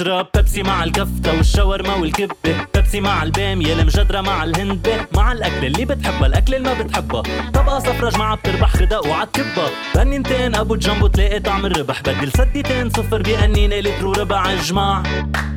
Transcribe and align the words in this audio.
بشرب 0.00 0.26
بيبسي 0.34 0.62
مع 0.62 0.84
الكفتة 0.84 1.36
والشاورما 1.36 1.94
والكبة. 1.94 2.66
بيبسي 2.74 3.00
مع 3.00 3.22
البامية 3.22 3.72
المجدرة 3.72 4.20
مع 4.20 4.44
الهندبة 4.44 5.06
مع 5.14 5.32
الأكل 5.32 5.66
اللي 5.66 5.84
بتحبها 5.84 6.26
الأكل 6.26 6.54
اللي 6.54 6.68
ما 6.68 6.82
بتحبها. 6.82 7.22
طبقة 7.54 7.78
صفرة 7.78 8.10
جماعة 8.10 8.36
بتربح 8.36 8.68
خدق 8.68 9.06
وعالكبة 9.06 9.70
بنينتين 9.94 10.54
أبو 10.54 10.76
جنبو 10.76 11.06
تلاقي 11.06 11.40
طعم 11.40 11.66
الربح. 11.66 12.00
بدل 12.00 12.32
سديتين 12.32 12.90
صفر 12.90 13.22
بأنينة 13.22 13.76
لتر 13.76 14.06
وربع 14.06 14.54
جماع 14.54 15.02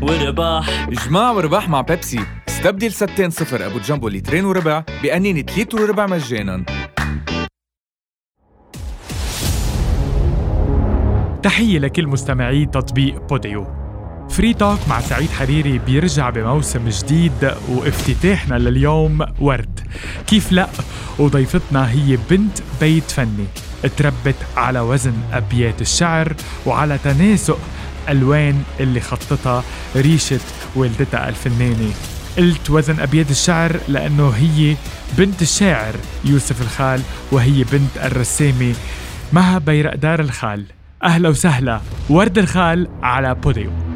ورباح 0.02 0.90
جماع 0.90 1.32
ورباح 1.32 1.70
مع 1.70 1.82
بيبسي. 1.82 2.26
استبدل 2.50 2.92
ستين 2.92 3.30
صفر 3.30 3.66
أبو 3.66 3.80
جنبو 3.80 4.08
لترين 4.08 4.46
وربع 4.46 4.84
بأنينة 5.04 5.46
لتر 5.58 5.82
وربع 5.82 6.06
مجانا. 6.06 6.66
تحية 11.44 11.80
لكل 11.80 12.08
مستمعي 12.08 12.66
تطبيق 12.66 13.28
Podeo. 13.30 13.83
Free 14.34 14.54
Talk 14.54 14.80
مع 14.90 15.00
سعيد 15.00 15.30
حريري 15.30 15.78
بيرجع 15.80 16.30
بموسم 16.30 16.90
جديد 16.90 17.52
وافتتاحنا 17.70 18.56
لليوم 18.56 19.26
ورد. 19.40 19.80
كيف 20.28 20.52
لا؟ 20.52 20.70
وضيفتنا 21.20 21.92
هي 21.92 22.18
بنت 22.30 22.58
بيت 22.82 23.12
فني 23.12 23.46
تربت 23.98 24.36
على 24.58 24.80
وزن 24.80 25.14
أبيات 25.34 25.82
الشعر 25.82 26.36
وعلى 26.66 26.98
تناسق 27.04 27.60
ألوان 28.10 28.64
اللي 28.80 29.00
خطّتها 29.00 29.64
ريشة 29.96 30.40
والدتها 30.76 31.30
الفنانة. 31.30 31.92
قلت 32.38 32.70
وزن 32.70 33.00
أبيات 33.00 33.32
الشعر 33.32 33.80
لأنه 33.88 34.30
هي 34.30 34.76
بنت 35.18 35.42
الشاعر 35.42 35.96
يوسف 36.26 36.62
الخال 36.62 37.02
وهي 37.32 37.64
بنت 37.64 37.98
الرسامة 38.04 38.76
مها 39.34 39.58
بيرقدار 39.58 40.20
الخال. 40.20 40.66
أهلا 41.04 41.30
وسهلا 41.30 41.82
ورد 42.10 42.38
الخال 42.38 42.88
على 43.04 43.36
بوديو. 43.36 43.93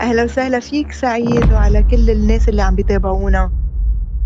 أهلا 0.00 0.24
وسهلا 0.24 0.60
فيك 0.60 0.92
سعيد 0.92 1.52
وعلى 1.52 1.82
كل 1.82 2.10
الناس 2.10 2.48
اللي 2.48 2.62
عم 2.62 2.74
بيتابعونا. 2.74 3.52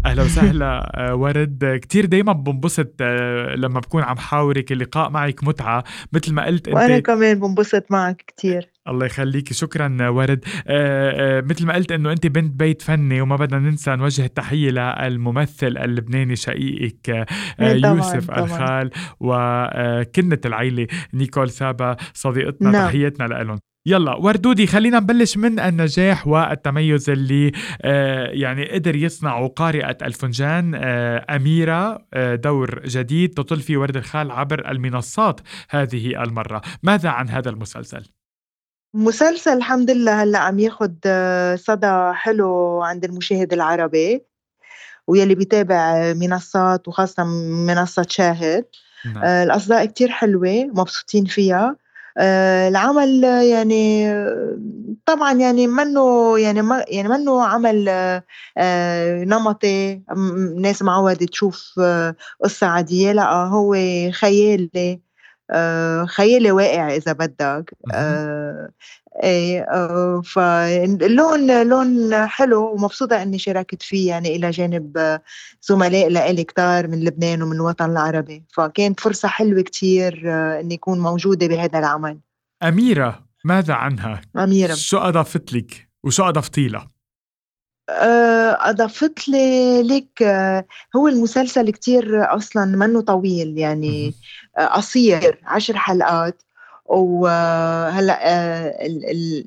أهلا 0.06 0.22
وسهلا. 0.22 0.92
آه، 1.11 1.14
ورد 1.14 1.78
كتير 1.83 2.06
دايما 2.06 2.33
بنبسط 2.33 2.94
آه، 3.00 3.55
لما 3.55 3.80
بكون 3.80 4.02
عم 4.02 4.17
حاورك. 4.17 4.72
اللقاء 4.72 5.11
معك 5.11 5.45
متعة. 5.45 5.84
مثل 6.12 6.33
ما 6.33 6.45
قلت 6.47 6.69
انت 6.69 6.77
وأنا 6.77 6.98
كمان 6.98 7.41
بنبسط 7.41 7.84
معك 7.91 8.25
كتير. 8.27 8.70
الله 8.89 9.06
يخليك. 9.06 9.52
شكرا 9.52 10.08
ورد. 10.08 10.45
آه 10.67 11.41
مثل 11.41 11.67
ما 11.67 11.75
قلت 11.75 11.92
إنه 11.92 12.12
أنت 12.12 12.27
بنت 12.27 12.52
بيت 12.61 12.83
فني 12.83 13.20
وما 13.20 13.36
بدنا 13.36 13.58
ننسى 13.58 13.97
نوجه 13.97 14.25
التحية 14.25 14.70
للممثل 14.70 15.67
اللبناني 15.67 16.36
شقيقك 16.36 17.11
آه 17.11 17.27
يوسف 17.61 18.27
طبعاً. 18.27 18.45
الخال 18.45 18.91
وكنة 19.20 20.41
العيلة 20.47 20.86
نيكول 21.14 21.50
سابا 21.50 21.97
صديقتنا 22.14 22.70
نعم. 22.70 22.89
تحياتنا 22.89 23.25
لهم 23.25 23.58
يلا 23.86 24.14
وردودي 24.14 24.66
خلينا 24.66 25.00
نبلش 25.00 25.36
من 25.36 25.60
النجاح 25.60 26.27
والتميز 26.27 27.10
اللي 27.10 27.52
آه 27.82 28.27
يعني 28.27 28.70
قدر 28.70 28.96
يصنعه 28.96 29.48
قارئة 29.48 29.96
الفنجان 30.02 30.74
آه 30.74 31.36
أميرة 31.36 32.06
آه 32.14 32.34
دور 32.34 32.80
جديد 32.86 33.34
تطل 33.34 33.60
فيه 33.60 33.77
ورد 33.77 33.96
الخال 33.96 34.30
عبر 34.30 34.70
المنصات 34.70 35.40
هذه 35.70 36.22
المرة 36.22 36.62
ماذا 36.82 37.08
عن 37.08 37.28
هذا 37.28 37.50
المسلسل؟ 37.50 38.06
مسلسل 38.94 39.56
الحمد 39.56 39.90
لله 39.90 40.22
هلأ 40.22 40.38
عم 40.38 40.58
ياخد 40.58 40.98
صدى 41.55 42.12
حلو 42.14 42.82
عند 42.82 43.05
المشاهد 43.05 43.52
العربي 43.52 44.22
ويلي 45.06 45.34
بيتابع 45.34 46.12
منصات 46.12 46.88
وخاصة 46.88 47.24
منصة 47.66 48.06
شاهد 48.08 48.64
نعم. 49.14 49.24
الأصداء 49.24 49.86
كتير 49.86 50.08
حلوة 50.08 50.64
مبسوطين 50.64 51.24
فيها 51.24 51.77
العمل 52.18 53.24
يعني 53.24 54.06
طبعا 55.06 55.32
يعني 55.32 55.66
منه 55.66 56.38
يعني 56.38 56.62
ما 56.62 56.84
يعني 56.88 57.08
منه 57.08 57.42
عمل 57.44 57.88
آه، 58.58 59.24
نمطي. 59.24 60.02
ناس 60.61 60.83
معودة 60.83 61.27
تشوف 61.27 61.72
آه، 61.80 62.14
قصة 62.44 62.66
عادية. 62.66 63.12
لا 63.12 63.33
هو 63.34 63.77
خيالي. 64.12 65.00
خيالي 66.06 66.50
واقع 66.50 66.94
إذا 66.94 67.12
بدك. 67.12 67.74
إيه 69.22 69.66
فاللون 70.20 71.62
لون 71.68 72.27
حلو 72.27 72.72
ومبسوطة 72.72 73.22
إني 73.22 73.38
شاركت 73.38 73.83
فيه 73.83 74.08
يعني 74.08 74.36
إلى 74.36 74.50
جانب 74.50 75.20
زملاء 75.62 76.08
لإلي 76.08 76.44
كتار 76.44 76.88
من 76.88 77.04
لبنان 77.04 77.42
ومن 77.42 77.56
الوطن 77.56 77.90
العربي. 77.90 78.44
فكانت 78.52 79.00
فرصة 79.00 79.28
حلوة 79.28 79.62
كتير 79.62 80.22
إني 80.60 80.74
أكون 80.74 81.00
موجودة 81.00 81.46
بهذا 81.46 81.78
العمل. 81.78 82.18
أميرة 82.62 83.24
ماذا 83.44 83.74
عنها؟ 83.74 84.20
أميرة. 84.36 84.74
شو 84.74 84.98
أضافت 84.98 85.52
لك؟ 85.52 85.88
وشو 86.04 86.24
أضفتي 86.24 86.68
لها؟ 86.68 86.90
أضافت 88.60 89.28
لي 89.28 89.83
لك 89.83 90.22
هو 90.96 91.08
المسلسل 91.08 91.70
كتير 91.70 92.36
أصلا 92.36 92.64
منه 92.64 93.00
طويل 93.00 93.58
يعني 93.58 94.14
قصير 94.58 95.40
عشر 95.46 95.76
حلقات. 95.76 96.42
وهلأ 96.86 98.18
آه، 98.22 98.86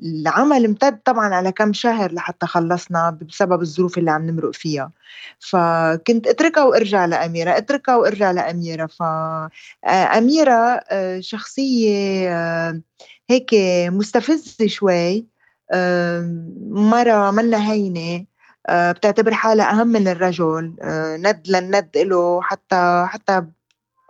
العمل 0.02 0.64
امتد 0.64 0.98
طبعا 1.04 1.34
على 1.34 1.52
كم 1.52 1.72
شهر 1.72 2.12
لحتى 2.12 2.46
خلصنا 2.46 3.18
بسبب 3.22 3.62
الظروف 3.62 3.98
اللي 3.98 4.10
عم 4.10 4.26
نمرق 4.30 4.54
فيها. 4.54 4.92
فكنت 5.38 6.26
اتركها 6.26 6.64
وارجع 6.64 7.04
لأميرة 7.04 7.56
اتركها 7.56 7.96
وارجع 7.96 8.30
لأميرة. 8.30 8.86
فاميره 8.86 10.52
آه، 10.52 10.84
آه، 10.90 11.20
شخصية 11.20 12.30
هيك 13.30 13.50
مستفزة 13.92 14.66
شوي. 14.66 15.26
مرة 16.70 17.30
منا 17.30 17.72
هينة 17.72 18.24
بتعتبر 18.70 19.34
حالها 19.34 19.70
أهم 19.70 19.88
من 19.88 20.08
الرجل. 20.08 20.74
ند 21.22 21.42
للند 21.48 21.90
له 21.96 22.42
حتى 22.42 23.06
حتى 23.08 23.46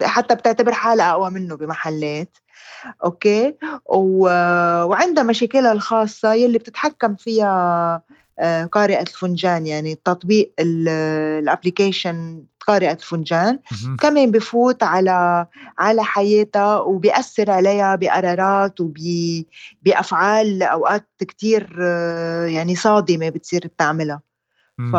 حتى 0.03 0.35
بتعتبر 0.35 0.73
حالها 0.73 1.11
أقوى 1.11 1.31
منه 1.31 1.57
بمحلات 1.57 2.39
okay؟ 3.05 3.55
و... 3.87 4.29
وعندها 4.85 5.25
مشاكلها 5.25 5.73
الخاصة 5.73 6.35
يلي 6.35 6.59
بتتحكم 6.59 7.15
فيها 7.15 8.03
آه، 8.41 8.65
قارئة 8.65 9.03
الفنجان 9.03 9.67
يعني 9.67 9.95
تطبيق 9.95 10.53
ال 10.59 10.74
application 10.74 12.45
قارئة 12.61 12.93
الفنجان. 12.93 13.59
كمان 14.01 14.31
بفوت 14.31 14.83
على 14.83 15.47
على 15.79 16.05
حياتها 16.05 16.79
وبيأثر 16.79 17.51
عليها 17.51 17.97
بقرارات 17.97 18.81
وبأفعال 18.81 20.63
أوقات 20.63 21.09
كتير 21.19 21.77
آه، 21.83 22.47
يعني 22.47 22.77
صادمة 22.77 23.29
بتصير 23.29 23.67
بتعملها. 23.67 24.21
ف... 24.79 24.97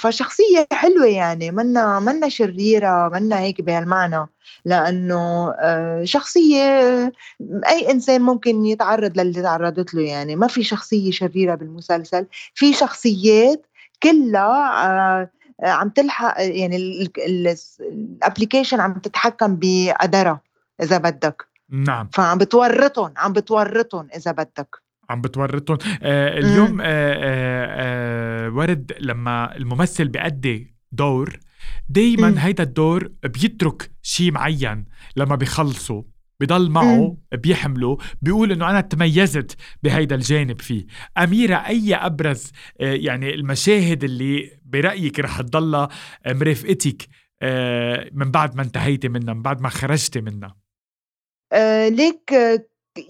فشخصية 0.00 0.66
حلوة 0.72 1.06
يعني 1.06 1.50
منا 1.50 2.00
منا 2.00 2.28
شريرة 2.28 3.08
منا 3.08 3.38
هيك 3.38 3.60
بهالمعنى 3.60 4.26
لأنه 4.64 5.50
آه، 5.50 6.04
شخصية 6.04 7.12
أي 7.68 7.90
إنسان 7.90 8.20
ممكن 8.20 8.64
يتعرض 8.64 9.20
للي 9.20 9.42
تعرضت 9.42 9.94
له 9.94 10.02
يعني. 10.02 10.36
ما 10.36 10.46
في 10.46 10.62
شخصية 10.62 11.10
شريرة 11.10 11.54
بالمسلسل 11.54 12.26
في 12.54 12.72
شخصيات 12.72 13.66
كلها 14.02 15.22
آه، 15.22 15.30
عم 15.62 15.88
تلحق 15.88 16.34
يعني 16.38 16.76
الابلكيشن 17.18 18.80
عم 18.80 18.94
تتحكم 18.94 19.58
بقدرها 19.60 20.40
إذا 20.82 20.98
بدك. 20.98 21.44
نعم. 21.70 22.08
فعم 22.12 22.38
بتورطهم 22.38 23.12
عم 23.16 23.32
بتورطهم 23.32 24.08
إذا 24.16 24.32
بدك. 24.32 24.87
عم 25.10 25.20
بتورطهم. 25.20 25.78
آه 26.02 26.38
اليوم 26.38 26.80
آه 26.80 26.84
آه 26.84 28.46
آه 28.46 28.50
ورد 28.50 28.92
لما 29.00 29.56
الممثل 29.56 30.08
بيأدي 30.08 30.74
دور 30.92 31.38
دايما 31.88 32.46
هيدا 32.46 32.62
الدور 32.62 33.08
بيترك 33.22 33.90
شيء 34.02 34.32
معين 34.32 34.84
لما 35.16 35.36
بيخلصوا 35.36 36.02
بضل 36.40 36.70
معه 36.70 37.16
بيحمله 37.34 37.96
بيقول 38.22 38.52
إنه 38.52 38.70
أنا 38.70 38.80
تميزت 38.80 39.56
بهيدا 39.82 40.14
الجانب 40.14 40.60
فيه. 40.60 40.86
أميرة 41.18 41.56
أي 41.56 41.94
أبرز 41.94 42.52
آه 42.80 42.92
يعني 42.94 43.34
المشاهد 43.34 44.04
اللي 44.04 44.50
برأيك 44.64 45.20
رح 45.20 45.40
تضلها 45.40 45.88
مرافقتك 46.26 47.06
آه 47.42 48.10
من 48.12 48.30
بعد 48.30 48.56
ما 48.56 48.62
انتهيتي 48.62 49.08
منها 49.08 49.34
من 49.34 49.42
بعد 49.42 49.60
ما 49.60 49.68
خرجتي 49.68 50.20
منها؟ 50.20 50.56
آه 51.52 51.88
ليك 51.88 52.30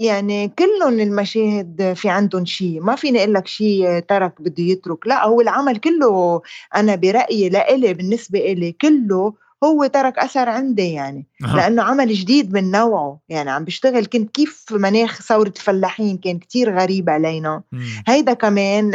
يعني 0.01 0.49
كلّن 0.59 1.01
المشاهد 1.01 1.93
في 1.97 2.09
عندهم 2.09 2.45
شي، 2.45 2.81
ما 2.81 2.97
فيني 2.97 3.19
أقول 3.19 3.35
لك 3.35 3.47
شي 3.47 4.01
ترك 4.01 4.43
بده 4.43 4.63
يترك، 4.65 5.07
لأ 5.07 5.27
هو 5.27 5.41
العمل 5.41 5.77
كلّه 5.77 6.41
أنا 6.77 6.95
برأيي 6.95 7.49
لإلي 7.49 7.95
بالنسبة 7.95 8.39
إلي 8.39 8.73
كلّه 8.73 9.35
هو 9.65 9.87
ترك 9.87 10.19
أثر 10.19 10.49
عندي 10.49 10.93
يعني، 10.93 11.27
أه. 11.45 11.57
لإنه 11.57 11.83
عمل 11.83 12.13
جديد 12.13 12.53
من 12.53 12.71
نوعه، 12.71 13.19
يعني 13.29 13.51
عم 13.51 13.65
بيشتغل 13.65 14.07
كنت 14.07 14.31
كيف 14.31 14.65
مناخ 14.73 15.23
ثورة 15.23 15.53
الفلاحين 15.57 16.17
كان 16.19 16.39
كتير 16.39 16.79
غريب 16.79 17.11
علينا،. 17.11 17.63
هيدا 18.09 18.33
كمان 18.35 18.91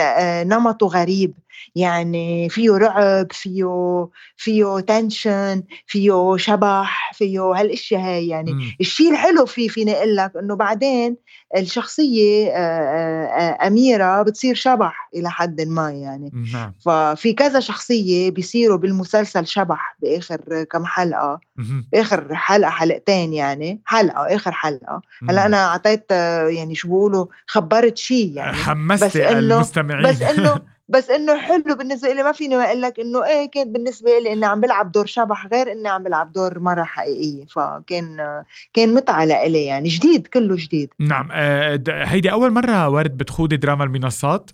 نمطه 0.48 0.88
غريب، 0.88 1.34
يعني 1.76 2.50
فيه 2.50 2.72
رعب 2.72 3.28
فيه 3.32 4.08
فيه 4.38 4.80
تنشن 4.80 5.64
فيه 5.88 6.38
شبح 6.38 7.12
فيه 7.14 7.42
هالأشياء 7.42 8.02
هاي 8.02 8.28
يعني 8.28 8.54
مم. 8.54 8.72
الشيء 8.82 9.12
الحلو 9.12 9.46
فيه 9.46 9.68
فيني 9.68 9.94
أقول 9.94 10.16
لك 10.16 10.32
إنه 10.38 10.56
بعدين 10.56 11.18
الشخصية 11.58 12.48
آه، 12.48 12.52
آه، 12.58 13.26
آه، 13.26 13.68
أميرة 13.68 14.22
بتصير 14.22 14.56
شبح 14.56 15.10
إلى 15.16 15.32
حد 15.32 15.62
ما 15.62 15.92
يعني 15.92 16.32
نعم 16.54 16.74
ففي 16.86 17.34
كذا 17.34 17.60
شخصية 17.60 18.32
بيصيروا 18.32 18.78
بالمسلسل 18.78 19.48
شبح 19.48 19.98
بآخر 20.02 20.64
كم 20.64 20.86
حلقة 20.86 21.40
مهم. 21.56 21.88
آخر 21.94 22.36
حلقة 22.36 22.70
حلقتين 22.70 23.34
يعني 23.34 23.82
حلقة 23.86 24.36
آخر 24.36 24.52
حلقة 24.52 25.02
هلأ 25.30 25.42
مم. 25.42 25.54
أنا 25.54 25.66
أعطيت 25.68 26.12
يعني 26.58 26.76
شو 26.76 26.88
بيقولوا 26.88 27.26
خبرت 27.48 27.98
شيء 27.98 28.34
يعني 28.36 28.52
بس 28.52 28.58
حمستي 28.58 29.28
إنه- 29.28 29.32
المستمعين 29.32 30.12
بس 30.12 30.22
إنه 30.22 30.62
بس 30.94 31.10
إنه 31.10 31.38
حلو 31.38 31.76
بالنسبة 31.76 32.14
لي 32.14 32.24
ما 32.24 32.32
فيني 32.32 32.58
ما 32.58 32.66
أقول 32.66 32.82
لك 32.82 33.00
إنه 33.00 33.26
إيه 33.26 33.52
كان 33.52 33.72
بالنسبة 33.72 34.20
لي 34.20 34.34
إني 34.34 34.46
عم 34.46 34.62
بلعب 34.62 34.92
دور 34.92 35.06
شبح 35.06 35.48
غير 35.48 35.72
إني 35.72 35.90
عم 35.90 36.04
بلعب 36.04 36.32
دور 36.32 36.60
مرة 36.60 36.84
حقيقية 36.84 37.46
فكان 37.46 38.44
كان 38.74 38.94
متعة 38.94 39.26
لإلي 39.26 39.66
يعني 39.66 39.90
جديد 39.90 40.28
كله 40.28 40.56
جديد. 40.56 40.90
نعم 41.00 41.30
آه، 41.32 41.84
هيدي 41.88 42.32
أول 42.32 42.52
مرة 42.52 42.90
ورد 42.90 43.18
بتخوضي 43.18 43.58
دراما 43.58 43.84
المنصات؟ 43.84 44.52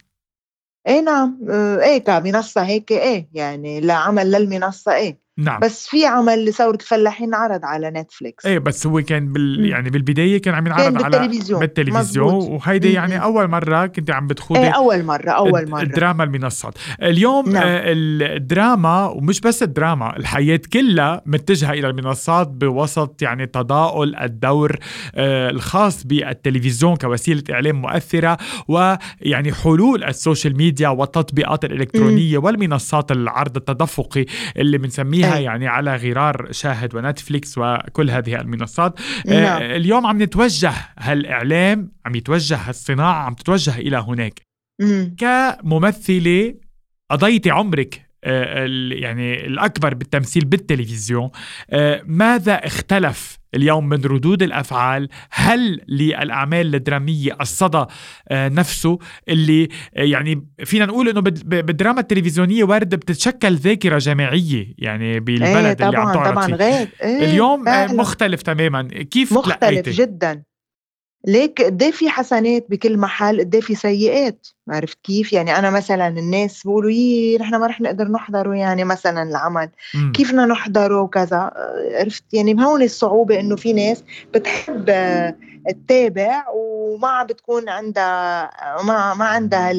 إيه 0.88 1.02
نعم 1.02 1.40
آه، 1.50 1.80
إيه 1.84 1.98
كمنصة 1.98 2.62
هيك 2.62 2.92
إيه 2.92 3.30
يعني 3.34 3.82
لعمل 3.82 4.32
للمنصة 4.32 4.94
إيه. 4.96 5.20
نعم 5.40 5.60
بس 5.60 5.88
في 5.88 6.06
عمل 6.06 6.46
لثورة 6.46 6.76
الفلاحين 6.76 7.36
عرض 7.36 7.66
على 7.66 7.92
نتفليكس 7.92 8.46
إيه 8.46 8.60
بس 8.60 8.88
هو 8.88 9.02
كان 9.02 9.34
بال. 9.34 9.66
يعني 9.66 9.90
بالبداية 9.90 10.42
كان 10.42 10.54
عم 10.54 10.68
ينعرض 10.68 11.04
على 11.04 11.20
بالتلفزيون. 11.20 11.60
بالتلفزيون. 11.60 12.34
وهيدي. 12.34 12.94
يعني 12.94 13.24
أول 13.24 13.48
مرة 13.48 13.86
كنت 13.86 14.12
عم 14.12 14.28
بتخوضي 14.28 14.60
إيه 14.60 14.70
أول 14.70 15.04
مرة 15.04 15.30
أول 15.32 15.70
مرة 15.70 15.82
الدراما 15.82 16.24
المنصات 16.24 16.74
اليوم 17.02 17.50
نعم. 17.50 17.64
آه، 17.64 17.82
الدراما 17.86 19.06
ومش 19.06 19.42
بس 19.42 19.64
الدراما 19.64 20.18
الحياة 20.18 20.62
كلها 20.74 21.22
متجهة 21.26 21.72
إلى 21.74 21.90
المنصات 21.90 22.48
بوسط 22.48 23.22
يعني 23.22 23.46
تضاؤل 23.46 24.16
الدور 24.16 24.78
آه، 25.16 25.50
الخاص 25.50 26.04
بالتلفزيون 26.04 26.96
كوسيلة 26.96 27.44
إعلام 27.52 27.82
مؤثرة 27.82 28.38
ويعني 28.68 29.54
حلول 29.54 30.04
ال 30.04 30.11
social 30.11 30.58
media 30.58 30.90
والتطبيقات 30.90 31.66
الإلكترونية 31.66 32.38
والمنصات 32.38 33.12
العرض 33.12 33.58
التدفقي 33.58 34.26
اللي 34.58 34.78
بنسميها 34.78 35.29
أي. 35.36 35.44
يعني 35.44 35.68
على 35.68 35.96
غرار 35.96 36.52
شاهد 36.52 36.96
ونتفليكس 36.96 37.58
وكل 37.58 38.10
هذه 38.10 38.42
المنصات 38.42 39.00
آه، 39.28 39.42
نعم. 39.42 39.62
اليوم 39.62 40.06
عم 40.06 40.24
نتوجه 40.24 40.74
هالإعلام 41.00 41.92
عم 42.06 42.16
يتوجه 42.16 42.70
الصناعة 42.70 43.24
عم 43.24 43.34
تتوجه 43.34 43.78
إلى 43.78 43.98
هناك 43.98 44.42
مم. 44.82 45.16
كممثلة 45.18 46.56
قضيتي 47.12 47.52
عمرك 47.52 48.10
آه، 48.24 48.66
يعني 48.92 49.46
الأكبر 49.46 49.94
بالتمثيل 49.94 50.46
بالتلفزيون 50.46 51.30
آه، 51.70 52.02
ماذا 52.06 52.54
اختلف 52.54 53.39
اليوم 53.56 53.90
من 53.90 54.02
ردود 54.06 54.44
الأفعال 54.44 55.10
هل 55.32 55.82
للأعمال 55.88 56.76
الدرامية 56.76 57.38
الصدى 57.42 57.86
آه، 58.30 58.50
نفسه 58.50 59.00
اللي 59.30 59.64
آه، 59.98 60.04
يعني 60.04 60.48
فينا 60.66 60.86
نقول 60.86 61.10
ب- 61.22 61.66
بالدراما 61.66 62.00
التلفزيونية 62.00 62.64
ورد 62.64 62.96
بتتشكل 62.96 63.56
ذاكرة 63.56 63.98
جماعية 63.98 64.74
يعني 64.78 65.20
بالبلد 65.20 65.82
إيه 65.82 65.88
اللي 65.88 65.98
عم 65.98 66.14
طبعا 66.14 66.14
تعرض 66.14 66.32
طبعا 66.34 66.46
غير 66.56 66.88
إيه 67.04 67.26
اليوم 67.26 67.68
آه، 67.68 67.86
فعلاً. 67.86 67.94
مختلف 67.94 68.42
تماما 68.42 68.82
كيف 68.88 69.34
مختلف 69.34 69.56
تلقيتي؟ 69.60 69.92
جدا 69.92 70.44
ليك 71.30 71.62
قد 71.62 71.84
إيه 71.84 71.92
في 71.92 72.10
حسنات 72.10 72.66
بكل 72.70 72.98
محل 72.98 73.40
قد 73.40 73.56
إيه 73.56 73.62
في 73.62 73.76
سيئات؟ 73.76 74.48
عرفت 74.70 74.98
كيف؟ 75.04 75.34
يعني 75.34 75.60
أنا 75.60 75.70
مثلا 75.70 76.08
الناس 76.08 76.64
بيقولوا 76.64 76.92
يي 76.92 77.38
نحن 77.38 77.56
ما 77.56 77.68
رح 77.68 77.82
نقدر 77.82 78.08
نحضره 78.08 78.56
يعني 78.56 78.84
مثلا 78.84 79.24
العمل. 79.24 79.70
مم. 79.96 80.12
كيف 80.12 80.30
بدنا 80.30 80.46
نحضره 80.46 81.02
وكذا؟ 81.02 81.52
عرفت؟ 82.00 82.24
يعني 82.34 82.66
هون 82.66 82.82
الصعوبة 82.82 83.40
إنه 83.40 83.56
في 83.56 83.74
ناس 83.74 84.04
بتحب 84.34 84.86
تتابع 85.68 86.44
وما 86.56 87.24
بتكون 87.24 87.70
عندها 87.70 88.50
ما 88.84 89.14
ما 89.14 89.26
عندها 89.26 89.72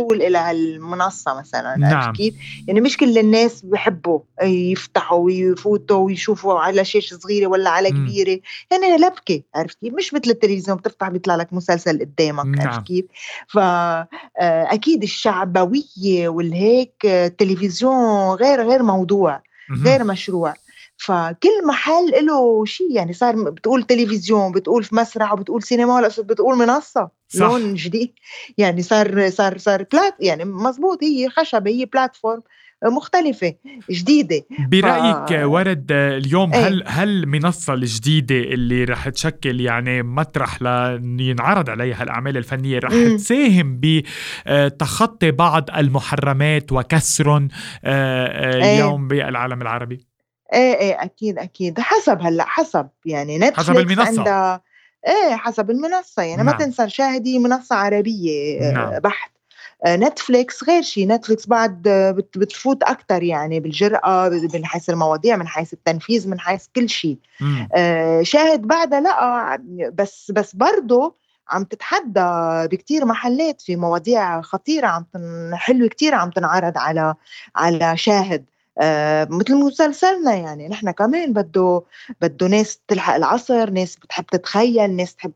الوصول 0.00 0.22
إلى 0.22 0.38
هالمنصة 0.38 1.38
مثلا 1.38 1.76
نعم. 1.76 2.12
كيف 2.12 2.34
يعني 2.68 2.80
مش 2.80 2.96
كل 2.96 3.18
الناس 3.18 3.62
بحبوا 3.62 4.20
يفتحوا 4.42 5.18
ويفوتوا 5.18 5.96
ويشوفوا 5.96 6.60
على 6.60 6.84
شاشة 6.84 7.16
صغيرة 7.16 7.46
ولا 7.46 7.70
على. 7.70 7.90
كبيرة 7.90 8.40
يعني 8.70 8.96
لبكه 8.96 9.42
عرفت 9.54 9.80
كيف 9.80 9.94
مش 9.94 10.14
مثل 10.14 10.30
التلفزيون 10.30 10.78
بتفتح 10.78 11.08
بيطلع 11.08 11.36
لك 11.36 11.52
مسلسل 11.52 12.00
قدامك 12.00 12.46
نعم. 12.46 12.68
عرفت 12.68 12.86
كيف 12.86 13.04
فاكيد 13.48 15.02
الشعبوية 15.02 16.28
والهيك 16.28 17.06
آه، 17.06 17.26
التلفزيون 17.26 18.34
غير 18.34 18.68
غير 18.68 18.82
موضوع. 18.82 19.42
غير 19.84 20.04
مشروع 20.04 20.54
فكل 21.00 21.66
محل 21.68 22.26
له 22.26 22.64
شيء 22.64 22.92
يعني 22.92 23.12
صار 23.12 23.50
بتقول 23.50 23.82
تلفزيون 23.82 24.52
بتقول 24.52 24.84
في 24.84 24.94
مسرح 24.94 25.32
وبتقول 25.32 25.62
سينما 25.62 25.94
ولا 25.94 26.08
بتقول 26.18 26.58
منصة 26.58 27.10
صح. 27.28 27.40
لون 27.46 27.74
جديد 27.74 28.12
يعني 28.58 28.82
صار 28.82 29.30
صار 29.30 29.58
صار 29.58 29.84
بلات 29.92 30.14
يعني 30.20 30.44
مزبوط 30.44 31.04
هي 31.04 31.28
خشبة 31.28 31.70
هي 31.70 31.84
بلاتفورم 31.84 32.42
مختلفة 32.84 33.54
جديدة 33.90 34.44
برأيك 34.70 35.40
ف- 35.40 35.44
ورد 35.44 35.92
اليوم 35.92 36.52
إيه. 36.54 36.66
هل 36.66 36.82
هل 36.86 37.08
المنصة 37.08 37.74
الجديدة 37.74 38.34
اللي 38.34 38.84
رح 38.84 39.08
تشكل 39.08 39.60
يعني 39.60 40.02
مطرح 40.02 40.62
لينعرض 40.62 41.70
عليها 41.70 42.02
الأعمال 42.02 42.36
الفنية 42.36 42.78
رح 42.78 42.92
مم. 42.92 43.16
تساهم 43.16 43.80
بتخطي 43.82 45.30
بعض 45.30 45.70
المحرمات 45.76 46.72
وكسرهم 46.72 47.48
آه، 47.84 48.26
آه، 48.26 48.54
إيه. 48.64 48.74
اليوم 48.74 49.08
بالعالم 49.08 49.62
العربي؟ 49.62 50.09
إيه 50.52 50.74
إيه 50.74 51.02
أكيد 51.02 51.38
أكيد 51.38 51.80
حسب 51.80 52.18
هلأ 52.22 52.44
حسب 52.44 52.88
يعني 53.04 53.38
نتفليكس 53.38 53.68
المنصة. 53.92 54.06
عندها 54.18 54.60
إيه 55.06 55.36
حسب 55.36 55.70
المنصة 55.70 56.22
يعني 56.22 56.42
ما 56.42 56.50
نعم. 56.50 56.60
تنسى 56.60 56.88
شاهدي 56.88 57.38
منصة 57.38 57.76
عربية 57.76 58.60
آه، 58.60 58.72
نعم. 58.72 58.98
بحت 58.98 59.30
آه، 59.86 59.96
نتفليكس 59.96 60.64
غير 60.64 60.82
شيء 60.82 61.08
نتفليكس 61.08 61.46
بعد 61.46 61.88
آه، 61.88 62.10
بت- 62.10 62.38
بتفوت 62.38 62.82
أكتر 62.82 63.22
يعني 63.22 63.60
بالجرأة 63.60 64.28
من 64.54 64.64
حيث 64.66 64.90
المواضيع 64.90 65.36
من 65.36 65.48
حيث 65.48 65.72
التنفيذ 65.72 66.28
من 66.28 66.40
حيث 66.40 66.66
كل 66.76 66.88
شيء. 66.88 67.18
آه، 67.74 68.22
شاهد 68.22 68.62
بعدها 68.62 69.00
لأ 69.00 69.56
بس 69.94 70.30
بس 70.34 70.56
برضه 70.56 71.14
عم 71.48 71.64
تتحدى 71.64 72.20
بكتير 72.76 73.04
محلات 73.04 73.60
في 73.60 73.76
مواضيع 73.76 74.40
خطيرة 74.40 74.86
عم 74.86 75.04
تن 75.14 75.50
حلوة 75.54 75.88
كتير 75.88 76.14
عم 76.14 76.30
تنعرض 76.30 76.78
على 76.78 77.14
على 77.56 77.96
شاهد 77.96 78.44
آه 78.78 79.28
مثل 79.30 79.54
مسلسلنا 79.56 80.34
يعني. 80.34 80.68
نحن 80.68 80.90
كمان 80.90 81.32
بده 81.32 81.82
بده 82.20 82.46
ناس 82.46 82.80
تلحق 82.88 83.14
العصر 83.14 83.70
ناس 83.70 83.96
بتحب 83.96 84.24
تتخيل 84.26 84.96
ناس 84.96 85.14
تحب 85.16 85.32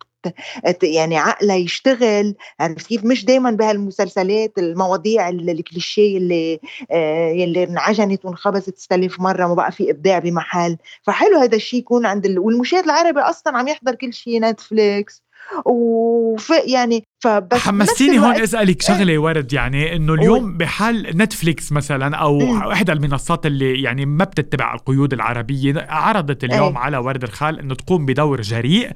يعني 0.83 1.17
عقلها 1.19 1.56
يشتغل. 1.56 2.35
عرفت 2.61 2.87
كيف؟ 2.87 3.05
مش 3.05 3.25
دايما 3.25 3.51
بهالمسلسلات 3.51 4.58
المواضيع 4.58 5.29
ال- 5.29 5.51
الكليشيه 5.51 6.19
اللي 6.19 6.61
آه 6.91 7.32
اللي 7.32 7.65
انعجنت 7.65 8.25
وانخبزت 8.25 8.79
ستلف 8.79 9.20
مرة 9.20 9.47
ما 9.47 9.55
بقى 9.55 9.73
في 9.73 9.91
إبداع 9.91 10.19
بمحل. 10.19 10.77
فحلو 11.03 11.39
هذا 11.39 11.56
الشيء 11.56 11.81
يكون 11.81 12.06
عند 12.06 12.27
ال... 12.27 12.39
والمشاهد 12.39 12.85
العربي 12.85 13.20
أصلا 13.20 13.58
عم 13.58 13.69
يحضر 13.69 13.94
كل 13.94 14.13
شيء 14.15 14.41
نتفليكس. 14.41 15.23
وف 15.67 16.51
يعني 16.67 17.06
فبس 17.25 17.59
حمستيني 17.59 18.19
هون 18.19 18.35
أسألك 18.35 18.83
شغلة 18.83 19.19
ورد 19.19 19.53
يعني 19.53 19.97
إنه 19.97 20.15
اليوم 20.15 20.57
بحال 20.57 21.17
نتفليكس 21.17 21.73
مثلا 21.73 22.17
أو 22.17 22.39
مم. 22.39 22.63
إحدى 22.63 22.93
المنصات 22.93 23.47
اللي 23.47 23.83
يعني 23.83 24.07
ما 24.07 24.25
بتتبع 24.25 24.75
القيود 24.75 25.13
العربية 25.13 25.87
عرضت 25.89 26.45
اليوم 26.45 26.77
أي. 26.77 26.83
على 26.83 26.97
ورد 26.97 27.23
الخال 27.23 27.59
إنه 27.59 27.75
تقوم 27.75 28.07
بدور 28.07 28.41
جريء 28.41 28.91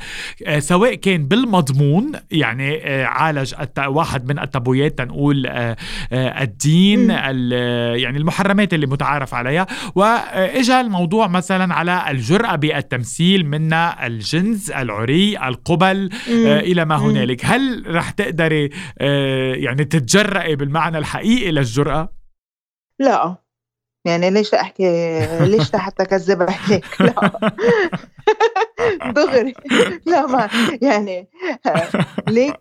آه، 0.46 0.58
سواء 0.58 0.94
كان 0.94 1.24
بالمضمون 1.28 2.12
يعني 2.30 2.80
آه، 2.84 3.04
عالج 3.04 3.54
واحد 3.86 4.28
من 4.28 4.38
التابويات 4.38 4.98
تنقول 4.98 5.46
آه، 5.46 5.76
الدين 6.12 7.10
يعني 7.10 8.18
المحرمات 8.18 8.74
اللي 8.74 8.86
متعارف 8.86 9.34
عليها 9.34 9.66
وإجا 9.94 10.80
الموضوع 10.80 11.28
مثلا 11.28 11.74
على 11.74 12.04
الجرأة 12.10 12.56
بالتمثيل 12.56 13.46
من 13.46 13.72
الجنس 13.72 14.70
العري 14.70 15.38
القبل 15.38 16.10
إلى 16.28 16.84
ما. 16.84 16.96
هنالك 16.96 17.44
هل 17.44 17.84
رح 17.86 18.10
تقدري 18.18 18.70
آه، 18.98 19.54
يعني 19.54 19.84
تتجرئي 19.84 20.56
بالمعنى 20.56 20.98
الحقيقي 20.98 21.50
للجرأة؟ 21.50 22.08
لا. 22.98 23.36
يعني 24.04 24.30
ليش 24.30 24.54
أحكي 24.54 25.20
ليش 25.40 25.76
حتى 25.76 26.04
كذب 26.04 26.42
عليك؟ 26.42 26.84
لا. 27.00 27.50
دغري. 29.16 29.54
لا 30.06 30.26
ما 30.26 30.48
يعني 30.82 31.28
ليك 32.28 32.60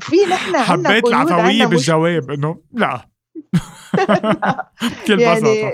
في 0.00 0.16
نحن 0.30 0.56
حبيت 0.56 1.06
مش 1.06 1.66
بالجواب 1.66 2.30
إنه 2.30 2.60
لا. 2.72 3.08
بكل 5.06 5.20
يعني 5.20 5.70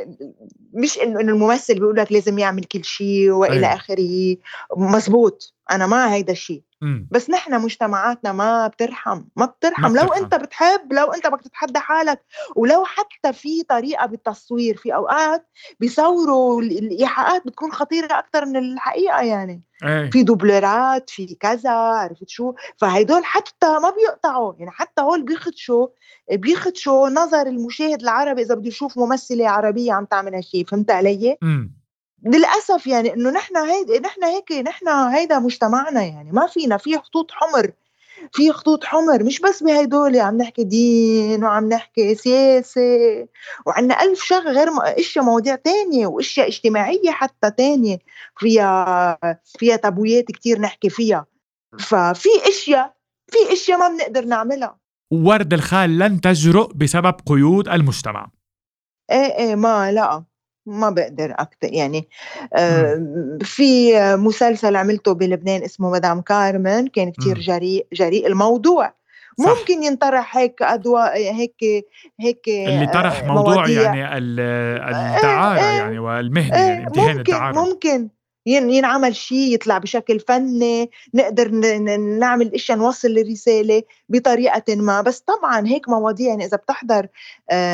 مش 0.74 0.98
إنه 0.98 1.20
إنه 1.20 1.32
الممثل 1.32 1.74
بيقول 1.74 1.96
لك 1.96 2.12
لازم 2.12 2.38
يعمل 2.38 2.64
كل 2.64 2.84
شيء 2.84 3.30
وإلى 3.30 3.66
أي. 3.66 3.74
آخره 3.74 4.36
مزبوط. 4.76 5.54
أنا 5.70 5.86
مع 5.86 6.06
هيدا 6.06 6.32
الشيء. 6.32 6.62
بس 7.10 7.30
نحن 7.30 7.60
مجتمعاتنا 7.60 8.32
ما 8.32 8.66
بترحم 8.66 9.24
ما 9.36 9.46
بترحم, 9.46 9.82
ما 9.92 9.98
لو 9.98 10.04
بترحم. 10.06 10.22
أنت 10.24 10.34
بتحب 10.34 10.92
لو 10.92 11.12
أنت 11.12 11.26
بدك 11.26 11.40
تتحدى 11.42 11.78
حالك 11.78 12.22
ولو 12.56 12.84
حتى 12.84 13.32
في 13.32 13.62
طريقة 13.62 14.06
بالتصوير 14.06 14.76
في 14.76 14.94
أوقات 14.94 15.48
بيصوروا 15.80 16.62
ال- 16.62 16.78
الإيحاءات 16.78 17.46
بتكون 17.46 17.72
خطيرة 17.72 18.18
أكثر 18.18 18.46
من 18.46 18.56
الحقيقة 18.56 19.20
يعني. 19.22 19.62
إيه. 19.84 20.10
في 20.10 20.22
دوبلرات 20.22 21.10
في 21.10 21.34
كذا 21.34 21.70
عرفت 21.70 22.28
شو؟ 22.28 22.54
فهيدول 22.76 23.24
حتى 23.24 23.66
ما 23.66 23.90
بيقطعوا. 23.90 24.54
يعني 24.58 24.70
حتى 24.70 25.02
هول 25.02 25.22
بيخدشوا 25.22 25.86
بيخدشوا 26.32 27.08
نظر 27.08 27.46
المشاهد 27.46 28.02
العربي 28.02 28.42
إذا 28.42 28.54
بده 28.54 28.68
يشوف 28.68 28.98
ممثلة 28.98 29.48
عربية 29.48 29.92
عم 29.92 30.04
تعمل 30.04 30.34
هالشيء 30.34 30.64
فهمت 30.66 30.90
علي؟ 30.90 31.36
مم. 31.42 31.77
للأسف 32.26 32.86
يعني 32.86 33.14
إنه 33.14 33.30
نحن 33.30 33.56
هيدا 33.56 34.00
نحن 34.00 34.24
هيك 34.24 34.52
نحن 34.52 34.88
هيدا 34.88 35.38
مجتمعنا 35.38 36.02
يعني 36.02 36.32
ما 36.32 36.46
فينا 36.46 36.76
في 36.76 36.98
خطوط 36.98 37.30
حمر 37.32 37.72
في 38.32 38.52
خطوط 38.52 38.84
حمر 38.84 39.22
مش 39.22 39.40
بس 39.40 39.62
بهدول 39.62 40.20
عم 40.20 40.36
نحكي 40.36 40.64
دين 40.64 41.44
وعم 41.44 41.68
نحكي 41.68 42.14
سياسة 42.14 43.26
وعنا 43.66 44.02
ألف 44.02 44.22
شغلة 44.22 44.52
غير 44.52 44.68
إشياء 44.82 45.24
مواضيع 45.24 45.54
تانية 45.54 46.06
وإشياء 46.06 46.48
اجتماعية 46.48 47.10
حتى 47.10 47.50
تانية 47.50 47.98
فيها 48.36 49.18
فيها 49.58 49.76
تابويات 49.76 50.24
كتير 50.24 50.60
نحكي 50.60 50.90
فيها. 50.90 51.26
ففي 51.78 52.28
إشياء 52.48 52.94
في 53.30 53.52
إشياء 53.52 53.78
ما 53.78 53.88
بنقدر 53.88 54.24
نعملها. 54.24 54.78
ورد 55.10 55.52
الخال 55.52 55.98
لن 55.98 56.20
تجرؤ 56.20 56.72
بسبب 56.74 57.14
قيود 57.26 57.68
المجتمع. 57.68 58.30
إيه 59.10 59.38
إيه 59.38 59.54
ما 59.54 59.92
لا. 59.92 60.24
ما 60.68 60.90
بقدر 60.90 61.34
أكتر 61.38 61.72
يعني 61.72 62.08
آه 62.54 63.38
في 63.42 63.92
مسلسل 64.16 64.76
عملته 64.76 65.12
بلبنان 65.12 65.62
اسمه 65.62 65.90
مدام 65.90 66.20
كارمن 66.20 66.86
كان 66.86 67.12
كتير. 67.12 67.38
جريء 67.38 67.86
جريء 67.92 68.26
الموضوع 68.26 68.94
صح. 69.38 69.48
ممكن 69.48 69.82
ينطرح 69.82 70.36
هيك 70.36 70.62
ادواء 70.62 71.16
هيك 71.16 71.54
هيك 72.20 72.48
اللي 72.48 72.86
طرح 72.86 73.22
آه، 73.22 73.26
موضوع 73.26 73.54
مواضيع. 73.54 73.82
يعني 73.82 74.18
ال- 74.18 74.40
الدعارة 75.16 75.58
إيه، 75.60 75.78
يعني 75.78 75.98
والمهنة 75.98 76.56
إيه، 76.56 76.62
يعني 76.62 76.86
امتهان 76.86 77.06
ممكن 77.16 77.18
الدعارة 77.18 77.54
ممكن 77.64 78.08
ين- 78.46 78.70
ينعمل 78.70 79.16
شيء 79.16 79.54
يطلع 79.54 79.78
بشكل 79.78 80.20
فني 80.20 80.90
نقدر 81.14 81.50
نعمل 82.18 82.54
إشياء 82.54 82.78
نوصل 82.78 83.08
الرساله 83.08 83.82
بطريقة 84.08 84.76
ما 84.76 85.00
بس 85.00 85.20
طبعا 85.20 85.66
هيك 85.66 85.88
مواضيع 85.88 86.28
يعني 86.28 86.44
إذا 86.44 86.56
بتحضر 86.56 87.06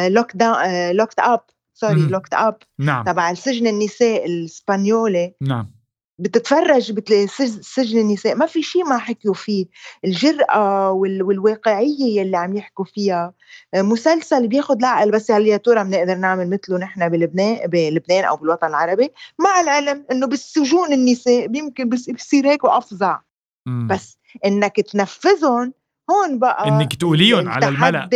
Lockdown 0.08 0.90
Locked 0.90 1.18
Up 1.20 1.40
sorry. 1.74 1.94
Locked 2.06 2.34
Up 2.34 2.56
نعم. 2.78 3.04
تبع 3.04 3.30
السجن 3.30 3.66
النساء 3.66 4.26
الاسبانيولي 4.26 5.34
نعم. 5.40 5.70
بتتفرج 6.18 6.92
بتلاقي 6.92 7.26
سج- 7.26 7.60
سجن 7.60 7.98
النساء. 7.98 8.34
ما 8.34 8.46
في 8.46 8.62
شيء 8.62 8.84
ما 8.84 8.98
حكيوا 8.98 9.34
فيه. 9.34 9.66
الجرأة 10.04 10.90
وال- 10.90 11.22
والواقعية 11.22 12.20
يلي 12.20 12.36
عم 12.36 12.56
يحكوا 12.56 12.84
فيها. 12.84 13.32
مسلسل 13.76 14.48
بياخد 14.48 14.78
العقل 14.78 15.10
بس 15.10 15.30
هل 15.30 15.46
يا 15.46 15.56
ترى 15.56 15.84
بنقدر 15.84 16.14
نعمل 16.14 16.50
مثله 16.50 16.78
نحن 16.78 17.08
بلبنان 17.08 17.66
بلبنان 17.66 18.24
أو 18.24 18.36
بالوطن 18.36 18.66
العربي؟ 18.66 19.08
مع 19.38 19.60
العلم 19.60 20.04
إنه 20.10 20.26
بالسجون 20.26 20.92
النساء 20.92 21.46
بيمكن 21.46 21.88
بس- 21.88 22.10
بصير 22.10 22.48
هيك 22.50 22.64
وأفظع. 22.64 23.20
مم. 23.66 23.86
بس 23.90 24.18
إنك 24.44 24.76
تنفذهم 24.80 25.72
هون 26.10 26.38
بقى 26.38 26.68
إنك 26.68 26.94
تقوليهم 26.94 27.48
على 27.48 27.68
الملأ. 27.68 28.08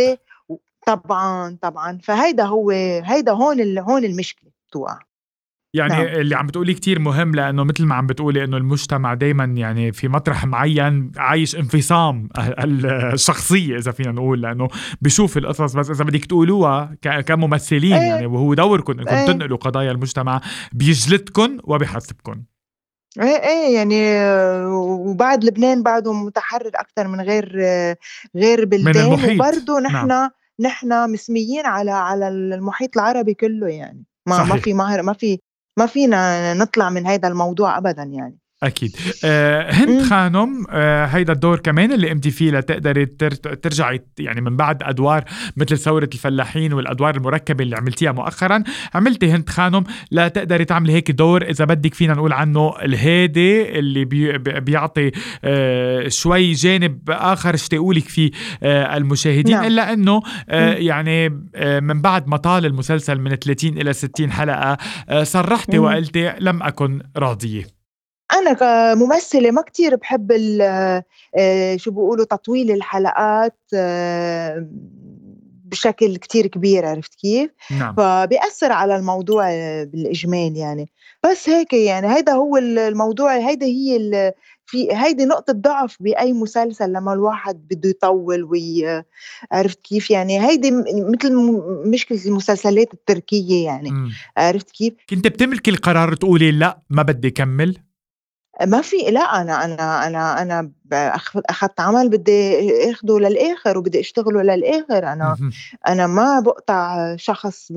طبعا 0.85 1.57
طبعا 1.61 1.97
فهيدا 2.03 2.43
هو 2.43 2.69
هيدا 3.03 3.31
هون 3.31 3.77
هون 3.77 4.05
المشكلة 4.05 4.49
بتوقع 4.69 4.99
يعني 5.73 5.93
نعم. 5.93 6.01
اللي 6.05 6.35
عم 6.35 6.47
بتقولي 6.47 6.73
كتير 6.73 6.99
مهم 6.99 7.35
لأنه 7.35 7.63
مثل 7.63 7.85
ما 7.85 7.95
عم 7.95 8.07
بتقولي 8.07 8.43
إنه 8.43 8.57
المجتمع 8.57 9.13
دائما 9.13 9.43
يعني 9.43 9.91
في 9.91 10.07
مطرح 10.07 10.45
معين 10.45 11.11
عايش 11.17 11.55
انفصام 11.55 12.29
ال- 12.39 12.85
الشخصية 12.85 13.77
إذا 13.77 13.91
فينا 13.91 14.11
نقول 14.11 14.41
لأنه 14.41 14.67
بشوف 15.01 15.37
القصص 15.37 15.73
بس 15.73 15.89
إذا 15.89 16.03
بدك 16.03 16.25
تقولوها 16.25 16.95
كممثلين 17.01 17.93
إيه. 17.93 18.01
يعني 18.09 18.25
وهو 18.25 18.53
دوركم 18.53 18.99
إنكم 18.99 19.15
إيه. 19.15 19.25
تنقلوا 19.27 19.57
قضايا 19.57 19.91
المجتمع 19.91 20.41
بيجلدكم 20.73 21.57
وبيحاسبكم 21.63 22.43
إيه 23.19 23.25
إيه 23.43 23.75
يعني 23.75 24.25
وبعد 24.75 25.43
لبنان 25.43 25.83
بعده 25.83 26.13
متحرر 26.13 26.71
أكثر 26.75 27.07
من 27.07 27.21
غير 27.21 27.55
غير 28.35 28.65
بلدان. 28.65 29.05
وبرضه 29.35 29.79
نعم. 29.79 30.29
نحن 30.59 31.11
مسميين 31.11 31.65
على 31.65 31.91
على 31.91 32.27
المحيط 32.27 32.97
العربي 32.97 33.33
كله 33.33 33.67
يعني 33.67 34.03
ما 34.27 34.37
صحيح. 34.37 34.49
ما 34.49 34.61
في 34.61 34.73
مهر 34.73 35.01
ما 35.01 35.13
في 35.13 35.39
ما 35.79 35.85
فينا 35.85 36.53
نطلع 36.53 36.89
من 36.89 37.07
هذا 37.07 37.27
الموضوع 37.27 37.77
ابدا 37.77 38.03
يعني 38.03 38.37
أكيد 38.63 38.95
آه 39.25 39.71
هند. 39.71 40.01
خانم 40.03 40.65
آه 40.69 41.05
هيدا 41.05 41.33
الدور 41.33 41.59
كمان 41.59 41.91
اللي 41.93 42.09
قمتي 42.09 42.31
فيه 42.31 42.51
لتقدري 42.51 43.05
تر- 43.05 43.31
ترجعي 43.35 44.01
يعني 44.19 44.41
من 44.41 44.57
بعد 44.57 44.83
أدوار 44.83 45.23
مثل 45.57 45.77
ثورة 45.77 46.09
الفلاحين 46.13 46.73
والأدوار 46.73 47.15
المركبة 47.15 47.63
اللي 47.63 47.75
عملتيها 47.75 48.11
مؤخرا 48.11 48.63
عملتي 48.93 49.31
هند 49.31 49.49
خانم 49.49 49.83
لتقدري 50.11 50.65
تعملي 50.65 50.93
هيك 50.93 51.11
دور 51.11 51.41
إذا 51.43 51.65
بدك 51.65 51.93
فينا 51.93 52.13
نقول 52.13 52.33
عنه 52.33 52.73
الهادي 52.81 53.79
اللي 53.79 54.05
بي 54.05 54.37
بي- 54.37 54.59
بيعطي 54.59 55.11
آه 55.43 56.07
شوي 56.07 56.51
جانب 56.53 56.99
آخر 57.09 57.53
اشتاقوا 57.53 57.93
لك 57.93 58.09
فيه 58.09 58.31
آه 58.63 58.97
المشاهدين 58.97 59.55
نعم. 59.55 59.65
إلا 59.65 59.93
إنه 59.93 60.21
آه. 60.49 60.73
يعني 60.73 61.25
آه 61.55 61.79
من 61.79 62.01
بعد 62.01 62.27
ما 62.27 62.37
طال 62.37 62.65
المسلسل 62.65 63.19
من 63.19 63.35
30 63.35 63.77
إلى 63.77 63.93
60 63.93 64.31
حلقة 64.31 64.77
آه 65.09 65.23
صرحتي. 65.23 65.79
وقلتي 65.79 66.33
لم 66.39 66.63
أكن 66.63 67.01
راضية 67.17 67.78
أنا 68.33 68.53
كممثلة 68.53 69.51
ما 69.51 69.61
كتير 69.61 69.95
بحب 69.95 70.31
آه، 71.35 71.75
شو 71.75 71.91
بيقولوا 71.91 72.25
تطويل 72.25 72.71
الحلقات 72.71 73.57
آه، 73.73 74.67
بشكل 75.65 76.15
كتير 76.17 76.47
كبير 76.47 76.85
عرفت 76.85 77.15
كيف؟ 77.15 77.51
نعم. 77.79 77.95
فبيأثر 77.95 78.71
على 78.71 78.95
الموضوع 78.95 79.49
بالإجمال 79.83 80.57
يعني. 80.57 80.91
بس 81.23 81.49
هيك 81.49 81.73
يعني 81.73 82.15
هيدا 82.15 82.31
هو 82.31 82.57
ال- 82.57 82.79
الموضوع 82.79 83.37
هيدا 83.37 83.65
هي 83.65 83.97
ال- 83.97 84.31
في 84.65 84.87
هيدي 84.95 85.25
نقطة 85.25 85.53
ضعف 85.53 85.97
بأي 85.99 86.33
مسلسل 86.33 86.93
لما 86.93 87.13
الواحد 87.13 87.67
بده 87.71 87.89
يطول 87.89 88.43
وي 88.43 89.03
عرفت 89.51 89.79
كيف 89.81 90.11
يعني؟ 90.11 90.47
هيدي 90.47 90.71
م- 90.71 90.83
مثل 91.11 91.35
م- 91.35 91.89
مشكلة 91.89 92.25
المسلسلات 92.25 92.93
التركية 92.93 93.65
يعني 93.65 93.91
مم. 93.91 94.11
عرفت 94.37 94.71
كيف؟ 94.71 94.93
كنت 95.09 95.27
بتملكي 95.27 95.71
القرار 95.71 96.15
تقولي 96.15 96.51
لا 96.51 96.79
ما 96.89 97.03
بدي 97.03 97.29
كمل 97.31 97.77
ما 98.65 98.81
في 98.81 98.97
لا 98.97 99.41
أنا 99.41 99.65
أنا 99.65 100.07
أنا 100.07 100.41
أنا 100.41 100.71
أخذت 101.49 101.79
عمل 101.79 102.09
بدي 102.09 102.91
آخده 102.91 103.19
للآخر 103.19 103.77
وبدي 103.77 103.99
أشتغله 103.99 104.41
للآخر. 104.41 105.07
أنا. 105.07 105.37
أنا 105.87 106.07
ما 106.07 106.39
بقطع 106.39 107.15
شخص 107.15 107.71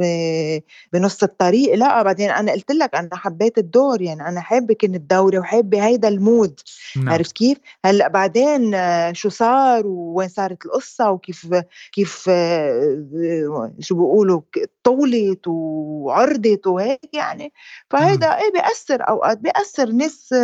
بنص 0.92 1.22
الطريق 1.22 1.74
لا. 1.74 2.02
بعدين 2.02 2.30
أنا 2.30 2.52
قلت 2.52 2.72
لك 2.72 2.94
أنا 2.94 3.08
حبيت 3.12 3.58
الدور 3.58 4.02
يعني 4.02 4.28
أنا 4.28 4.40
حابة 4.40 4.74
كنت 4.74 4.96
دوري 4.96 5.38
وحابة 5.38 5.86
هيدا 5.86 6.08
المود. 6.08 6.60
نعم. 6.96 7.08
عرفت 7.08 7.32
كيف؟ 7.32 7.58
هلأ 7.84 8.08
بعدين 8.08 8.74
شو 9.14 9.28
صار 9.28 9.86
ووين 9.86 10.28
صارت 10.28 10.66
القصة 10.66 11.10
وكيف 11.10 11.46
كيف 11.92 12.30
شو 13.80 13.94
بيقولوا 13.94 14.40
طولت 14.84 15.46
وعرضت 15.46 16.66
وهيك 16.66 17.14
يعني. 17.14 17.52
فهيدا 17.90 18.38
إيه 18.38 18.52
بيأثر 18.52 19.08
أوقات 19.08 19.38
بيأثر 19.38 19.86
ناس 19.86 20.34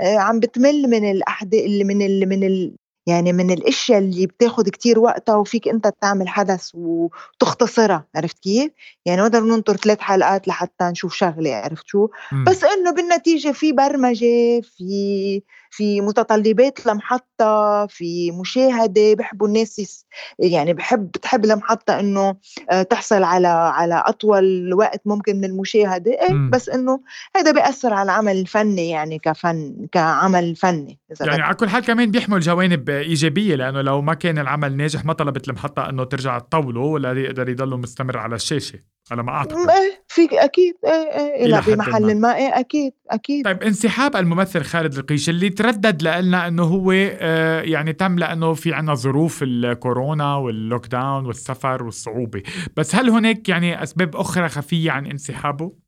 عم 0.00 0.40
بتمل 0.40 0.82
من 0.82 1.22
اللي 1.54 1.84
من 1.84 2.02
ال 2.02 2.28
من 2.28 2.44
ال 2.44 2.76
يعني 3.06 3.32
من 3.32 3.50
الأشياء 3.50 3.98
اللي 3.98 4.26
بتاخد 4.26 4.68
كتير 4.68 4.98
وقتها 4.98 5.36
وفيك 5.36 5.68
أنت 5.68 5.92
تعمل 6.00 6.28
حدث 6.28 6.70
وتختصرها 6.74 8.06
عرفت 8.16 8.38
كيف؟ 8.38 8.72
يعني 9.06 9.20
نقدر 9.20 9.40
ننطر 9.40 9.76
ثلاث 9.76 10.00
حلقات 10.00 10.48
لحتى 10.48 10.84
نشوف 10.84 11.14
شغلة 11.14 11.54
عرفت 11.54 11.86
شو؟ 11.86 12.08
مم. 12.32 12.44
بس 12.44 12.64
إنه 12.64 12.90
بالنتيجة 12.90 13.52
في 13.52 13.72
برمجة 13.72 14.60
في 14.60 15.42
في 15.72 16.00
متطلبات 16.00 16.86
لمحطة 16.86 17.86
في 17.86 18.30
مشاهدة 18.30 19.14
بحبوا 19.14 19.46
الناس 19.46 20.06
يعني 20.38 20.74
بحب 20.74 21.06
بتحب 21.06 21.44
المحطه 21.44 22.00
إنه 22.00 22.36
آه، 22.70 22.82
تحصل 22.82 23.22
على 23.22 23.48
على 23.48 24.02
أطول 24.06 24.74
وقت 24.74 25.00
ممكن 25.06 25.36
من 25.36 25.44
المشاهدة 25.44 26.10
إيه 26.10 26.32
مم. 26.32 26.50
بس 26.50 26.68
إنه 26.68 27.00
هذا 27.36 27.52
بيأثر 27.52 27.92
على 27.92 28.02
العمل 28.02 28.36
الفني 28.36 28.90
يعني 28.90 29.18
كفن 29.18 29.86
كعمل 29.92 30.56
فني 30.56 30.98
إذا 31.12 31.26
يعني. 31.26 31.42
على 31.42 31.54
كل 31.54 31.68
حال 31.68 31.84
كمان 31.84 32.10
بيحمل 32.10 32.40
جوانب 32.40 32.90
إيجابية 32.90 33.54
لأنه 33.54 33.80
لو 33.80 34.02
ما 34.02 34.14
كان 34.14 34.38
العمل 34.38 34.76
ناجح 34.76 35.04
ما 35.04 35.12
طلبت 35.12 35.48
المحطه 35.48 35.88
إنه 35.88 36.04
ترجع 36.04 36.38
تطوله 36.38 36.80
ولا 36.80 37.12
يقدر 37.12 37.48
يضله 37.48 37.76
مستمر 37.76 38.18
على 38.18 38.34
الشاشة 38.34 38.78
على 39.10 39.22
ما 39.22 39.32
أعتقد 39.32 39.66
في 40.12 40.28
أكيد 40.32 40.74
إيه 40.84 40.90
إيه 40.92 41.46
إلى. 41.46 41.62
بمحل 41.66 42.20
ما. 42.20 42.36
إيه 42.36 42.60
أكيد 42.60 42.92
أكيد. 43.10 43.44
طيب 43.44 43.62
انسحاب 43.62 44.16
الممثل 44.16 44.62
خالد 44.62 44.94
القيش 44.98 45.28
اللي 45.28 45.50
تردد 45.50 46.02
لنا 46.02 46.48
إنه 46.48 46.62
هو 46.62 46.92
آه، 46.94 47.60
يعني 47.62 47.92
تم 47.92 48.18
لأنه 48.18 48.54
في 48.54 48.74
عنا 48.74 48.94
ظروف 48.94 49.42
الكورونا 49.42 50.36
واللوك 50.36 50.86
داون 50.86 51.26
والسفر 51.26 51.82
والصعوبة. 51.82 52.42
بس 52.76 52.94
هل 52.94 53.10
هناك 53.10 53.48
يعني 53.48 53.82
أسباب 53.82 54.16
أخرى 54.16 54.48
خفية 54.48 54.90
عن 54.90 55.06
انسحابه؟ 55.06 55.81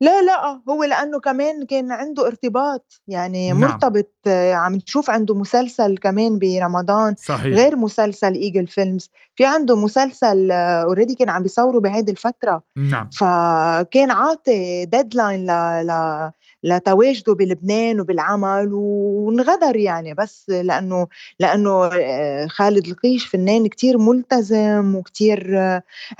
لا 0.00 0.22
لأ، 0.22 0.60
هو 0.68 0.84
لأنه 0.84 1.20
كمان 1.20 1.66
كان 1.66 1.92
عنده 1.92 2.26
ارتباط، 2.26 3.00
يعني 3.08 3.48
نعم. 3.52 3.60
مرتبط 3.60 4.12
عم 4.52 4.74
نشوف 4.74 5.10
عنده 5.10 5.34
مسلسل 5.34 5.96
كمان 5.96 6.38
برمضان 6.38 7.14
صحيح. 7.14 7.46
غير 7.46 7.76
مسلسل 7.76 8.34
Eagle 8.34 8.68
Films، 8.70 9.08
في 9.36 9.44
عنده 9.44 9.76
مسلسل 9.76 10.52
already 10.88 11.16
كان 11.18 11.28
عم 11.28 11.42
بيصوروا 11.42 11.80
بهيدي 11.80 12.10
الفترة، 12.10 12.62
نعم. 12.76 13.10
فكان 13.10 14.10
عاطي 14.10 14.86
deadline 14.86 15.50
ل 15.50 15.50
ل 15.86 16.30
لتواجده 16.62 17.34
بلبنان 17.34 18.00
وبالعمل 18.00 18.70
وانغدر 18.72 19.76
يعني 19.76 20.14
بس 20.14 20.48
لأنه 20.48 21.06
لأنه 21.40 21.84
آآ 21.84 22.46
خالد 22.48 22.86
القيش 22.86 23.26
فنان 23.26 23.66
كتير 23.66 23.98
ملتزم 23.98 24.94
وكتير 24.96 25.56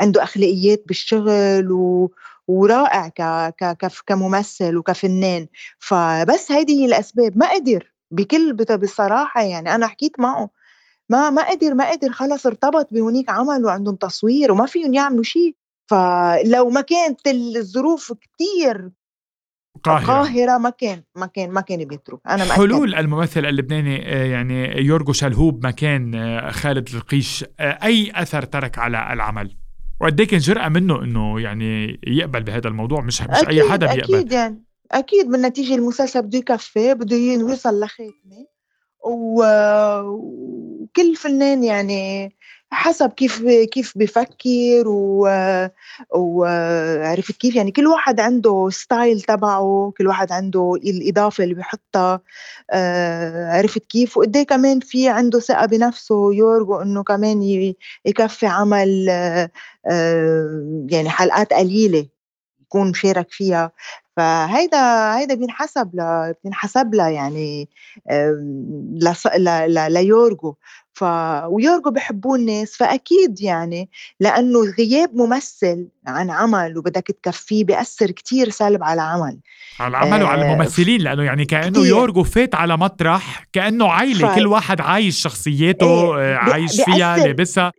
عنده 0.00 0.22
أخلاقيات 0.22 0.82
بالشغل 0.86 1.72
و 1.72 2.10
ورائع 2.48 3.08
ك 3.08 3.22
ك 3.62 3.88
كممثل 4.06 4.76
وكفنان، 4.76 5.46
فبس 5.78 6.52
هيدي 6.52 6.80
هي 6.80 6.86
الأسباب، 6.86 7.38
ما 7.38 7.52
قدر 7.52 7.92
بكل 8.10 8.52
بت 8.52 8.72
بصراحة 8.72 9.42
يعني 9.42 9.74
أنا 9.74 9.86
حكيت 9.86 10.20
معه 10.20 10.50
ما 11.08 11.30
ما 11.30 11.50
قدر 11.50 11.74
ما 11.74 11.90
قدر 11.90 12.12
خلص 12.12 12.46
ارتبط 12.46 12.92
بهونيك 12.92 13.30
عمل 13.30 13.64
وعندهم 13.64 13.96
تصوير 13.96 14.52
وما 14.52 14.66
فيهم 14.66 14.94
يعملوا 14.94 15.22
شي، 15.22 15.56
فلو 15.86 16.68
ما 16.70 16.80
كانت 16.80 17.26
الظروف 17.26 18.12
كتير 18.12 18.90
قاهرة. 19.82 20.06
قاهرة 20.06 20.58
ما 20.58 20.70
كان 20.70 21.02
ما 21.16 21.26
كان 21.26 21.50
ما 21.50 21.60
كان 21.60 21.84
بيترك. 21.84 22.18
أنا 22.26 22.36
مأكدة 22.36 22.54
حلول 22.54 22.94
الممثل 22.94 23.46
اللبناني 23.46 24.14
آه، 24.14 24.24
يعني 24.24 24.86
يورجو 24.86 25.12
شلهوب 25.12 25.66
مكان 25.66 26.14
آه، 26.14 26.50
خالد 26.50 26.88
القيش 26.94 27.44
آه، 27.60 27.78
أي 27.82 28.12
أثر 28.14 28.42
ترك 28.42 28.78
على 28.78 29.12
العمل؟ 29.12 29.56
وقد 30.00 30.20
إيه 30.20 30.28
كان 30.28 30.38
جرأة 30.38 30.68
منه 30.68 31.02
إنه 31.02 31.40
يعني 31.40 32.00
يقبل 32.06 32.42
بهذا 32.42 32.68
الموضوع؟ 32.68 33.00
مش 33.00 33.22
مش 33.22 33.36
أي 33.36 33.42
أكيد 33.42 33.62
حدا 33.62 33.94
بيقبل. 33.94 34.14
أكيد 34.14 34.32
يعني 34.32 34.62
أكيد 34.92 35.30
بالنتيجة 35.30 35.74
المسلسل 35.74 36.22
بده 36.22 36.38
يكفي 36.38 36.94
بده 36.94 37.16
يوصل 37.16 37.80
لخاتمة. 37.80 38.46
و... 39.04 39.44
وكل 40.02 41.16
فنان 41.16 41.64
يعني 41.64 42.32
حسب 42.72 43.10
كيف 43.10 43.42
كيف 43.72 43.92
بفكر 43.98 44.84
و... 44.86 45.28
وعرفت 46.10 47.36
كيف 47.36 47.54
يعني 47.54 47.70
كل 47.70 47.86
واحد 47.86 48.20
عنده 48.20 48.68
style 48.70 49.20
تبعه 49.20 49.92
كل 49.98 50.06
واحد 50.06 50.32
عنده 50.32 50.72
الإضافة 50.74 51.44
اللي 51.44 51.54
بحطها 51.54 52.20
آه، 52.70 53.50
عرفت 53.56 53.86
كيف 53.86 54.16
وقد 54.16 54.38
كمان 54.38 54.80
في 54.80 55.08
عنده 55.08 55.40
ثقة 55.40 55.66
بنفسه 55.66 56.34
يورجو 56.34 56.76
إنه 56.76 57.02
كمان. 57.02 57.42
يكفي 58.04 58.46
عمل 58.46 59.06
آه، 59.10 59.50
يعني 60.90 61.08
حلقات 61.10 61.52
قليلة 61.52 62.08
يكون 62.60 62.90
مشارك 62.90 63.26
فيها 63.30 63.72
فهيدا 64.16 65.16
هيدا 65.18 65.34
بينحسب 65.34 65.90
ل 65.94 66.32
بينحسب 66.44 66.94
لها 66.94 67.08
يعني 67.08 67.68
لص... 69.02 69.26
ل... 69.26 69.44
ل... 69.74 69.92
ليورجو 69.92 70.54
ف 70.92 71.04
ويورجو 71.46 71.90
بحبوه 71.90 72.36
الناس 72.36 72.76
فأكيد 72.76 73.40
يعني 73.40 73.90
لأنه 74.20 74.58
غياب 74.78 75.14
ممثل 75.14 75.88
عن 76.06 76.30
عمل 76.30 76.78
وبدك 76.78 77.06
تكفيه 77.22 77.64
بيأثر 77.64 78.10
كتير 78.10 78.50
سلب 78.50 78.82
على 78.84 78.94
العمل 79.02 79.38
على 79.80 79.88
العمل 79.90 80.22
وعلى 80.22 80.44
آه 80.44 80.52
الممثلين 80.52 81.00
لأنه 81.00 81.22
يعني 81.22 81.44
كأنه 81.44 81.70
كتير. 81.70 81.86
يورجو 81.86 82.22
فات 82.22 82.54
على 82.54 82.76
مطرح 82.76 83.44
كأنه 83.52 83.88
عائله 83.90 84.28
ف- 84.28 84.34
كل 84.34 84.46
واحد 84.46 84.80
عايش 84.80 85.22
شخصيته 85.22 86.18
إيه، 86.18 86.34
آه، 86.34 86.36
عايش 86.38 86.80
فيها. 86.80 87.16
لابسها 87.16 87.72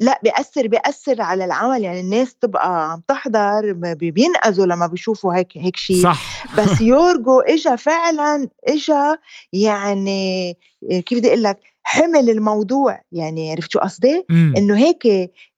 لأ 0.00 0.20
بيأثّر 0.22 0.66
بيأثّر 0.66 1.22
على 1.22 1.44
العمل، 1.44 1.82
يعني 1.84 2.00
الناس 2.00 2.34
تبقى 2.34 2.92
عم 2.92 3.02
تحضر 3.08 3.72
بينقذوا 3.92 4.66
لمّا 4.66 4.86
بيشوفوا 4.86 5.34
هيك 5.34 5.48
هيك 5.56 5.76
شي، 5.76 6.02
صح. 6.02 6.46
بس 6.58 6.80
يورجو 6.90 7.40
إجا 7.40 7.76
فعلًا 7.76 8.48
إجا 8.68 9.18
يعني 9.52 10.56
كيف 10.90 11.18
بدي 11.18 11.28
أقول 11.28 11.42
لك، 11.42 11.58
حِمل 11.82 12.30
الموضوع، 12.30 13.00
يعني 13.12 13.52
عرفت 13.52 13.70
شو 13.72 13.78
قصدي؟ 13.78 14.24
إنه 14.30 14.76
هيك 14.78 15.06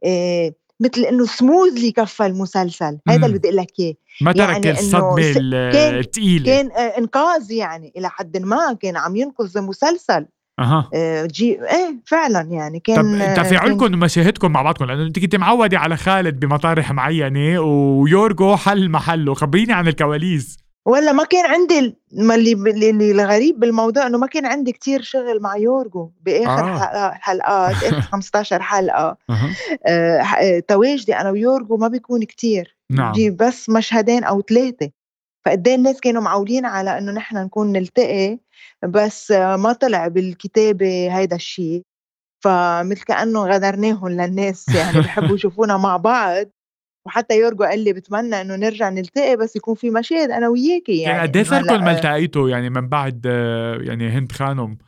آآ 0.04 0.52
متل 0.80 1.04
إنه 1.04 1.26
smoothly 1.26 1.92
كفّى 1.96 2.26
المسلسل، 2.26 2.98
إمم. 3.08 3.24
اللي 3.24 3.38
بدي 3.38 3.48
أقول 3.48 3.56
لك 3.56 3.70
إياه، 3.80 3.94
ما 4.20 4.32
ترك 4.32 4.40
يعني 4.64 4.70
الصدمة 4.70 5.22
س 5.22 5.36
ال- 5.36 5.72
كان 5.72 5.98
الثقيله 5.98 6.44
كان 6.46 6.70
آآ 6.72 6.98
إنقاذ 6.98 7.50
يعني 7.52 7.92
إلى 7.96 8.10
حدٍ 8.10 8.36
ما، 8.36 8.72
كان 8.80 8.96
عم 8.96 9.16
ينقذ 9.16 9.60
مسلسل 9.60 10.26
أها. 10.58 10.90
آآ 10.94 11.26
جي 11.26 11.52
إيه 11.52 12.00
فعلًا 12.06 12.40
يعني 12.40 12.78
طب 12.78 12.94
كان 12.94 13.18
كان 13.18 13.34
تفاعلكم 13.34 13.94
ومشاهدكم 13.94 14.52
مع 14.52 14.62
بعضكم؟ 14.62 14.84
لأنه 14.84 15.02
أنت 15.06 15.18
كنت 15.18 15.36
معودة 15.36 15.78
على 15.78 15.96
خالد 15.96 16.40
بمطارح 16.40 16.92
معينة 16.92 17.60
ويورجو 17.60 18.56
حل 18.56 18.90
محله. 18.90 19.34
خبريني 19.34 19.72
عن 19.72 19.88
الكواليس. 19.88 20.58
والّا 20.86 21.12
ما 21.12 21.24
كان 21.24 21.46
عندي 21.46 21.96
ما 22.12 22.34
اللي 22.34 22.52
اللي 22.52 23.10
الغريب 23.10 23.60
بالموضوع 23.60 24.06
إنه 24.06 24.18
ما 24.18 24.26
كان 24.26 24.46
عندي 24.46 24.72
كتير 24.72 25.02
شغل 25.02 25.40
مع 25.42 25.56
يورجو 25.56 26.10
بآخر 26.20 26.74
آه. 26.74 26.78
حلقا 26.78 27.10
حلقات 27.14 27.74
آخر 27.84 28.00
15 28.00 28.62
حلقة. 28.62 29.16
أها. 29.30 29.50
آآ 29.86 30.22
ح 30.22 30.58
تواجدي 30.68 31.16
أنا 31.16 31.30
ويورجو 31.30 31.76
ما 31.76 31.88
بيكون 31.88 32.24
كتير، 32.24 32.76
نعم. 32.90 33.12
بس 33.40 33.70
مشهدين 33.70 34.24
أو 34.24 34.40
3 34.40 34.90
فقد 35.44 35.68
إيه 35.68 35.74
الناس 35.74 36.00
كانوا 36.00 36.22
معولين 36.22 36.64
على 36.64 36.98
إنه 36.98 37.12
نحن 37.12 37.36
نكون 37.36 37.72
نلتقي، 37.72 38.38
بس 38.82 39.30
ما 39.30 39.72
طلع 39.72 40.08
بالكتابة 40.08 41.18
هيدا 41.18 41.36
الشي، 41.36 41.82
فمثل 42.44 43.02
كأنه 43.02 43.46
غدرناهم 43.46 44.08
للناس 44.08 44.68
يعني 44.68 45.00
بيحبوا 45.00 45.34
يشوفونا 45.34 45.76
مع 45.76 45.96
بعض، 45.96 46.46
وحتى 47.06 47.38
يورجو 47.38 47.64
قال 47.64 47.84
لي 47.84 47.92
باتمنى 47.92 48.40
إنه 48.40 48.56
نرجع 48.56 48.88
نلتقي 48.88 49.36
بس 49.36 49.56
يكون 49.56 49.74
في 49.74 49.90
مشاهد 49.90 50.30
أنا 50.30 50.48
وياكِ 50.48 50.88
يعني 50.88 51.00
يعني. 51.00 51.22
قد 51.22 51.36
إيه 51.36 51.42
إنه 51.42 51.50
صار 51.50 51.62
لكم 51.62 51.84
ما 51.84 51.92
التقيتوا 51.92 52.50
يعني 52.50 52.70
من 52.70 52.88
بعد 52.88 53.26
يعني 53.80 54.08
هند 54.08 54.32
خانم؟ 54.32 54.78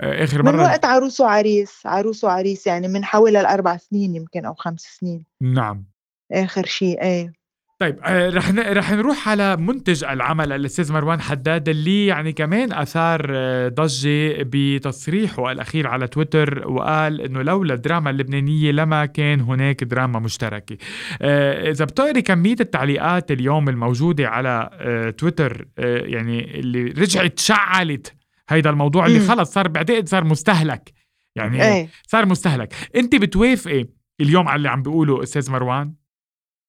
آه، 0.00 0.24
آخر 0.24 0.42
من 0.42 0.52
مرة 0.52 0.62
وقت 0.62 0.84
عروس 0.84 1.20
وعريس، 1.20 1.86
عروس 1.86 2.24
وعريس 2.24 2.66
يعني 2.66 2.88
من 2.88 3.04
حوالي 3.04 3.42
ال4 3.42 3.76
سنين 3.76 4.14
يمكن 4.14 4.44
أو 4.44 4.54
5 4.54 4.86
سنين، 5.00 5.26
نعم. 5.42 5.84
آخر 6.32 6.64
شي 6.64 7.00
إيه. 7.00 7.32
طيب 7.78 7.98
آه، 8.04 8.30
رح 8.30 8.50
رح 8.50 8.92
نروح 8.92 9.28
على 9.28 9.56
منتج 9.56 10.04
العمل 10.04 10.52
الأستاذ 10.52 10.92
مروان 10.92 11.20
حداد 11.20 11.68
اللي 11.68 12.06
يعني 12.06 12.32
كمان 12.32 12.72
أثار 12.72 13.26
آه، 13.30 13.68
ضجة 13.68 14.36
بتصريحه 14.38 15.52
الأخير 15.52 15.86
على 15.86 16.06
تويتر 16.06 16.68
وقال 16.68 17.20
إنه 17.20 17.42
لولا 17.42 17.74
الدراما 17.74 18.10
اللبنانية 18.10 18.70
لما 18.70 19.06
كان 19.06 19.40
هناك 19.40 19.84
دراما 19.84 20.18
مشتركة. 20.18 20.76
آه، 21.22 21.70
إذا 21.70 21.84
بتقري 21.84 22.22
كميه 22.22 22.56
التعليقات 22.60 23.30
اليوم 23.30 23.68
الموجودة 23.68 24.28
على 24.28 24.70
تويتر 25.18 25.66
يعني 25.78 26.60
اللي 26.60 26.82
رجعت 26.82 27.38
شعلت 27.38 28.14
هيدا 28.48 28.70
الموضوع 28.70 29.06
اللي. 29.06 29.20
خلص 29.20 29.52
صار 29.52 29.68
بعتقد 29.68 30.08
صار 30.08 30.24
مستهلك 30.24 30.92
يعني 31.36 31.64
إيه. 31.64 31.88
صار 32.06 32.26
مستهلك 32.26 32.74
أنت 32.96 33.14
بتوافقي 33.14 33.86
اليوم 34.20 34.48
على 34.48 34.56
اللي 34.56 34.68
عم 34.68 34.82
بيقوله 34.82 35.22
أستاذ 35.22 35.50
مروان 35.50 36.03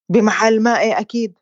بمحل 0.09 0.61
ما 0.61 0.79
إيه 0.79 0.99
أكيد. 0.99 1.33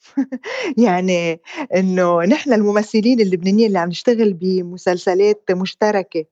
يعني 0.86 1.40
إنه 1.76 2.20
نحن 2.24 2.52
الممثلين 2.52 3.20
اللبنانيين 3.20 3.68
اللي 3.68 3.78
عم 3.78 3.88
نشتغل 3.88 4.32
بمسلسلات 4.32 5.52
مشتركة، 5.52 6.24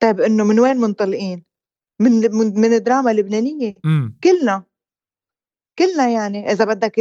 طيب 0.00 0.20
إنه 0.20 0.44
من 0.44 0.60
وين 0.60 0.76
منطلقين؟ 0.76 1.42
من 2.00 2.12
من 2.36 2.60
من 2.60 2.82
دراما 2.82 3.10
لبنانية 3.10 3.74
امم 3.84 4.16
كلنا، 4.24 4.62
كلنا 5.78 6.08
يعني. 6.08 6.52
إذا 6.52 6.64
بدك 6.64 7.00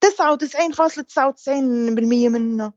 99.99% 0.00 2.28
منا، 2.28 2.72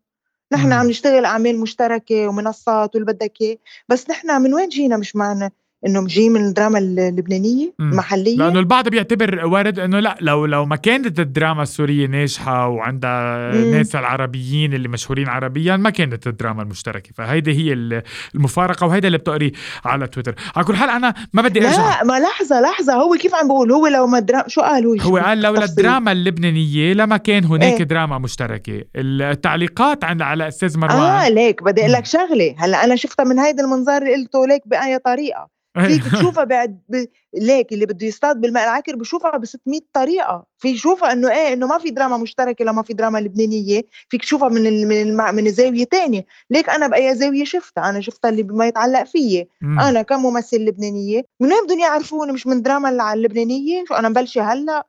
نحن. 0.54 0.72
عم 0.74 0.90
نشتغل 0.90 1.26
أعمال 1.26 1.60
مشتركة 1.60 2.28
ومنصات 2.28 2.96
واللي 2.96 3.14
بدك 3.14 3.42
إياه، 3.42 3.58
بس 3.90 4.10
نحن 4.10 4.42
من 4.42 4.54
وين 4.54 4.70
جينا؟ 4.70 4.98
مش 4.98 5.16
معنى 5.16 5.54
إنه 5.88 6.08
جاي 6.08 6.30
من 6.30 6.46
الدراما 6.46 6.80
ال 6.80 7.00
اللبنانية 7.00 7.74
إمم. 7.80 7.92
المحلية؟ 7.92 8.38
لأنه 8.38 8.60
البعض 8.60 8.90
بيعتبر 8.90 9.46
وارد 9.46 9.80
إنه 9.80 10.00
لا 10.00 10.18
لو 10.22 10.46
لو 10.46 10.66
ما 10.66 10.76
كانت 10.76 11.20
الدراما 11.20 11.64
السورية 11.64 12.08
ناجحة 12.08 12.68
وعندها. 12.68 13.52
ناس 13.52 13.96
العربيين 13.96 14.74
اللي 14.74 14.88
مشهورين 14.88 15.28
عربيا 15.28 15.78
ما 15.78 15.90
كانت 15.90 16.28
الدراما 16.28 16.62
المشتركة 16.64 17.10
فهيدي 17.16 17.54
هي 17.54 17.74
ال- 17.74 18.02
المفارقة 18.36 18.88
وهيدا 18.88 19.08
اللي 19.08 19.18
بتقري 19.18 19.52
على 19.86 20.08
تويتر 20.08 20.36
على 20.56 20.66
كل 20.66 20.76
حال 20.76 20.90
أنا 20.90 21.14
ما 21.34 21.42
بدي 21.42 21.60
أرجع 21.68 21.78
لا 21.98 22.04
ما 22.04 22.20
لحظة 22.20 22.62
لحظة 22.62 22.94
هو 22.94 23.16
كيف 23.16 23.36
عم 23.36 23.48
بقول 23.48 23.72
هو 23.72 23.88
لو 23.88 24.08
ما 24.08 24.20
درا... 24.20 24.44
شو 24.48 24.62
قال 24.62 24.86
هو 24.86 24.96
هو 25.02 25.18
قال 25.18 25.42
لولا. 25.42 25.66
الدراما 25.66 26.12
اللبنانية 26.12 26.94
لما 26.94 27.18
كان 27.18 27.46
هناك 27.46 27.80
إيه. 27.80 27.84
دراما 27.84 28.18
مشتركة 28.18 28.82
التعليقات 28.96 30.04
عند 30.04 30.22
على 30.22 30.48
أستاذ 30.48 30.78
مروان 30.80 31.00
آه 31.02 31.30
ليك 31.30 31.64
بدي 31.64 31.82
أقول. 31.82 31.94
لك 31.94 32.06
شغلة 32.06 32.56
هلأ 32.58 32.84
أنا 32.84 32.96
شفتها 32.96 33.24
من 33.24 33.40
هيدا 33.40 33.64
المنظار 33.64 34.02
اللي 34.02 34.14
قلته 34.16 34.48
ليك 34.48 34.62
بأي 34.68 35.00
طريقة 35.00 35.57
فيك 35.86 36.04
تشوفها 36.16 36.44
بعد 36.44 36.80
ب... 36.90 37.06
ليك 37.34 37.74
اللي 37.74 37.86
بده 37.86 38.08
يصطاد 38.08 38.42
بالماء 38.42 38.64
العكر 38.64 38.96
بشوفها 38.96 39.38
ب 39.38 39.46
600 39.46 39.80
طريقة. 39.94 40.46
في 40.58 40.68
يشوفها 40.68 41.12
إنه 41.12 41.32
إيه 41.32 41.54
إنه 41.54 41.68
ما 41.68 41.78
في 41.78 41.90
دراما 41.90 42.18
مشتركة 42.18 42.66
لما 42.66 42.84
في 42.84 42.94
دراما 42.94 43.18
لبنانية 43.18 43.82
فيك 44.10 44.22
تشوفها 44.22 44.50
من 44.50 44.68
ال... 44.68 44.88
من 44.88 45.02
الم... 45.02 45.36
من 45.36 45.52
زاوية 45.52 45.84
تانية. 45.84 46.26
ليك 46.50 46.70
أنا 46.70 46.88
بأي 46.88 47.16
زاوية 47.16 47.44
شفتها؟ 47.44 47.90
أنا 47.90 48.02
شفتها 48.02 48.30
اللي 48.30 48.44
بما 48.44 48.68
يتعلق 48.68 49.04
فيي. 49.04 49.48
أنا 49.64 50.02
كممثل 50.02 50.58
لبنانية. 50.58 51.26
من 51.40 51.54
وين 51.54 51.66
بدهم 51.66 51.80
يعرفوني 51.80 52.32
مش 52.32 52.48
من 52.48 52.62
دراما 52.62 53.14
اللبنانية؟ 53.14 53.84
شو 53.88 53.94
أنا 53.94 54.10
مبلشة 54.10 54.54
هلأ؟ 54.54 54.88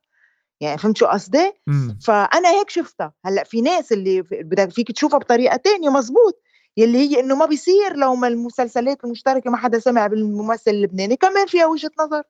يعني 0.61 0.79
فهمت 0.79 0.97
شو 0.97 1.07
قصدي؟ 1.07 1.53
فأنا 2.01 2.49
هيك 2.49 2.71
شفتها. 2.71 3.13
هلأ 3.25 3.45
في 3.45 3.61
ناس 3.61 3.93
اللي 3.93 4.23
بدك 4.33 4.71
فيك 4.71 4.93
تشوفها 4.93 5.19
بطريقة 5.19 5.57
تانية 5.57 5.89
مزبوط. 5.89 6.43
يلي 6.79 6.99
هي 6.99 7.21
إنه 7.21 7.37
ما 7.37 7.47
بيصير 7.47 7.97
لو 7.97 8.15
ما 8.15 8.29
المسلسلات 8.29 9.05
المشتركة 9.05 9.51
ما 9.51 9.57
حدا 9.57 9.79
سمع 9.79 10.07
بالممثل 10.07 10.71
اللبناني 10.71 11.17
كمان 11.17 11.47
فيها 11.47 11.67
وجهة 11.67 11.91
نظر. 12.01 12.23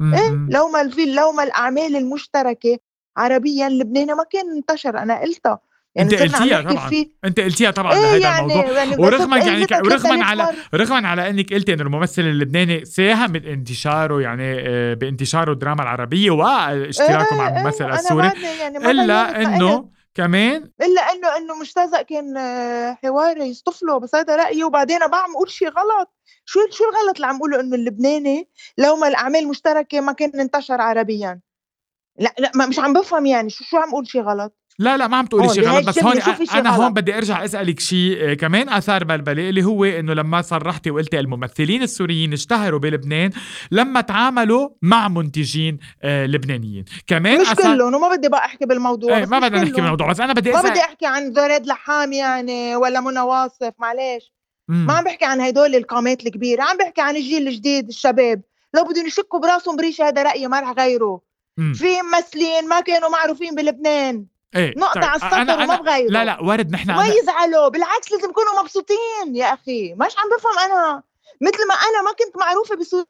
إيه. 0.00 0.46
لو 0.50 0.68
ما 0.68 0.80
الفيل 0.80 1.14
لو 1.14 1.32
ما 1.32 1.42
الأعمال 1.42 1.96
المشتركة 1.96 2.78
عربيا 3.16 3.68
لبناني 3.68 4.14
ما 4.14 4.24
كان 4.30 4.56
انتشر 4.56 4.98
أنا 4.98 5.20
قلتها 5.20 5.60
أنت 5.98 6.14
صرنا 6.14 6.36
عم 6.36 6.42
قلتيها 6.42 6.62
طبعا 6.62 6.88
فيه. 6.88 7.06
أنت 7.24 7.40
قلتيها 7.40 7.70
طبعا 7.70 7.92
إيه 7.92 8.00
بهذا 8.00 8.18
يعني, 8.18 8.52
الموضوع 8.52 8.72
يعني 8.72 8.96
ورغما 8.96 9.38
يعني 9.38 9.66
ورغما 9.84 10.24
على. 10.24 10.52
رغما 10.74 11.08
على 11.08 11.30
إنك 11.30 11.52
قلتي 11.52 11.72
إنه 11.72 11.82
الممثل 11.82 12.22
اللبناني 12.22 12.84
ساهم 12.84 13.32
بانتشاره 13.32 14.20
يعني 14.20 14.68
آه، 14.68 14.94
بانتشاره 14.94 15.52
الدراما 15.52 15.82
العربية 15.82 16.30
واشتراكه 16.30 17.36
مع 17.36 17.48
إيه، 17.48 17.54
إيه، 17.54 17.60
الممثل 17.60 17.84
أنا 17.84 17.94
السوري 17.94 18.32
يعني 18.60 18.90
إلا. 18.90 19.42
إنه 19.42 19.95
كمان؟ 20.16 20.70
إلا 20.82 21.00
إنه 21.12 21.36
إنه 21.36 21.54
مجتزأ 21.54 22.02
كان 22.02 22.36
آه، 22.36 22.98
حواري 23.02 23.44
يصطفله 23.44 23.98
بس 23.98 24.14
هذا 24.14 24.36
رأيي. 24.36 24.64
وبعدين 24.64 24.96
أنا 24.96 25.06
بعم 25.06 25.30
أقول 25.30 25.50
شيء 25.50 25.68
غلط. 25.68 26.12
شو 26.44 26.60
شو 26.70 26.84
الغلط 26.84 27.14
اللي 27.16 27.26
عم 27.26 27.36
أقوله؟ 27.36 27.60
إنه 27.60 27.76
اللبناني 27.76 28.48
لو 28.78 28.96
ما 28.96 29.08
الأعمال 29.08 29.40
المشتركه 29.40 30.00
ما 30.00 30.12
كان 30.12 30.40
انتشر 30.40 30.80
عربيا. 30.80 31.40
لا 32.18 32.34
لا 32.38 32.52
ما 32.54 32.66
مش 32.66 32.78
عم 32.78 32.92
بفهم 32.92 33.26
يعني 33.26 33.50
شو 33.50 33.64
شو 33.64 33.76
عم 33.76 33.88
أقول 33.88 34.08
شيء 34.08 34.22
غلط؟ 34.22 34.65
لا 34.78 34.96
لا 34.96 35.06
ما 35.08 35.16
عم 35.16 35.26
تقولي 35.26 35.48
شيء 35.48 35.68
غلط 35.68 35.88
بس 35.88 35.98
هون 35.98 36.16
أنا 36.54 36.76
هون؟ 36.76 36.92
بدي 36.92 37.16
أرجع 37.18 37.44
أسألك 37.44 37.80
شيء 37.80 38.16
آه، 38.30 38.34
كمان 38.34 38.68
آثار 38.68 39.04
بلبله 39.04 39.48
اللي 39.48 39.64
هو 39.64 39.84
إنه 39.84 40.14
لما 40.14 40.42
صرحتي 40.42 40.90
وقلتي 40.90 41.20
الممثلين 41.20 41.82
السوريين 41.82 42.32
اشتهروا 42.32 42.78
بلبنان 42.80 43.30
لما 43.70 44.00
تعاملوا 44.00 44.68
مع 44.82 45.08
منتجين 45.08 45.78
آه، 46.02 46.26
لبنانيين 46.26 46.84
كمان 47.06 47.40
مش 47.40 47.46
أثار- 47.48 47.62
كلهم 47.62 47.94
وما 47.94 48.16
بدي 48.16 48.28
بقى 48.28 48.44
أحكي 48.44 48.66
بالموضوع 48.66 49.18
إيه 49.18 49.26
ما 49.26 49.38
بدنا 49.38 49.62
نحكي. 49.62 49.72
بالموضوع 49.80 50.10
بس 50.10 50.20
أنا 50.20 50.32
بدي 50.32 50.50
ما 50.52 50.60
اسال 50.60 50.70
بدي 50.70 50.80
أحكي 50.80 51.06
عن 51.06 51.32
زراد 51.34 51.66
لحام 51.66 52.12
يعني 52.12 52.76
ولا 52.76 53.00
منى 53.00 53.20
واصف 53.20 53.72
معلش. 53.78 54.32
ما 54.68 54.92
عم 54.92 55.04
بحكي 55.04 55.24
عن 55.24 55.40
هدول 55.40 55.74
القامات 55.74 56.26
الكبيرة 56.26 56.62
عم 56.62 56.76
بحكي 56.76 57.00
عن 57.00 57.16
الجيل 57.16 57.48
الجديد 57.48 57.88
الشباب 57.88 58.42
لو 58.74 58.84
بدهم 58.84 59.06
يشكوا 59.06 59.40
براسهم 59.40 59.76
بريشة 59.76 60.08
هذا 60.08 60.22
رأيي 60.22 60.46
ما 60.48 60.60
رح 60.60 60.70
غيره. 60.78 61.20
في 61.56 61.86
ممثلين 62.14 62.68
ما 62.68 62.80
كانوا 62.80 63.08
معروفين 63.08 63.54
بلبنان 63.54 64.24
إيه 64.56 64.74
نقطة 64.76 65.00
طيب، 65.00 65.04
على 65.04 65.16
السطر 65.16 65.36
أنا 65.36 65.54
وما 65.54 65.76
بغيره. 65.76 66.10
لا 66.10 66.24
لا 66.24 66.42
ورد 66.42 66.70
نحن 66.72 66.90
ما 66.90 67.06
يزعلوا 67.06 67.68
بالعكس 67.68 68.12
لازم 68.12 68.30
يكونوا 68.30 68.62
مبسوطين 68.62 69.36
يا 69.36 69.54
أخي. 69.54 69.94
مش 69.94 70.14
عم 70.18 70.30
بفهم 70.38 70.58
أنا. 70.70 71.02
مثل 71.40 71.68
ما 71.68 71.74
أنا 71.74 72.02
ما 72.02 72.10
كنت 72.10 72.36
معروفة 72.36 72.76
بسوريا 72.76 73.06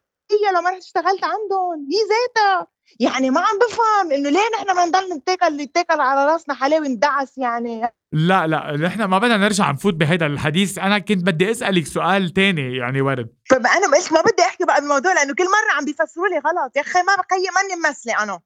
لما 0.59 0.69
رحت 0.69 0.81
اشتغلت 0.81 1.23
عندهم. 1.23 1.87
هي 1.91 1.99
ذاتها. 2.09 2.67
يعني 2.99 3.29
ما 3.29 3.41
عم 3.41 3.59
بفهم 3.59 4.11
إنه 4.11 4.29
ليه 4.29 4.49
نحن 4.55 4.75
ما 4.75 4.85
نضل 4.85 5.13
نتاكل 5.17 5.57
نتاكل 5.57 6.01
على 6.01 6.31
راسنا 6.31 6.55
حلاوة 6.55 6.87
ندعس 6.87 7.37
يعني. 7.37 7.93
لا 8.11 8.47
لا 8.47 8.77
نحن 8.77 9.03
ما 9.03 9.17
بدنا 9.17 9.37
نرجع 9.37 9.71
نفوت 9.71 9.93
بهذا 9.93 10.25
الحديث. 10.25 10.79
أنا 10.79 10.99
كنت 10.99 11.23
بدي 11.23 11.51
أسألك 11.51 11.85
سؤال 11.85 12.29
تاني 12.29 12.77
يعني 12.77 13.01
ورد 13.01 13.29
فانا 13.49 13.97
بس 13.97 14.11
ما 14.11 14.21
بدي 14.21 14.41
أحكي 14.41 14.65
بقى 14.65 14.81
بالموضوع 14.81 15.13
لأنه 15.13 15.33
كل 15.33 15.43
مرة 15.43 15.77
عم 15.77 15.85
بيفسروا 15.85 16.27
لي 16.27 16.35
غلط. 16.35 16.75
يا 16.75 16.81
أخي 16.81 16.99
ما 16.99 17.15
بقي 17.15 17.43
ماني 17.55 17.75
ممثله 17.75 18.23
أنا. 18.23 18.39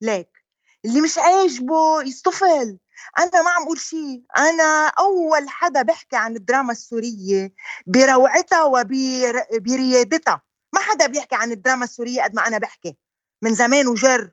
ليك. 0.00 0.37
اللي 0.84 1.00
مش 1.00 1.18
عاجبه 1.18 2.02
يصطفل 2.02 2.78
أنا 3.18 3.42
ما 3.42 3.50
عم 3.50 3.62
أقول 3.62 3.78
شيء. 3.78 4.22
أنا 4.38 4.86
أول 4.86 5.48
حدا 5.48 5.82
بحكي 5.82 6.16
عن 6.16 6.36
الدراما 6.36 6.72
السورية 6.72 7.52
بروعتها 7.86 8.62
وبريادتها 8.62 10.42
ما 10.74 10.80
حدا 10.80 11.06
بيحكي 11.06 11.34
عن 11.34 11.52
الدراما 11.52 11.84
السورية 11.84 12.22
قد 12.22 12.34
ما 12.34 12.46
أنا 12.46 12.58
بحكي. 12.58 12.96
من 13.42 13.54
زمان 13.54 13.86
وجر. 13.86 14.30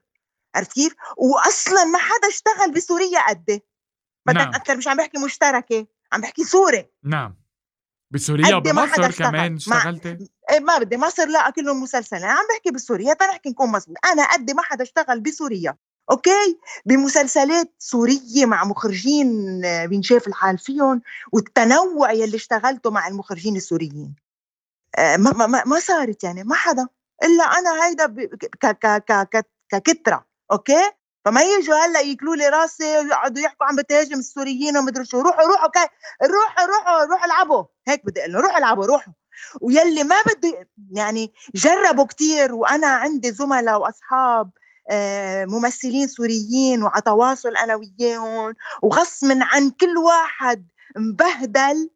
عرفت 0.55 0.73
كيف؟ 0.73 0.95
واصلا 1.17 1.83
ما 1.83 1.97
حدا 1.97 2.27
اشتغل 2.27 2.71
بسوريا 2.71 3.29
قدي 3.29 3.65
بدك 4.27 4.37
نعم. 4.37 4.53
أكثر 4.55 4.77
مش 4.77 4.87
عم 4.87 4.97
بحكي 4.97 5.17
مشتركة. 5.17 5.87
عم 6.13 6.21
بحكي 6.21 6.43
سوري. 6.43 6.89
نعم. 7.03 7.35
بسوريا 8.11 8.55
وبمصر. 8.55 9.11
كمان 9.11 9.55
اشتغلتي؟ 9.55 10.17
إيه 10.51 10.59
ما 10.59 10.77
بدي. 10.77 10.97
مصر 10.97 11.27
لا 11.27 11.49
كلهم 11.49 11.83
مسلسلين 11.83 12.23
عم 12.23 12.45
بحكي 12.49 12.71
بسوريا. 12.71 13.13
تنحكي 13.13 13.49
نكون 13.49 13.71
مزبوط 13.71 13.97
أنا 14.05 14.33
قد 14.33 14.51
ما 14.51 14.61
حدا 14.61 14.83
اشتغل 14.83 15.19
بسوريا. 15.19 15.77
okay؟ 16.11 16.59
بمسلسلات 16.85 17.73
سورية 17.79 18.45
مع 18.45 18.63
مخرجين 18.63 19.61
آه، 19.65 19.85
بينشاف 19.85 20.27
الحال 20.27 20.57
فيهم 20.57 21.01
والتنوع 21.31 22.11
يلي 22.11 22.35
اشتغلته 22.35 22.91
مع 22.91 23.07
المخرجين 23.07 23.55
السوريين. 23.55 24.15
آه، 24.97 25.17
ما, 25.17 25.47
ما, 25.47 25.63
ما, 25.65 25.79
صارت 25.79 26.23
يعني 26.23 26.43
ما 26.43 26.55
حدا. 26.55 26.87
إلا 27.23 27.43
أنا 27.43 27.85
هيدا 27.85 28.05
ك 28.61 28.65
ك 28.65 29.03
ك 29.31 29.45
ككترة 29.69 30.25
okay؟ 30.51 30.91
فما 31.25 31.41
يجوا 31.41 31.75
هلأ 31.75 31.99
ياكلوا 32.01 32.35
لي 32.35 32.49
راسي 32.49 32.99
ويقعدوا 32.99 33.43
يحكوا 33.43 33.65
عم 33.65 33.75
بتهاجم 33.75 34.19
السوريين 34.19 34.77
ومدري 34.77 35.05
شو. 35.05 35.21
روحوا 35.21 35.43
روحوا 35.43 35.69
كي 35.69 35.87
روحوا 36.23 36.65
روحوا 36.65 37.05
روحوا 37.05 37.25
العبوا. 37.25 37.63
هيك 37.87 38.05
بدي 38.05 38.21
أقول 38.21 38.35
روحوا 38.35 38.57
العبوا 38.57 38.85
روحوا. 38.85 39.13
ويلي 39.61 40.03
ما 40.03 40.15
بده 40.21 40.67
يعني 40.91 41.33
جربوا 41.55 42.05
كتير 42.05 42.55
وأنا 42.55 42.87
عندي 42.87 43.31
زملاء 43.31 43.81
وأصحاب 43.81 44.51
ممثلين 45.45 46.07
سوريين 46.07 46.83
وعلى 46.83 47.01
تواصل 47.01 47.57
أنا 47.57 47.75
وياهم 47.75 48.55
وغصب 48.83 49.27
عن 49.31 49.71
كل 49.71 49.97
واحد 49.97 50.67
مبهدل 50.97 51.89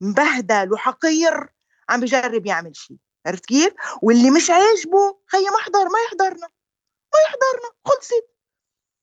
مبهدل 0.00 0.72
وحقير 0.72 1.48
عم 1.88 2.00
بجرب 2.00 2.46
يعمل 2.46 2.76
شيء 2.76 2.96
عرفت 3.26 3.46
كيف؟ 3.46 3.72
واللي 4.02 4.30
مش 4.30 4.50
عاجبه 4.50 5.18
خيي 5.26 5.44
ما 5.44 5.58
يحضر 5.60 5.84
ما 5.84 5.98
يحضرنا 6.06 6.48
ما 7.14 7.20
يحضرنا 7.26 7.70
خلصت 7.84 8.28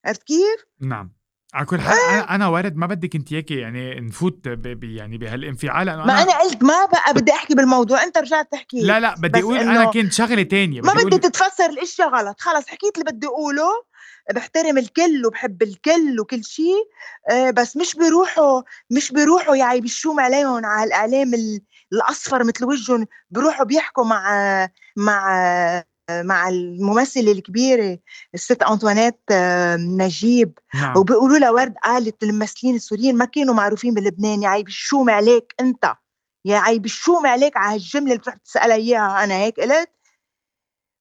عرفت 0.06 0.24
كيف؟ 0.24 0.66
نعم 0.80 1.14
على 1.56 1.66
كل 1.66 1.80
حال 1.82 1.98
أنا 2.10 2.36
أنا 2.36 2.48
ورد 2.48 2.76
ما 2.76 2.88
بدك 2.88 3.16
أنت 3.16 3.34
هيك 3.34 3.52
يعني 3.52 4.00
نفوت 4.02 4.48
ب... 4.48 4.80
ب... 4.80 4.84
يعني 4.84 5.18
بهالانفعال 5.18 5.88
لأنه 5.88 6.06
ما 6.06 6.22
أنا 6.22 6.40
قلت 6.40 6.64
ما 6.64 6.86
بقى 6.86 7.14
بدي 7.14 7.32
أحكي 7.32 7.56
بالموضوع 7.56 8.04
أنت 8.04 8.18
رجعت 8.18 8.52
تحكي. 8.52 8.82
لا 8.82 9.00
لا 9.00 9.16
بدي 9.18 9.42
أقول 9.42 9.58
أنا 9.58 9.86
كنت 9.86 10.14
شغلة 10.14 10.44
تانية 10.44 10.82
ما 10.82 10.94
بدي 10.94 11.06
بدي 11.06 11.16
أقول... 11.16 11.32
تتفسر 11.32 11.66
الاشياء 11.66 12.10
غلط. 12.10 12.42
خلص 12.42 12.68
حكيت 12.68 12.98
اللي 12.98 13.12
بدي 13.12 13.28
أقوله 13.28 13.70
بحترم 14.34 14.78
الكل 14.78 15.26
وبحب 15.26 15.64
الكل 15.64 16.20
وكل 16.20 16.44
شيء 16.44 16.84
آه، 17.32 17.52
بس 17.52 17.78
مش 17.78 17.96
بيروحوا 17.96 18.62
مش 18.92 19.12
بيروحوا 19.12 19.56
يعني 19.56 19.82
بالشوم 19.82 20.20
عليهم 20.20 20.66
على 20.66 20.88
الإعلام 20.88 21.34
ال- 21.34 21.62
الأصفر 21.94 22.44
مثل 22.44 22.66
وجههم 22.66 23.06
بيروحوا 23.30 23.66
بيحكوا 23.66 24.04
مع 24.06 24.30
مع 24.98 25.84
مع 26.12 26.50
الممثله 26.50 27.32
الكبيره 27.32 28.00
الست 28.34 28.64
أنطوانيت 28.64 29.20
آه، 29.32 29.76
نجيب. 29.76 30.60
نعم. 30.76 30.98
وبيقولوا 30.98 31.38
لها 31.38 31.52
ورد 31.52 31.74
قالت 31.84 32.24
الممثلين 32.24 32.76
السوريين 32.76 33.18
ما 33.18 33.26
كانوا 33.26 33.54
معروفين 33.54 33.94
بلبنان 33.94 34.44
يا 34.44 34.50
عيب 34.50 34.68
الشوم 34.68 35.10
عليك 35.10 35.56
أنت. 35.60 35.94
يا 36.46 36.58
عيب 36.58 36.86
الشوم 36.86 37.28
عليك 37.28 37.58
على 37.58 37.74
هالجملة 37.76 38.06
اللي 38.06 38.18
بتروح 38.18 38.36
تسالها 38.36 38.76
إياها 38.76 39.24
أنا 39.24 39.34
هيك 39.34 39.60
قلت. 39.60 39.90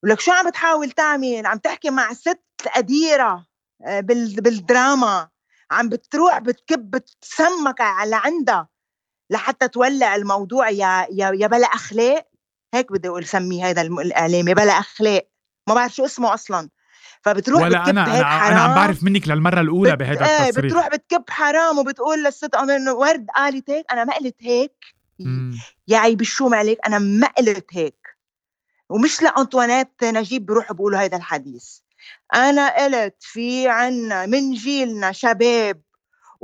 ولك 0.04 0.20
شو 0.20 0.32
عم 0.32 0.48
بتحاول 0.50 0.90
تعمل؟ 0.90 1.46
عم 1.46 1.58
تحكي 1.58 1.90
مع 1.90 2.12
ست 2.12 2.40
قديره 2.76 3.46
آه، 3.86 4.00
بال- 4.00 4.34
بالدراما. 4.40 5.28
عم 5.70 5.88
بتروح 5.88 6.38
بتكب 6.38 6.90
بتسمك 6.90 7.80
على 7.80 8.16
عندها 8.16 8.68
لحتى 9.30 9.68
تولع 9.68 10.14
الموضوع 10.16 10.70
يا 10.70 11.06
يا 11.10 11.32
يا 11.34 11.46
بلا 11.46 11.66
أخلاق. 11.66 12.26
هيك 12.74 12.92
بدي 12.92 13.08
أقول 13.08 13.24
سميه 13.26 13.70
هذا 13.70 13.82
الم- 13.82 14.00
الاعلام 14.00 14.48
يا 14.48 14.54
بلا 14.54 14.72
أخلاق. 14.72 15.28
ما 15.68 15.74
بعرف 15.74 15.94
شو 15.94 16.04
اسمه 16.04 16.34
أصلا. 16.34 16.68
فبتروح 17.22 17.62
ولا 17.62 17.78
بتكب 17.78 17.88
أنا 17.88 18.14
هيك 18.14 18.24
أنا 18.24 18.48
أنا 18.48 18.60
عم 18.60 18.70
حرام. 18.70 18.74
بعرف 18.74 19.02
منك 19.02 19.28
للمرة 19.28 19.60
الأولى 19.60 19.92
بت- 19.92 19.98
بهذا 19.98 20.26
إيه 20.26 20.44
التصريح. 20.48 20.66
بتروح 20.72 20.88
بتكب 20.88 21.24
حرام 21.28 21.78
وبتقول 21.78 22.24
للست 22.24 22.54
إنه 22.54 22.92
ورد 22.92 23.26
قالت 23.37 23.70
هيك؟ 23.70 23.84
أنا 23.92 24.04
ما 24.04 24.14
قلت 24.14 24.37
هيك. 24.40 24.72
مم. 25.20 25.58
يا 25.88 25.98
عيب 25.98 26.20
الشوم 26.20 26.54
عليك 26.54 26.78
أنا 26.87 26.98
ما 26.98 27.26
قلت 27.26 27.66
هيك. 27.72 28.16
ومش 28.90 29.22
لأنطوانيت 29.22 30.04
نجيب 30.04 30.46
بيروحوا 30.46 30.76
بيقولوا 30.76 30.98
هذا 30.98 31.16
الحديث. 31.16 31.64
أنا 32.34 32.84
قلت 32.84 33.14
في 33.20 33.68
عنا 33.68 34.26
من 34.26 34.52
جيلنا 34.52 35.12
شباب 35.12 35.80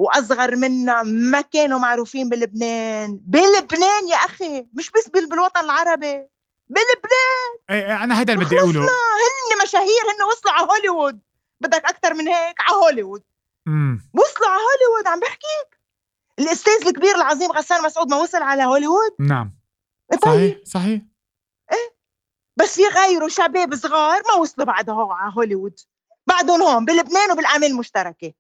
وأصغر 0.01 0.57
منا 0.57 1.03
ما 1.03 1.41
كانوا 1.41 1.79
معروفين 1.79 2.29
بلبنان. 2.29 3.21
بلبنان 3.23 4.09
يا 4.09 4.17
أخي 4.17 4.67
مش 4.73 4.91
بس 4.91 5.09
بال- 5.09 5.29
بالوطن 5.29 5.61
العربي 5.65 6.29
بلبنان. 6.69 7.51
إيه 7.71 7.87
إيه، 7.87 8.05
أنا 8.05 8.21
هذا 8.21 8.33
اللي 8.33 8.45
بدي 8.45 8.59
أقوله. 8.61 8.81
هن 8.81 9.63
مشاهير 9.65 9.87
هن 9.87 10.23
وصلوا 10.31 10.53
على 10.55 10.67
هوليوود. 10.71 11.21
بدك 11.61 11.85
أكثر 11.85 12.15
من 12.15 12.29
هيك؟ 12.29 12.61
على 12.61 12.77
هوليوود. 12.77 13.23
مم. 13.67 14.11
وصلوا 14.15 14.49
على 14.49 14.61
هوليوود 14.63 15.07
عم 15.07 15.21
بحكيك. 15.21 15.81
الأستاذ 16.39 16.87
الكبير 16.87 17.15
العظيم 17.17 17.53
غسان 17.53 17.83
مسعود 17.83 18.11
ما 18.11 18.17
وصل 18.17 18.43
على 18.43 18.65
هوليوود؟ 18.65 19.15
نعم. 19.21 19.55
طيب. 20.11 20.21
صحيح 20.25 20.57
صحيح. 20.65 21.03
بس 22.57 22.75
في 22.75 22.83
غيره 22.87 23.29
شباب 23.29 23.75
صغار 23.75 24.23
ما 24.29 24.35
وصلوا 24.35 24.67
بعد 24.67 24.91
هو 24.91 25.13
على 25.13 25.33
هوليوود. 25.37 25.81
بعدهم 26.27 26.63
هون 26.63 26.85
بلبنان 26.85 27.33
وبالاعمال 27.33 27.71
المشتركة. 27.71 28.33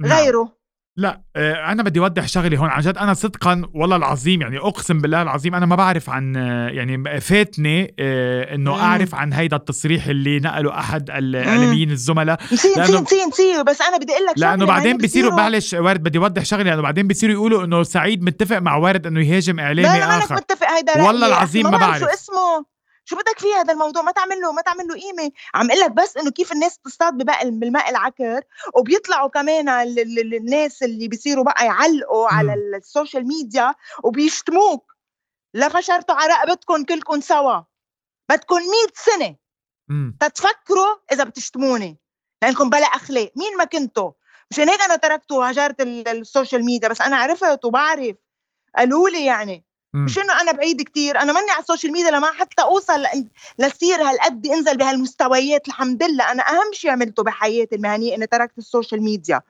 نعم. 0.00 0.12
غيره. 0.12 0.61
لا 0.96 1.20
آه، 1.36 1.72
أنا 1.72 1.82
بدي 1.82 2.00
اوضح 2.00 2.28
شغله 2.28 2.58
هون 2.58 2.68
عن 2.68 2.80
جد. 2.80 2.98
أنا 2.98 3.14
صدقا 3.14 3.62
والله 3.74 3.96
العظيم 3.96 4.42
يعني 4.42 4.58
أقسم 4.58 5.00
بالله 5.00 5.22
العظيم 5.22 5.54
أنا 5.54 5.66
ما 5.66 5.76
بعرف 5.76 6.10
عن 6.10 6.36
آه، 6.36 6.68
يعني 6.68 7.20
فاتني 7.20 7.94
آه، 7.98 8.54
إنه. 8.54 8.80
أعرف 8.80 9.14
عن 9.14 9.32
هيدا 9.32 9.56
التصريح 9.56 10.06
اللي 10.06 10.38
نقله 10.40 10.78
أحد 10.78 11.10
الاعلاميين 11.10 11.90
الزملاء. 11.90 12.38
نسيت 12.52 12.78
نسيت 12.78 13.12
نسيت 13.28 13.66
بس 13.66 13.80
أنا 13.80 13.98
بدي 13.98 14.12
أقول 14.12 14.26
لك 14.26 14.38
لأنه 14.38 14.66
بعدين 14.66 14.92
هن 14.92 14.98
بصيروا 14.98 15.32
معلش 15.36 15.74
ورد 15.74 16.02
بدي 16.02 16.18
اوضح 16.18 16.44
شغلة 16.44 16.62
لأنه 16.62 16.82
بعدين 16.82 17.08
بصيروا 17.08 17.34
يقولوا 17.34 17.64
إنه 17.64 17.82
سعيد 17.82 18.22
متفق 18.22 18.58
مع 18.58 18.76
ورد 18.76 19.06
إنه 19.06 19.20
يهاجم 19.26 19.56
لا 19.56 19.62
اعلامي 19.62 19.98
لا 19.98 20.18
آخر. 20.18 20.34
متفق 20.34 20.66
هيدا 20.70 21.02
والله 21.02 21.26
العظيم 21.26 21.70
ما 21.70 21.78
بعرف 21.78 21.98
شو. 22.00 22.04
اسمه. 22.06 22.71
شو 23.04 23.16
بدك 23.16 23.38
فيه 23.38 23.54
هذا 23.54 23.72
الموضوع 23.72 24.02
ما 24.02 24.12
تعمل 24.12 24.40
له 24.40 24.52
ما 24.52 24.62
تعمل 24.62 24.86
له 24.88 24.94
قيمة. 24.94 25.30
عم 25.54 25.70
أقول 25.70 25.80
لك 25.80 25.90
بس 25.90 26.16
إنه 26.16 26.30
كيف 26.30 26.52
الناس 26.52 26.78
تصطاد 26.78 27.14
بباقي 27.14 27.50
بالماء 27.50 27.90
العكر 27.90 28.42
وبيطلعوا 28.74 29.28
كمان 29.28 29.68
ال- 29.68 29.98
ال- 30.00 30.18
ال- 30.18 30.34
الناس 30.34 30.82
اللي 30.82 31.08
بيصيروا 31.08 31.44
بقى 31.44 31.66
يعلقوا 31.66 32.28
على 32.28 32.54
ال- 32.54 32.74
ال 32.74 32.81
social 32.81 33.26
media 33.26 33.74
وبيشتموك. 34.04 34.92
لا 35.54 35.68
فشرتوا 35.68 36.14
على 36.14 36.32
رقبتكم 36.32 36.84
كلكم 36.84 37.20
سوا. 37.20 37.60
بدكم 38.30 38.56
100 38.56 38.92
سنة. 38.94 39.36
تتفكروا 40.20 40.96
إذا 41.12 41.24
بتشتموني. 41.24 41.98
لأنكم 42.42 42.70
بلا 42.70 42.86
أخلاق. 42.86 43.32
مين 43.36 43.56
ما 43.56 43.64
كنتوا؟ 43.64 44.12
مشان 44.50 44.68
هيك 44.68 44.80
أنا 44.80 44.96
تركت 44.96 45.32
وهجرت 45.32 45.80
ال- 45.80 46.08
ال 46.08 46.16
social 46.16 46.64
media. 46.64 46.88
بس 46.88 47.00
أنا 47.00 47.16
عرفت 47.16 47.64
وبعرف. 47.64 48.16
قالوا 48.76 49.08
لي 49.08 49.24
يعني. 49.24 49.64
مش 49.94 50.18
انه 50.18 50.40
أنا 50.40 50.52
بعيد 50.52 50.82
كتير؟ 50.82 51.18
أنا 51.18 51.32
ماني 51.32 51.50
على 51.50 51.60
ال 51.60 51.65
social 51.65 51.92
media 51.92 52.10
لما 52.10 52.32
حتى 52.32 52.62
أوصل 52.62 53.04
لصير 53.58 54.02
هالقد 54.02 54.46
إنزل 54.46 54.76
بهالمستويات 54.76 55.68
الحمد 55.68 56.02
لله. 56.02 56.32
أنا 56.32 56.42
أهم 56.42 56.72
شيء 56.72 56.90
عملته 56.90 57.22
بحياتي 57.22 57.76
المهنية 57.76 58.14
إني 58.14 58.26
تركت 58.26 58.58
ال 58.58 58.64
social 58.64 59.02
media. 59.02 59.40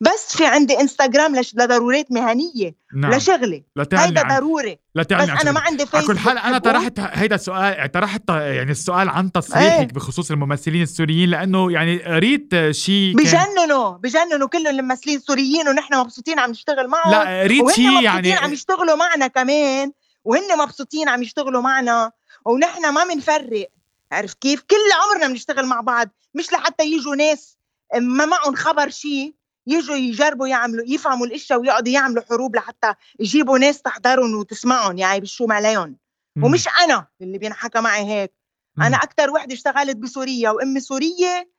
بس 0.00 0.36
في 0.36 0.46
عندي 0.46 0.80
انستغرام 0.80 1.36
لش- 1.40 1.54
لضرورات 1.54 2.12
مهنية 2.12 2.74
نعم 2.96 3.18
تعني 3.18 4.06
هيدا 4.06 4.20
عن 4.26 4.38
ضروري 4.40 4.78
لا 4.94 5.02
بس 5.02 5.12
أنا 5.12 5.52
ما. 5.52 5.60
عندي 5.60 5.86
فيسبوك 5.86 6.06
كل 6.06 6.18
حال 6.18 6.38
أنا. 6.38 6.58
طرحت 6.58 7.00
هيدا 7.00 7.34
السؤال 7.34 7.92
طرحت 7.92 8.22
يعني 8.30 8.70
السؤال 8.70 9.08
عن 9.08 9.32
تصريحك 9.32 9.70
إيه. 9.80 9.86
بخصوص 9.86 10.30
الممثلين 10.30 10.82
السوريين 10.82 11.30
لأنه 11.30 11.72
يعني 11.72 12.02
قريت 12.02 12.70
شيء 12.70 13.16
كان 13.16 13.24
بجننوا 13.56 13.90
بجننوا 13.90 14.48
كل 14.48 14.66
الممثلين 14.66 15.16
السوريين 15.16 15.68
ونحن 15.68 15.94
مبسوطين 15.94 16.38
عم 16.38 16.50
نشتغل 16.50 16.88
معهم 16.88 17.10
لا 17.10 17.42
قريت 17.42 17.70
شيء 17.70 18.02
يعني 18.02 18.32
عم 18.32 18.52
يشتغلوا 18.52 18.96
معنا 18.96 19.26
كمان 19.26 19.92
وهن 20.24 20.58
مبسوطين 20.58 21.08
عم 21.08 21.22
يشتغلوا 21.22 21.62
معنا 21.62 22.12
ونحن 22.44 22.88
ما 22.92 23.04
بنفرق 23.04 23.68
عرفت 24.12 24.38
كيف؟ 24.40 24.60
كل 24.60 24.76
عمرنا 25.04 25.28
بنشتغل 25.28 25.66
مع 25.66 25.80
بعض 25.80 26.08
مش 26.34 26.52
لحتى 26.52 26.84
يجوا 26.84 27.16
ناس 27.16 27.56
ما 28.00 28.26
معهم 28.26 28.54
خبر 28.54 28.88
شيء 28.90 29.34
يجوا 29.66 29.96
يجربوا 29.96 30.48
يعملوا 30.48 30.84
يفهموا 30.88 31.26
الإشياء 31.26 31.60
ويقعدوا 31.60 31.92
يعملوا 31.92 32.22
حروب 32.28 32.56
لحتى 32.56 32.94
يجيبوا 33.20 33.58
ناس 33.58 33.82
تحضرهم 33.82 34.34
وتسمعهم 34.34 34.98
يعني 34.98 35.20
بشو 35.20 35.46
عليهم 35.50 35.96
مم. 36.36 36.44
ومش 36.44 36.68
أنا 36.84 37.06
اللي 37.22 37.38
بينحكى 37.38 37.80
معي 37.80 38.04
هيك. 38.04 38.32
أنا 38.78 38.96
أكثر 38.96 39.30
وحدة 39.30 39.54
اشتغلت 39.54 39.96
بسوريا 39.96 40.50
وأمي 40.50 40.80
سورية 40.80 41.50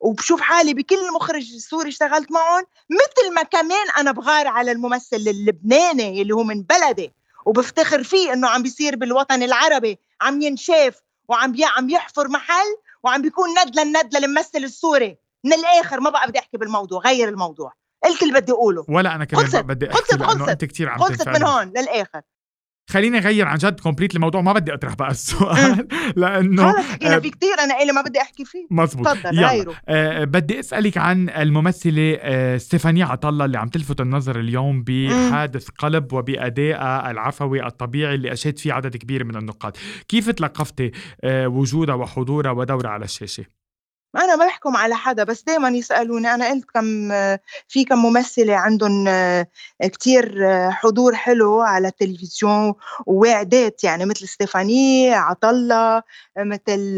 وبشوف 0.00 0.40
حالي 0.40 0.74
بكل 0.74 1.12
مخرج 1.14 1.56
سوري 1.56 1.88
اشتغلت 1.88 2.32
معهم 2.32 2.64
مثل 2.90 3.34
ما 3.34 3.42
كمان 3.42 3.90
أنا 3.98 4.12
بغار 4.12 4.46
على 4.46 4.72
الممثل 4.72 5.16
اللبناني 5.16 6.22
اللي 6.22 6.34
هو 6.34 6.42
من 6.42 6.62
بلدي 6.62 7.12
وبفتخر 7.46 8.02
فيه 8.02 8.32
إنه 8.32 8.48
عم 8.48 8.62
بيصير 8.62 8.96
بالوطن 8.96 9.42
العربي 9.42 9.98
عم 10.20 10.42
ينشاف 10.42 11.02
وعم 11.28 11.54
عم 11.76 11.90
يحفر 11.90 12.28
محل 12.28 12.76
وعم 13.02 13.22
بيكون 13.22 13.48
ند 13.50 13.80
للند 13.80 14.16
للممثل 14.16 14.58
السوري 14.58 15.16
من 15.44 15.52
الآخر 15.52 16.00
ما 16.00 16.10
بقى 16.10 16.28
بدي 16.28 16.38
أحكي 16.38 16.56
بالموضوع 16.56 17.00
غير 17.00 17.28
الموضوع. 17.28 17.72
قلت 18.04 18.22
اللي 18.22 18.40
بدي 18.40 18.52
أقوله. 18.52 18.84
ولا 18.88 19.14
أنا 19.14 19.24
كمان 19.24 19.44
خلصت. 19.44 19.64
بدي 19.64 19.90
أحكي 19.90 20.02
خلصت. 20.02 20.22
خلصت. 20.22 20.48
أنت 20.48 20.64
كثير 20.64 20.88
عم 20.88 20.98
خلصت 20.98 21.28
من. 21.28 21.42
هون 21.42 21.68
للآخر. 21.68 22.20
خليني 22.90 23.18
أغير 23.18 23.48
عن 23.48 23.58
جد 23.58 23.80
complete 23.80 24.14
الموضوع 24.14 24.40
ما 24.40 24.52
بدي 24.52 24.74
أطرح 24.74 24.94
بقى 24.94 25.10
السؤال. 25.10 25.88
لأنه 26.16 26.72
خلص 26.72 26.86
حكينا 26.86 27.16
آه، 27.16 27.18
في 27.18 27.30
كثير 27.30 27.54
أنا 27.60 27.82
إلي 27.82 27.92
ما 27.92 28.02
بدي 28.02 28.20
أحكي 28.20 28.44
فيه. 28.44 28.66
مزبوط 28.70 29.08
تفضل 29.08 29.44
غيره. 29.44 29.74
أه 29.88 30.24
بدي 30.24 30.60
أسألك 30.60 30.98
عن 30.98 31.28
الممثلة 31.30 32.16
أه 32.20 32.56
ستيفاني 32.56 33.02
عطالله 33.02 33.44
اللي 33.44 33.58
عم 33.58 33.68
تلفت 33.68 34.00
النظر 34.00 34.40
اليوم 34.40 34.84
بحادث 34.86 35.68
قلب 35.68 36.12
وبادائها 36.12 37.10
العفوي 37.10 37.66
الطبيعي 37.66 38.14
اللي 38.14 38.32
اشاد 38.32 38.58
فيه 38.58 38.72
عدد 38.72 38.96
كبير 38.96 39.24
من 39.24 39.36
النقاد. 39.36 39.76
كيف 40.08 40.30
تلقفتي 40.30 40.92
أه 41.24 41.48
وجودها 41.48 41.94
وحضورها 41.94 42.50
ودورها 42.50 42.90
على 42.90 43.04
الشاشة؟ 43.04 43.61
أنا 44.16 44.36
ما 44.36 44.46
بحكم 44.46 44.76
على 44.76 44.94
حدا 44.96 45.24
بس 45.24 45.42
دائما 45.42 45.68
يسألوني. 45.68 46.34
أنا 46.34 46.50
قلت 46.50 46.64
كم 46.74 47.08
في 47.68 47.84
كم 47.84 47.98
ممثله 47.98 48.54
عندهم 48.56 49.08
كتير 49.82 50.46
حضور 50.70 51.14
حلو 51.14 51.60
على 51.60 51.88
التلفزيون 51.88 52.74
وواعدات 53.06 53.84
يعني 53.84 54.04
مثل 54.04 54.28
ستيفاني 54.28 55.14
عطلة 55.14 56.02
مثل 56.38 56.96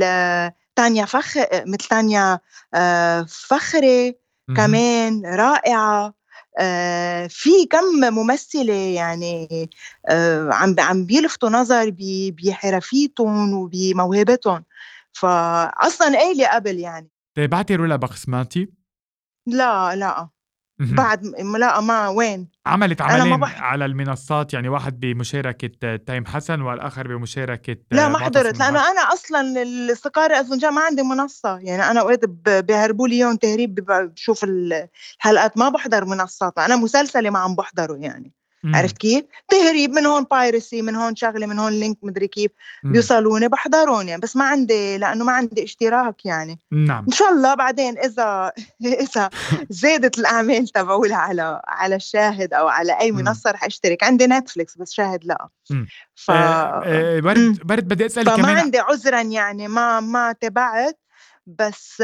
تانيا 0.77 1.05
فخ 1.05 1.37
مثل 1.67 1.89
تانيا 1.91 2.39
آه، 2.75 3.27
فخري. 3.29 4.17
كمان 4.57 5.23
رائعة. 5.27 6.15
آه، 6.59 7.27
في 7.27 7.51
كم 7.71 8.15
ممثله 8.15 8.73
يعني 8.75 9.71
آه، 10.09 10.49
عم 10.53 10.77
عم 10.79 11.05
بيلفتوا 11.07 11.51
نظر 11.51 11.93
بحرفيتهم 12.31 13.53
وبموهبتهم. 13.55 14.65
فاصلا 15.15 16.19
قايله 16.19 16.55
قبل 16.55 16.79
يعني؟ 16.79 17.11
تابعتي 17.35 17.75
رولا 17.77 17.97
بقسماتي 17.97 18.69
لا 19.47 19.97
لا. 19.97 20.29
بعد 20.79 21.25
لا 21.59 21.81
ما 21.81 22.09
وين؟ 22.09 22.49
عملت 22.67 23.01
أنا 23.01 23.13
عملين 23.13 23.37
بح- 23.41 23.63
على 23.63 23.85
المنصات 23.85 24.53
يعني 24.55 24.69
واحد 24.69 25.01
بمشاركة 25.01 25.97
تايم 25.97 26.27
حسن 26.27 26.61
والآخر 26.61 27.17
بمشاركة 27.17 27.77
لا 27.91 28.09
ما 28.09 28.19
حضرت. 28.19 28.47
معتصم. 28.57 28.77
أنا 28.77 29.13
أصلا 29.13 29.63
الاستقاره 29.63 30.35
اذن 30.35 30.71
ما 30.75 30.81
عندي 30.81 31.03
منصة. 31.03 31.59
يعني 31.59 31.91
أنا 31.91 32.01
اوقات 32.01 32.25
ب- 32.25 32.67
بيهربوا 32.67 33.09
لي 33.09 33.15
اياهم 33.17 33.37
تهريب 33.37 33.75
بشوف 33.75 34.45
ال- 34.45 34.89
الحلقات 35.19 35.59
ما 35.59 35.69
بحضر 35.69 36.05
منصات. 36.05 36.59
أنا 36.59 36.77
مسلسلي 36.77 37.31
ما 37.31 37.39
عم 37.39 37.55
بحضره 37.55 37.97
يعني. 37.97 38.33
عرفت 38.65 38.99
كيف؟ 38.99 39.25
تهريب 39.49 39.91
من 39.91 40.07
هون 40.07 40.25
piracy 40.31 40.83
من 40.83 40.95
هون 40.97 41.17
شغلة 41.17 41.47
من 41.47 41.59
هون 41.59 41.73
link 41.73 41.99
مدري 42.03 42.29
كيف. 42.29 42.51
بيوصلوني 42.85 43.49
بحضرهم 43.49 44.09
يعني 44.09 44.21
بس 44.21 44.37
ما 44.37 44.45
عندي 44.45 44.99
لأنه 44.99 45.25
ما 45.25 45.33
عندي 45.33 45.65
اشتراك 45.65 46.27
يعني 46.27 46.59
نعم 46.73 47.05
إن 47.09 47.13
شاء 47.13 47.31
الله 47.31 47.55
بعدين 47.55 47.99
إذا 47.99 48.53
إذا 49.05 49.31
زادت 49.71 50.19
الاعمال 50.19 50.69
تبعولها 50.69 51.17
على 51.17 51.61
على 51.67 51.97
الشاهد 51.97 52.55
أو 52.55 52.69
على 52.69 53.01
أي. 53.01 53.13
منصة 53.13 53.51
رح 53.51 53.65
أشترك 53.65 54.03
عندي 54.03 54.27
نتفليكس 54.27 54.79
بس 54.79 54.93
شاهد 54.93 55.25
لا 55.25 55.49
مم. 55.71 55.87
ف 56.15 56.31
آه، 56.31 56.83
آه،. 56.85 57.21
ورد 57.21 57.59
ورد 57.65 57.89
بدي 57.89 58.07
أسألك 58.07 58.29
فما 58.29 58.37
كمان 58.37 58.57
عندي 58.57 58.79
عذرا 58.79 59.21
يعني 59.21 59.69
ما 59.69 60.01
ما 60.01 60.33
تبعت 60.33 61.04
بس 61.47 62.03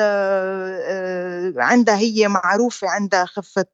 عندها 1.56 1.96
هي 1.96 2.28
معروفة 2.28 2.88
عندها 2.88 3.24
خفة 3.24 3.66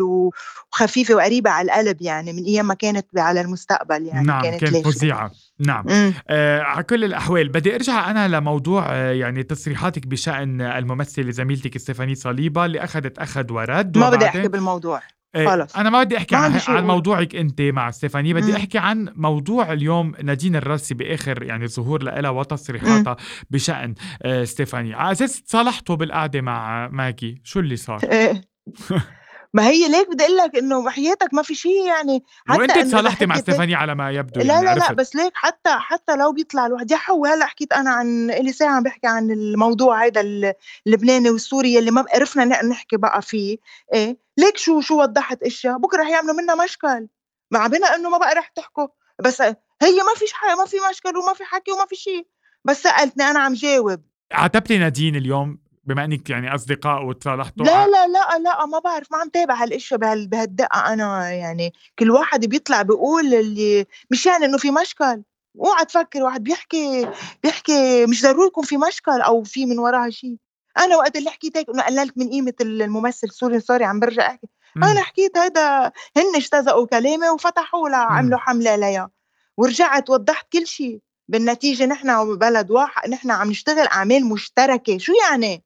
و- 0.00 0.30
وخفيفة 0.72 1.14
وقريبة 1.14 1.50
على 1.50 1.66
القلب 1.66 2.02
يعني 2.02 2.32
من 2.32 2.44
أيام 2.44 2.66
ما 2.66 2.74
كانت 2.74 3.06
على 3.16 3.40
المستقبل 3.40 4.06
يعني 4.06 4.26
نعم 4.26 4.42
كانت 4.42 4.60
كانت. 4.64 4.86
فظيعة 4.88 5.30
نعم 5.58 5.84
مم. 5.88 6.14
آه 6.28 6.60
على 6.60 6.82
كل 6.82 7.04
الأحوال 7.04 7.48
بدي 7.48 7.74
أرجع 7.74 8.10
أنا 8.10 8.28
لموضوع 8.28 8.86
آه 8.90 9.12
يعني 9.12 9.42
تصريحاتك 9.42 10.06
بشأن 10.06 10.60
الممثلة 10.60 11.30
زميلتك 11.30 11.78
ستيفاني 11.78 12.14
صليبة 12.14 12.64
اللي 12.64 12.84
أخذت 12.84 13.18
أخذ 13.18 13.52
ورد 13.52 13.98
ما 13.98 14.10
بدي 14.10 14.24
أحكي 14.24 14.48
بالموضوع 14.48 15.02
خلص. 15.34 15.76
أنا 15.76 15.90
ما 15.90 16.02
بدي 16.02 16.16
أحكي 16.16 16.34
ما 16.34 16.40
عن, 16.40 16.60
عن. 16.68 16.86
موضوعك 16.86 17.36
أنت 17.36 17.60
مع 17.60 17.90
ستيفاني 17.90 18.34
بدي 18.34 18.50
مم. 18.50 18.56
أحكي 18.56 18.78
عن 18.78 19.12
موضوع 19.16 19.72
اليوم 19.72 20.14
نادين 20.22 20.56
الراسي 20.56 20.94
بآخر 20.94 21.42
يعني 21.42 21.68
ظهور 21.68 22.02
لها 22.02 22.30
وتصريحاتها 22.30 23.16
بشأن 23.50 23.94
آه، 24.22 24.44
ستيفاني 24.44 24.94
على 24.94 25.12
أساس 25.12 25.42
تصالحتوا 25.42 25.96
بالقعدة 25.96 26.40
مع 26.40 26.88
ماجي 26.88 27.40
شو 27.44 27.60
اللي 27.60 27.76
صار 27.76 28.00
إيه. 28.04 28.40
ما 29.54 29.68
هي 29.68 29.88
ليك 29.88 30.10
بدي 30.10 30.24
أقول 30.24 30.36
لك 30.36 30.56
إنه 30.56 30.84
بحياتك 30.84 31.34
ما 31.34 31.42
في 31.42 31.54
شيء 31.54 31.86
يعني 31.86 32.24
حتى 32.46 32.60
وانت 32.60 32.78
تصالحتي 32.78 33.26
مع 33.26 33.36
ستيفاني 33.36 33.74
على 33.74 33.94
ما 33.94 34.10
يبدو 34.10 34.40
لا 34.40 34.46
يعني 34.46 34.66
لا 34.66 34.74
لا 34.74 34.84
عرفت. 34.84 34.94
بس 34.94 35.16
ليك 35.16 35.32
حتى 35.34 35.70
حتى 35.70 36.16
لو 36.16 36.32
بيطلع 36.32 36.66
الواحد 36.66 36.90
يا 36.90 36.96
حو 36.96 37.26
هلا 37.26 37.46
حكيت 37.46 37.72
أنا 37.72 37.90
عن 37.90 38.30
الي 38.30 38.52
ساعه 38.52 38.76
عم 38.76 38.82
بحكي 38.82 39.06
عن 39.06 39.30
الموضوع 39.30 40.06
هذا 40.06 40.20
اللبناني 40.86 41.30
والسوري 41.30 41.78
اللي 41.78 41.90
ما 41.90 42.04
عرفنا 42.14 42.62
نحكي 42.62 42.96
بقى 42.96 43.22
فيه 43.22 43.58
إيه؟ 43.94 44.18
ليك 44.38 44.56
شو 44.56 44.80
شو 44.80 45.00
وضحت 45.02 45.42
إشياء؟ 45.42 45.78
بكرة 45.78 46.02
رح 46.02 46.08
يعملوا 46.08 46.34
منا 46.34 46.64
مشكل. 46.64 47.08
مع 47.50 47.66
بنا 47.66 47.94
إنه 47.94 48.10
ما 48.10 48.18
بقى 48.18 48.34
رح 48.34 48.48
تحكوا. 48.48 48.86
بس 49.18 49.40
هي 49.42 49.52
ما 49.82 50.14
فيش 50.16 50.32
حاجة 50.32 50.54
ما 50.54 50.64
في 50.64 50.76
مشكل 50.90 51.16
وما 51.16 51.34
في 51.34 51.44
حكي 51.44 51.72
وما 51.72 51.86
في 51.86 51.96
شيء. 51.96 52.26
بس 52.64 52.82
سألتني 52.82 53.24
أنا 53.24 53.40
عم 53.40 53.54
جاوب. 53.54 54.00
عاتبتي 54.32 54.78
نادين 54.78 55.16
اليوم 55.16 55.58
بما 55.84 56.04
إنك 56.04 56.30
يعني 56.30 56.54
أصدقاء 56.54 57.04
وتصالحتوا 57.04 57.64
لا 57.64 57.86
لا 57.86 58.06
لا 58.06 58.38
لا 58.38 58.66
ما 58.66 58.78
بعرف 58.78 59.12
ما 59.12 59.18
عم 59.18 59.28
تابع 59.28 59.54
هالاشياء 59.54 60.00
بهال 60.00 60.28
بهالدقة. 60.28 60.92
أنا 60.92 61.30
يعني 61.30 61.72
كل 61.98 62.10
واحد 62.10 62.44
بيطلع 62.44 62.82
بيقول 62.82 63.34
اللي 63.34 63.86
مش 64.10 64.26
يعني 64.26 64.44
إنه 64.44 64.58
في 64.58 64.70
مشكل. 64.70 65.22
اوعى 65.60 65.84
تفكر 65.84 66.22
واحد 66.22 66.42
بيحكي 66.44 67.08
بيحكي 67.42 68.06
مش 68.06 68.22
ضروري 68.22 68.46
يكون 68.46 68.64
في 68.64 68.76
مشكل 68.76 69.20
أو 69.20 69.42
في 69.42 69.66
من 69.66 69.78
وراها 69.78 70.10
شيء 70.10 70.36
أنا 70.78 70.96
وقت 70.96 71.16
اللي 71.16 71.30
حكيت 71.30 71.56
هيك 71.56 71.68
إنه 71.68 71.82
قللت 71.82 72.18
من 72.18 72.30
قيمة 72.30 72.54
الممثل. 72.60 73.30
سوري 73.30 73.60
سوري 73.60 73.84
عم 73.84 74.00
برجع 74.00 74.26
أحكي. 74.26 74.46
مم. 74.76 74.84
أنا 74.84 75.02
حكيت 75.02 75.38
هيدا 75.38 75.86
هن 76.16 76.36
اجتزقوا 76.36 76.86
كلامي 76.86 77.28
وفتحوا 77.28 77.88
لها. 77.88 77.98
عملوا 77.98 78.38
حملة 78.38 78.70
عليها 78.70 79.10
ورجعت 79.56 80.10
وضحت 80.10 80.52
كل 80.52 80.66
شيء 80.66 81.00
بالنتيجة 81.28 81.86
نحن 81.86 82.38
بلد 82.38 82.70
واحد 82.70 83.10
نحن 83.10 83.30
عم 83.30 83.50
نشتغل 83.50 83.86
أعمال 83.86 84.26
مشتركة. 84.26 84.98
شو 84.98 85.12
يعني؟ 85.30 85.64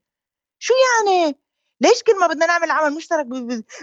شو 0.58 0.74
يعني؟ 1.06 1.38
ليش 1.80 2.02
كل 2.02 2.20
ما 2.20 2.26
بدنا 2.26 2.46
نعمل 2.46 2.70
عمل 2.70 2.94
مشترك 2.94 3.26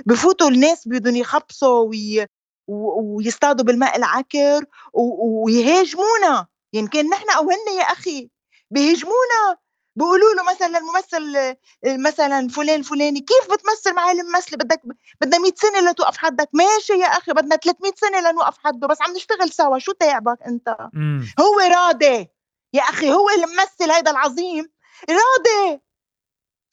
بفوتوا 0.05 0.49
الناس 0.49 0.87
بدهم 0.87 1.15
يخبصوا 1.15 1.79
وي 1.89 2.27
ويصطادوا 2.67 3.65
بالماء 3.65 3.97
العكر 3.97 4.65
و- 4.93 5.45
ويهاجمونا. 5.45 6.47
يعني 6.73 6.87
كان 6.87 7.09
نحن 7.09 7.29
أو 7.29 7.49
هن 7.51 7.77
يا 7.77 7.83
أخي 7.83 8.29
بيهاجمونا. 8.71 9.57
بيقولوا 9.95 10.33
له 10.35 10.43
مثلا 10.43 10.77
الممثل 10.77 11.55
مثلا 11.85 12.47
فلان 12.49 12.81
فلاني 12.81 13.19
كيف 13.19 13.53
بتمثل 13.53 13.95
مع 13.95 14.11
الممثلة؟ 14.11 14.57
بدك 14.57 14.81
بدنا 15.21 15.37
100 15.37 15.51
سنة 15.55 15.91
لتوقف 15.91 16.17
حدك. 16.17 16.49
ماشي 16.53 16.93
يا 16.93 17.05
أخي 17.07 17.33
بدنا 17.33 17.55
300 17.55 17.91
سنة 17.95 18.19
لنوقف 18.31 18.57
حده 18.57 18.87
بس 18.87 19.01
عم 19.01 19.13
نشتغل 19.15 19.51
سوا. 19.51 19.79
شو 19.79 19.91
تعبك 19.91 20.37
أنت؟ 20.47 20.75
مم. 20.93 21.25
هو 21.39 21.59
راضي 21.59 22.27
يا 22.73 22.81
أخي 22.81 23.11
هو 23.13 23.29
الممثل 23.29 23.91
هيدا 23.91 24.11
العظيم. 24.11 24.71
راضي 25.09 25.79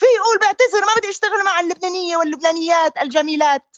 في 0.01 0.07
يقول 0.17 0.39
بعتذر 0.41 0.81
ما 0.87 0.95
بدي 0.99 1.11
أشتغل 1.11 1.45
مع 1.45 1.61
اللبنانية 1.61 2.17
واللبنانيات 2.17 2.93
الجميلات. 3.03 3.77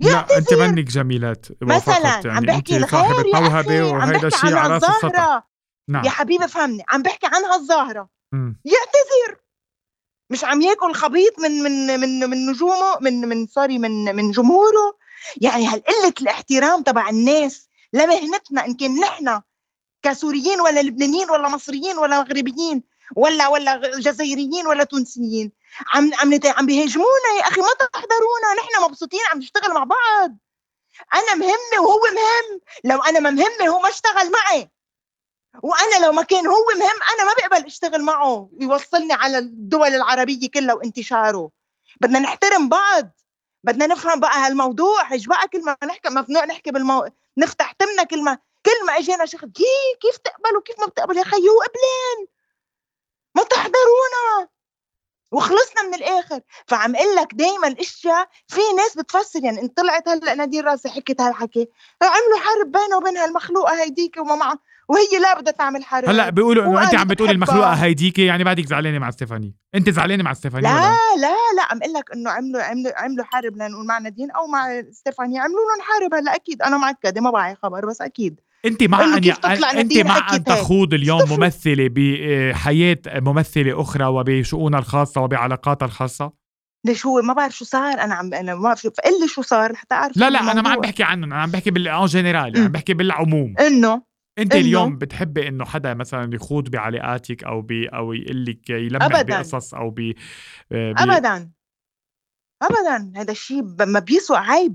لا 0.00 0.36
أنت. 0.38 0.52
منك 0.52 0.84
جميلات 0.84 1.46
مثلا 1.62 1.96
وفقط 1.98 2.26
عم 2.26 2.32
يعني 2.32 2.46
بحكي 2.46 2.76
انت 2.76 2.94
عم 2.94 3.00
وهيدا 3.10 4.28
بحكي 4.28 4.30
شيء 4.30 4.56
على 4.56 4.60
عن 4.60 4.70
رأس 4.70 4.84
السطح 4.84 5.04
الظاهرة. 5.04 5.46
نعم. 5.88 6.04
يا 6.04 6.10
حبيبي 6.10 6.48
فهمني 6.48 6.84
عم 6.88 7.02
بحكي 7.02 7.26
عن 7.26 7.44
هالظاهره 7.44 8.08
مم. 8.32 8.60
يعتذر 8.64 9.40
مش 10.30 10.44
عم 10.44 10.62
ياكل 10.62 10.94
خبيط 10.94 11.38
من 11.38 11.62
من 11.62 12.00
من 12.00 12.30
من 12.30 12.46
نجومه 12.50 12.98
من 13.00 13.28
من 13.28 13.46
سوري 13.46 13.78
من 13.78 14.16
من 14.16 14.30
جمهوره؟ 14.30 14.98
يعني 15.36 15.66
هالقله 15.66 16.14
الاحترام 16.20 16.82
تبع 16.82 17.08
الناس 17.08 17.68
لمهنتنا 17.92 18.66
إن 18.66 18.74
كان 18.74 19.00
نحن 19.00 19.40
كسوريين 20.02 20.60
ولا 20.60 20.80
لبنانيين 20.80 21.30
ولا 21.30 21.48
مصريين 21.48 21.98
ولا 21.98 22.20
مغربيين 22.20 22.82
ولا 23.16 23.48
ولا 23.48 23.98
جزائريين 23.98 24.66
ولا 24.66 24.84
تونسيين؟ 24.84 25.52
عم 25.94 26.10
عم 26.14 26.40
عم 26.44 26.66
بيهاجمونا 26.66 27.30
يا 27.38 27.42
أخي 27.48 27.60
ما 27.60 27.68
تحضرونا 27.78 28.54
نحن 28.58 28.82
مبسوطين 28.84 29.20
عم 29.32 29.38
نشتغل 29.38 29.74
مع 29.74 29.84
بعض. 29.84 30.36
أنا 31.14 31.34
مهمة 31.34 31.80
وهو 31.80 32.00
مهم 32.00 32.60
لو 32.84 33.02
أنا 33.02 33.20
ما 33.20 33.30
مهمة 33.30 33.68
هو 33.68 33.80
ما 33.80 33.88
اشتغل 33.88 34.30
معي. 34.30 34.70
وأنا 35.62 36.06
لو 36.06 36.12
ما 36.12 36.22
كان 36.22 36.46
هو 36.46 36.64
مهم 36.76 36.98
أنا 37.14 37.24
ما 37.24 37.32
بقبل 37.32 37.66
اشتغل 37.66 38.02
معه. 38.02 38.50
يوصلني 38.60 39.12
على 39.12 39.38
الدول 39.38 39.88
العربية 39.88 40.50
كلها 40.50 40.74
وانتشاره. 40.74 41.50
بدنا 42.00 42.18
نحترم 42.18 42.68
بعض. 42.68 43.10
بدنا 43.64 43.86
نفهم 43.86 44.20
بقى 44.20 44.38
هالموضوع 44.38 45.12
إيش 45.12 45.26
بقى 45.26 45.48
كل 45.48 45.64
ما 45.64 45.76
نحكي 45.84 46.08
ممنوع 46.08 46.44
نحكي 46.44 46.70
بالمو... 46.70 47.08
نفتح 47.38 47.72
تمنا 47.72 48.02
كل 48.02 48.24
ما 48.24 48.38
كل 48.66 48.86
ما 48.86 48.98
إجينا 48.98 49.26
شيخ 49.26 49.44
كيف 49.44 49.98
كيف 50.00 50.16
تقبلوا 50.16 50.62
كيف 50.62 50.80
ما 50.80 50.86
بتقبلوا 50.86 51.18
يا 51.18 51.24
خيي 51.24 51.48
هو 51.48 51.60
قبلين 51.60 52.28
ما 53.34 53.42
تحضرونا. 53.42 54.48
وخلصنا 55.32 55.82
من 55.88 55.94
الآخر. 55.94 56.40
فعم 56.66 56.96
أقول 56.96 57.16
لك 57.16 57.34
دائما 57.34 57.68
الاشياء 57.68 58.28
في 58.48 58.60
ناس 58.76 58.96
بتفسر 58.96 59.44
يعني 59.44 59.62
انت 59.62 59.76
طلعت 59.76 60.08
هلأ 60.08 60.34
نادين 60.34 60.64
راسي 60.64 60.88
حكت 60.88 61.20
هالحكي. 61.20 61.68
عملوا 62.02 62.38
حرب 62.44 62.72
بينه 62.72 62.96
وبين 62.96 63.16
هالمخلوقة 63.16 63.82
هيديك 63.82 64.16
وما 64.16 64.34
معها 64.34 64.58
وهي 64.88 65.18
لا 65.20 65.40
بدها 65.40 65.52
تعمل 65.52 65.84
حرب. 65.84 66.08
هلأ 66.08 66.30
بيقولوا 66.30 66.64
إنه 66.64 66.82
أنت 66.82 66.94
عم 66.94 67.06
بتقولي. 67.08 67.32
المخلوقة 67.32 67.72
هيديكي 67.72 68.26
يعني 68.26 68.44
بعدك 68.44 68.66
زعلانة 68.66 68.98
مع 68.98 69.10
ستيفاني. 69.10 69.54
أنت 69.74 69.90
زعلانة 69.90 70.24
مع 70.24 70.32
ستيفاني 70.32 70.62
لا 70.62 70.74
ولا؟ 70.74 71.20
لا 71.20 71.36
لا 71.56 71.62
عم 71.70 71.78
أقول 71.82 71.92
لك 71.92 72.12
إنه 72.12 72.30
عملوا 72.30 72.62
عملوا 72.62 72.92
عملوا 72.96 73.24
حرب 73.24 73.56
لنقول 73.56 73.86
مع 73.86 73.98
نادين 73.98 74.30
أو 74.30 74.46
مع 74.46 74.82
ستيفاني. 74.92 75.38
عملوا 75.38 75.60
لهم 75.60 75.80
حرب 75.80 76.14
هلأ 76.14 76.34
أكيد. 76.34 76.62
أنا 76.62 76.76
مؤكده 76.76 77.20
ما 77.20 77.30
بعي 77.30 77.54
خبر 77.54 77.86
بس 77.86 78.00
أكيد. 78.00 78.40
أنت 78.64 78.82
مع 78.82 79.04
أن 79.04 79.14
أنت 79.78 79.98
مع 79.98 80.34
أن. 80.34 80.44
تخوض 80.44 80.94
اليوم 80.94 81.20
صفر. 81.20 81.36
ممثلة 81.40 81.88
بحياة 81.92 82.98
ممثلة 83.16 83.80
أخرى 83.80 84.04
وبشؤونها 84.04 84.78
الخاصة 84.80 85.20
وبعلاقاتها 85.20 85.86
الخاصة 85.86 86.32
ليش 86.86 87.06
هو 87.06 87.22
ما 87.22 87.32
بعرف 87.32 87.56
شو 87.56 87.64
صار 87.64 87.92
أنا 88.00 88.14
عم 88.14 88.34
أنا 88.34 88.54
ما 88.54 88.62
بعرف 88.62 88.80
شو 88.80 88.90
فقل 88.90 89.20
لي 89.20 89.28
شو 89.28 89.42
صار 89.42 89.72
لحتى 89.72 89.94
أعرف 89.94 90.16
لا 90.16 90.30
لا 90.30 90.52
أنا 90.52 90.62
ما 90.62 90.68
عم. 90.70 90.80
بحكي 90.80 91.02
عنهم 91.02 91.32
أنا 91.32 91.42
عم 91.42 91.50
بحكي 91.50 91.70
بال 91.70 91.88
in 91.88 92.06
general 92.06 92.34
يعني 92.54 92.58
عم. 92.66 92.72
بحكي 92.72 92.94
بالعموم 92.94 93.54
انه 93.60 94.02
أنت 94.38 94.52
إنه- 94.52 94.56
اليوم 94.56 94.98
بتحبي 94.98 95.48
إنه 95.48 95.64
حدا 95.64 95.94
مثلا 95.94 96.34
يخوض 96.34 96.68
بعلاقاتك 96.70 97.44
أو 97.44 97.62
بي 97.62 97.86
أو 97.88 98.12
يقول 98.12 98.44
لك 98.44 98.70
أبداً. 98.70 99.22
بقصص 99.22 99.74
أو 99.74 99.90
بي, 99.90 100.12
بي 100.70 100.90
ابدا 100.96 101.50
ابدا 102.62 103.12
هذا 103.20 103.32
الشيء 103.32 103.62
ب- 103.62 103.82
ما 103.82 103.98
بيسوى 104.00 104.36
عيب 104.38 104.74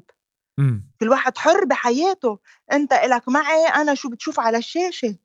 مم. 0.62 0.91
كل 1.00 1.10
واحد 1.10 1.38
حر 1.38 1.65
بحياته. 1.65 2.39
أنت 2.71 2.93
إلك 2.93 3.30
معي 3.30 3.67
أنا 3.67 3.95
شو 3.95 4.10
بتشوف 4.10 4.39
على 4.39 4.58
الشاشة؟ 4.58 5.15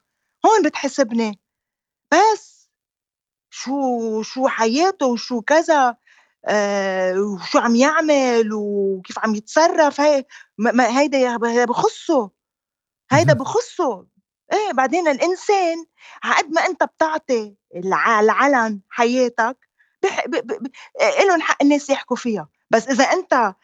هون 0.47 0.63
بتحسبني. 0.65 1.41
بس! 2.13 2.71
شو 3.51 4.23
شو 4.23 4.49
حياته 4.49 5.07
وشو 5.07 5.43
كذا 5.43 5.97
آه 6.49 7.21
وشو 7.21 7.59
عم 7.59 7.77
يعمل 7.77 8.51
وكيف 8.53 9.19
عم 9.19 9.35
يتصرف 9.35 10.01
هي 10.01 10.25
ما- 10.59 10.99
هيدا 11.01 11.19
بخصه. 11.65 12.31
هيدا. 13.13 13.33
بخصه. 13.33 14.07
إيه 14.53 14.73
بعدين 14.73 15.09
الإنسان 15.09 15.77
عقد 16.23 16.53
ما 16.53 16.67
أنت 16.67 16.85
بتعطي 16.85 17.57
الع- 17.77 18.21
العلن 18.21 18.81
حياتك 18.89 19.69
بح... 20.03 20.27
ب... 20.27 20.31
ب... 20.31 20.53
ب... 20.63 20.71
لهم 21.27 21.41
حق 21.41 21.63
الناس 21.63 21.91
يحكوا 21.91 22.17
فيها 22.17 22.49
بس 22.71 22.89
إذا 22.89 23.05
أنت 23.05 23.55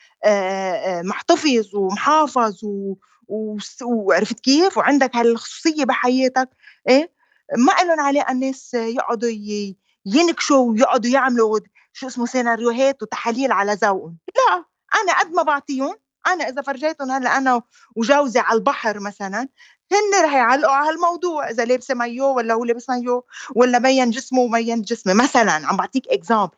محتفظ 1.05 1.75
ومحافظ 1.75 2.65
و... 2.65 2.95
و... 3.29 3.57
وعرفت 3.83 4.41
كيف؟ 4.41 4.79
وعندك 4.79 5.17
هالخصوصية 5.17 5.85
بحياتك 5.85 6.49
إيه؟ 6.89 7.13
ما 7.57 7.73
لهم 7.73 8.01
علاقه 8.01 8.33
الناس 8.33 8.75
يقعدوا 8.75 9.29
ي... 9.29 9.77
ينكشوا 10.07 10.71
ويقعدوا 10.71 11.11
يعملوا 11.11 11.61
شو 11.93 12.07
اسمه 12.07 12.27
سيناريوهات 12.27 13.03
وتحاليل 13.03 13.53
على 13.53 13.73
ذوقهم. 13.73 14.17
لا 14.37 14.65
أنا 15.03 15.21
قد 15.21 15.33
ما 15.33 15.43
بعطيهم 15.43 15.97
أنا 16.27 16.49
إذا 16.49 16.63
فرجيتهم 16.63 17.11
هلأ 17.11 17.37
أنا 17.37 17.63
وجوزي 17.97 18.41
على 18.41 18.59
البحر 18.59 19.01
مثلا 19.01 19.49
هن 19.93 20.25
رح 20.25 20.35
يعلقوا 20.35 20.75
على 20.75 20.89
هالموضوع 20.89 21.51
إذا 21.51 21.65
لابسة 21.65 21.95
مايو 21.95 22.27
ولا 22.27 22.55
هو 22.55 22.65
لابس 22.65 22.91
مايو 22.91 23.27
ولا 23.55 23.79
مبين 23.79 24.11
جسمه 24.11 24.41
ومبين 24.41 24.83
جسمي 24.83 25.15
مثلا 25.15 25.53
عم 25.53 25.77
بعطيك 25.77 26.09
example. 26.09 26.57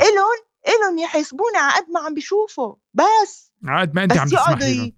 إلهم 0.00 0.38
الهم 0.68 0.98
يحاسبوني 0.98 1.56
على 1.56 1.72
قد 1.72 1.90
ما 1.90 2.00
عم 2.00 2.14
بيشوفوا 2.14 2.74
بس 2.94 3.52
عقد 3.66 3.94
ما 3.94 4.04
أنت 4.04 4.12
بس 4.12 4.18
عم 4.18 4.26
تسمحي 4.26 4.94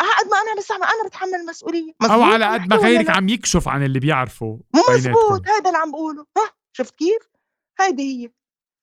على 0.00 0.10
قد 0.18 0.26
ما 0.30 0.36
أنا 0.40 0.54
بستعمل 0.58 0.82
أنا 0.82 1.08
بتحمل 1.08 1.34
المسؤولية 1.34 1.92
أو 2.02 2.22
على 2.22 2.46
قد 2.46 2.68
ما 2.68 2.76
غيرك؟ 2.76 3.10
عم 3.10 3.28
يكشف 3.28 3.68
عن 3.68 3.82
اللي 3.84 4.00
بيناتكم. 4.00 4.60
مزبوط 4.90 5.48
هذا 5.48 5.66
اللي 5.66 5.78
عم 5.78 5.90
بقوله 5.92 6.26
ها 6.36 6.50
شفت 6.72 6.94
كيف 6.94 7.30
هيدي 7.80 8.02
هي 8.24 8.30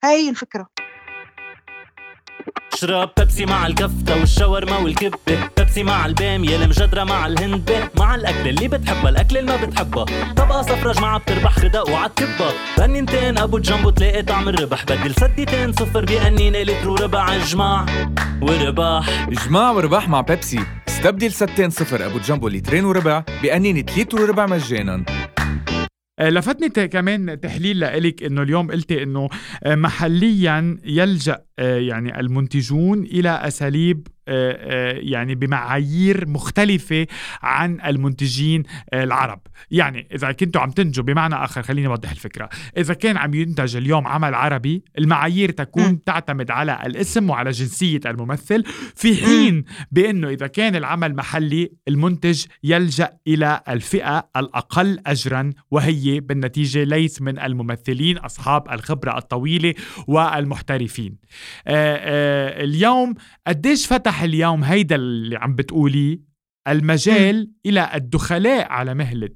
هاي 0.04 0.30
الفكرة 0.30 0.70
اشرب 2.78 3.10
بيبسي 3.18 3.46
مع 3.46 3.68
الكفتة 3.68 4.20
والشاورما 4.20 4.78
والكبة. 4.78 5.18
بيبسي 5.58 5.84
مع 5.84 6.06
البامية 6.06 6.56
المجدرة 6.56 7.04
مع 7.04 7.28
الهندبة. 7.28 7.90
مع 7.98 8.16
الأكل 8.16 8.50
اللي 8.50 8.68
بتحبها 8.68 9.10
الأكل 9.10 9.38
اللي 9.38 9.52
ما 9.52 9.66
بتحبها. 9.66 10.06
طبقة 10.34 10.62
صفرة 10.62 10.92
جماعة 10.94 11.20
بتربح 11.20 11.52
خدق 11.52 11.90
وعالكبة 11.90 12.54
بنينتين 12.78 13.38
أبو 13.38 13.58
جنبو 13.58 13.90
تلاقي 13.90 14.22
طعم 14.22 14.50
الربح. 14.50 14.84
بدل 14.84 15.16
سديتين 15.16 15.74
صفر 15.74 16.06
بأنينة 16.06 16.60
لتر 16.60 16.90
وربع 16.90 17.38
جماع 17.38 17.86
ورباح 18.42 19.28
إجماع 19.28 19.72
ورباح 19.72 20.10
مع 20.10 20.22
بيبسي. 20.22 20.60
استبدل 20.88 21.32
ستين 21.32 21.70
صفر 21.70 22.06
أبو 22.06 22.20
جامبو 22.20 22.48
لترين 22.48 22.86
وربع 22.86 23.24
بقنينة 23.44 23.86
لتر 23.98 24.22
وربع 24.22 24.46
مجانا. 24.46 25.06
لفتني 26.22 26.70
ت- 26.70 26.80
كمان 26.80 27.40
تحليل 27.40 27.80
لإلك 27.80 28.24
إنه 28.24 28.42
اليوم 28.42 28.72
قلتي 28.72 29.04
إنه 29.04 29.30
آه، 29.64 29.76
محليا 29.76 30.78
يلجأ 30.86 31.42
آه، 31.60 31.78
يعني 31.78 32.20
المنتجون 32.20 33.04
إلى 33.04 33.30
أساليب 33.30 34.08
آه، 34.08 34.08
آه، 34.08 34.17
يعني 34.98 35.36
بمعايير 35.36 36.28
مختلفة 36.30 37.08
عن 37.42 37.82
المنتجين 37.86 38.64
آه، 38.94 39.04
العرب. 39.04 39.40
يعني 39.72 40.08
إذا 40.14 40.32
كنتوا 40.32 40.62
عم 40.62 40.72
تنتجوا 40.72 41.06
بمعنى 41.06 41.36
آخر 41.36 41.62
خليني 41.62 41.88
أوضح 41.88 42.12
الفكرة. 42.12 42.50
إذا 42.78 42.94
كان 42.94 43.18
عم 43.18 43.34
ينتج 43.34 43.76
اليوم 43.76 44.08
عمل 44.08 44.36
عربي 44.36 44.84
المعايير 44.98 45.52
تكون 45.52 45.84
مم. 45.84 46.00
تعتمد 46.06 46.52
على 46.52 46.80
الاسم 46.86 47.30
وعلى 47.30 47.52
جنسية 47.52 48.00
الممثل 48.06 48.64
في 48.96 49.16
حين 49.16 49.64
بأنه 49.92 50.30
إذا 50.30 50.48
كان 50.48 50.76
العمل 50.76 51.16
محلي 51.16 51.72
المنتج 51.88 52.46
يلجأ 52.64 53.10
إلى 53.28 53.62
الفئة 53.70 54.30
الأقل 54.38 55.00
أجرا 55.06 55.54
وهي 55.72 56.20
بالنتيجة 56.20 56.84
ليس 56.84 57.22
من 57.22 57.40
الممثلين 57.40 58.18
أصحاب 58.18 58.72
الخبرة 58.72 59.18
الطويلة 59.18 59.74
والمحترفين. 60.08 61.16
آه، 61.68 62.00
آه، 62.02 62.64
اليوم 62.64 63.14
قديش 63.48 63.88
فتح 63.88 64.17
اليوم 64.26 64.64
هيدا 64.64 64.96
اللي 64.96 65.36
عم 65.38 65.56
بتقوليه 65.56 66.20
المجال 66.68 67.52
إلى 67.66 67.92
الدخلاء 67.96 68.72
على 68.72 68.94
مهلة 68.94 69.30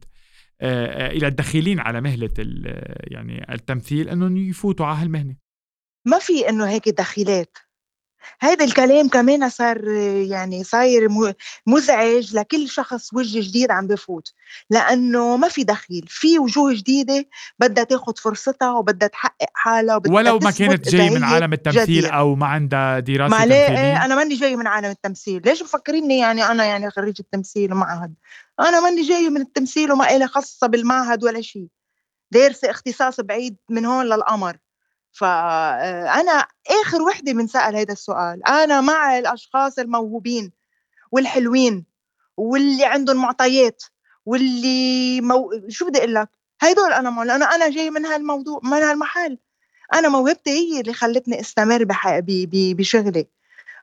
آه، 0.62 0.86
آه، 0.86 1.12
إلى 1.12 1.28
الدخيلين 1.28 1.80
على 1.80 2.02
مهلة 2.02 2.30
ال- 2.40 2.96
يعني 3.14 3.54
التمثيل 3.54 4.10
أنهم 4.10 4.38
يفوتوا 4.38 4.86
على 4.86 4.98
هالمهنة. 5.02 5.36
ما 6.08 6.20
في 6.20 6.50
إنه 6.50 6.70
هيك 6.70 6.90
دخيلات. 6.90 7.58
هيدا 8.42 8.66
الكلام 8.66 9.08
كمان 9.08 9.50
صار 9.50 9.88
يعني 10.28 10.64
صاير 10.64 11.08
مزعج 11.68 12.36
لكل 12.36 12.70
شخص 12.70 13.14
وجه 13.14 13.40
جديد 13.40 13.72
عم 13.72 13.88
بفوت 13.88 14.34
لأنه 14.70 15.38
ما 15.38 15.48
في 15.48 15.64
دخيل 15.64 16.06
في 16.10 16.40
وجوه 16.40 16.74
جديدة 16.74 17.26
بدها 17.60 17.84
تاخذ 17.84 18.16
فرصتها 18.16 18.72
وبدها 18.72 19.08
تحقق 19.08 19.50
حالها 19.54 19.96
وبدها 19.96 20.14
ولو 20.14 20.40
ما 20.40 20.52
كانت 20.52 20.90
جاي 20.90 21.10
من 21.10 21.24
عالم 21.24 21.54
التمثيل 21.54 21.84
جديد. 21.84 22.06
أو 22.06 22.36
ما 22.36 22.48
عندها 22.48 23.00
دراسة 23.00 23.38
ما 23.38 23.38
تمثيلية؟ 23.38 24.06
أنا 24.06 24.16
ماني 24.16 24.36
جاي 24.36 24.56
من 24.56 24.68
عالم 24.68 24.90
التمثيل 24.90 25.42
ليش 25.46 25.64
مفكريني 25.64 26.20
يعني 26.20 26.44
أنا 26.44 26.66
يعني 26.66 26.90
خريجة 26.90 27.24
تمثيل 27.32 27.74
ومعهد؟ 27.74 28.14
أنا 28.60 28.80
ماني 28.80 29.02
جاي 29.02 29.30
من 29.30 29.42
التمثيل 29.42 29.92
وما 29.92 30.16
إلي 30.16 30.28
خاصة 30.28 30.68
بالمعهد 30.68 31.24
ولا 31.24 31.42
شيء 31.42 31.68
دارسة 32.32 32.70
اختصاص 32.70 33.22
بعيد 33.22 33.58
من 33.70 33.86
هون 33.86 34.06
للقمر. 34.06 34.58
فأنا 35.12 36.48
آخر 36.82 37.02
وحدة 37.02 37.34
من 37.34 37.48
سأل 37.48 37.76
هذا 37.76 37.94
السؤال 37.94 38.48
أنا 38.48 38.82
مع 38.82 39.18
الأشخاص 39.18 39.80
الموهوبين 39.80 40.52
والحلوين 41.12 41.86
واللي 42.38 42.86
عندهم 42.86 43.18
معطيات 43.18 43.84
واللي 44.26 45.22
مو... 45.22 45.52
شو 45.70 45.86
بدي 45.86 46.00
أقول 46.00 46.14
لك؟ 46.14 46.30
هدول 46.62 46.94
أنا 46.94 47.10
مو... 47.10 47.24
لأنه 47.24 47.56
أنا 47.56 47.70
جاي 47.70 47.90
من 47.90 48.06
هالموضوع 48.06 48.60
من 48.64 48.74
هالمحل. 48.74 49.38
أنا 49.94 50.10
موهبتي 50.10 50.52
هي 50.52 50.80
اللي 50.80 50.94
خلتني 50.94 51.40
أستمر 51.40 51.84
بح... 51.84 52.20
ب... 52.20 52.26
ب... 52.26 52.76
بشغلي. 52.78 53.28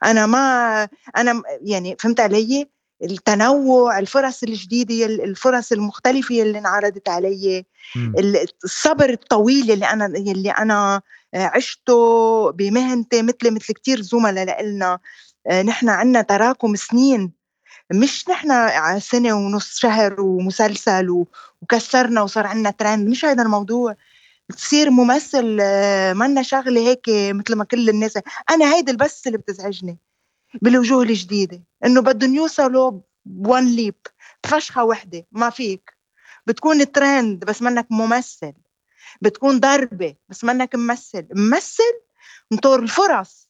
أنا 0.04 0.26
ما 0.26 0.88
أنا 1.16 1.42
يعني 1.62 1.96
فهمت 2.00 2.20
علي؟ 2.20 2.68
التنوع 3.02 3.98
الفرص 3.98 4.42
الجديدة 4.42 5.06
الفرص 5.06 5.72
المختلفة 5.72 6.42
اللي 6.42 6.58
انعرضت 6.58 7.08
علي 7.08 7.64
الصبر 8.64 9.10
الطويل 9.10 9.70
اللي 9.70 9.86
أنا 9.86 10.06
اللي 10.06 10.50
أنا 10.50 11.02
عشته 11.34 11.94
بمهنتي 12.50 13.22
مثل 13.22 13.54
مثل 13.54 13.74
كثير 13.74 14.00
زملاء 14.02 14.64
لنا 14.64 14.98
آه، 15.46 15.62
نحن 15.62 15.88
عنا 15.88 16.22
تراكم 16.22 16.76
سنين. 16.76 17.32
مش 17.94 18.28
نحن 18.28 18.50
سنة 19.00 19.34
ونص 19.34 19.78
شهر 19.78 20.20
ومسلسل 20.20 21.24
وكسرنا 21.62 22.22
وصار 22.22 22.46
عنا 22.46 22.70
ترند 22.70 23.08
مش 23.08 23.24
هذا 23.24 23.42
الموضوع. 23.42 23.96
تصير 24.56 24.90
ممثل 24.90 25.58
آه، 25.60 26.12
منا 26.12 26.42
شغلة 26.42 26.80
هيك 26.80 27.02
مثل 27.08 27.56
ما 27.56 27.64
كل 27.64 27.88
الناس. 27.88 28.18
أنا 28.50 28.74
هيدي 28.74 28.92
بس 28.92 29.26
اللي 29.26 29.38
بتزعجني 29.38 29.98
بالوجوه 30.62 31.02
الجديدة. 31.02 31.62
إنه 31.84 32.00
بدهم 32.02 32.34
يوصلوا 32.34 33.00
بون 33.26 33.66
ليب 33.66 33.94
بفشخة 34.44 34.84
وحدة. 34.84 35.26
ما 35.32 35.50
فيك. 35.50 35.98
بتكون 36.46 36.92
ترند 36.92 37.44
بس 37.44 37.62
منك 37.62 37.86
ممثل. 37.90 38.52
بتكون 39.20 39.60
ضربة 39.60 40.14
بس 40.28 40.44
منك 40.44 40.74
ممثل. 40.74 41.26
ممثل 41.34 42.00
نطور 42.52 42.82
الفرص. 42.82 43.48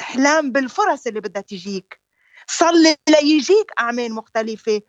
إحلام 0.00 0.52
بالفرص 0.52 1.06
اللي 1.06 1.20
بدها 1.20 1.42
تجيك. 1.42 2.00
صلي 2.46 2.96
ليجيك 3.08 3.72
أعمال 3.78 4.14
مختلفة 4.14 4.82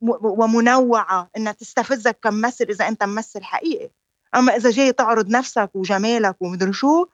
ومنوعة 0.00 1.30
إنها 1.36 1.52
تستفزك 1.52 2.18
كممثل 2.22 2.64
إذا 2.64 2.88
أنت 2.88 3.04
ممثل 3.04 3.44
حقيقي. 3.44 3.90
أما 4.34 4.56
إذا 4.56 4.70
جاي 4.70 4.92
تعرض 4.92 5.28
نفسك 5.28 5.70
وجمالك 5.74 6.36
ومدري 6.40 6.72
شو 6.72 7.06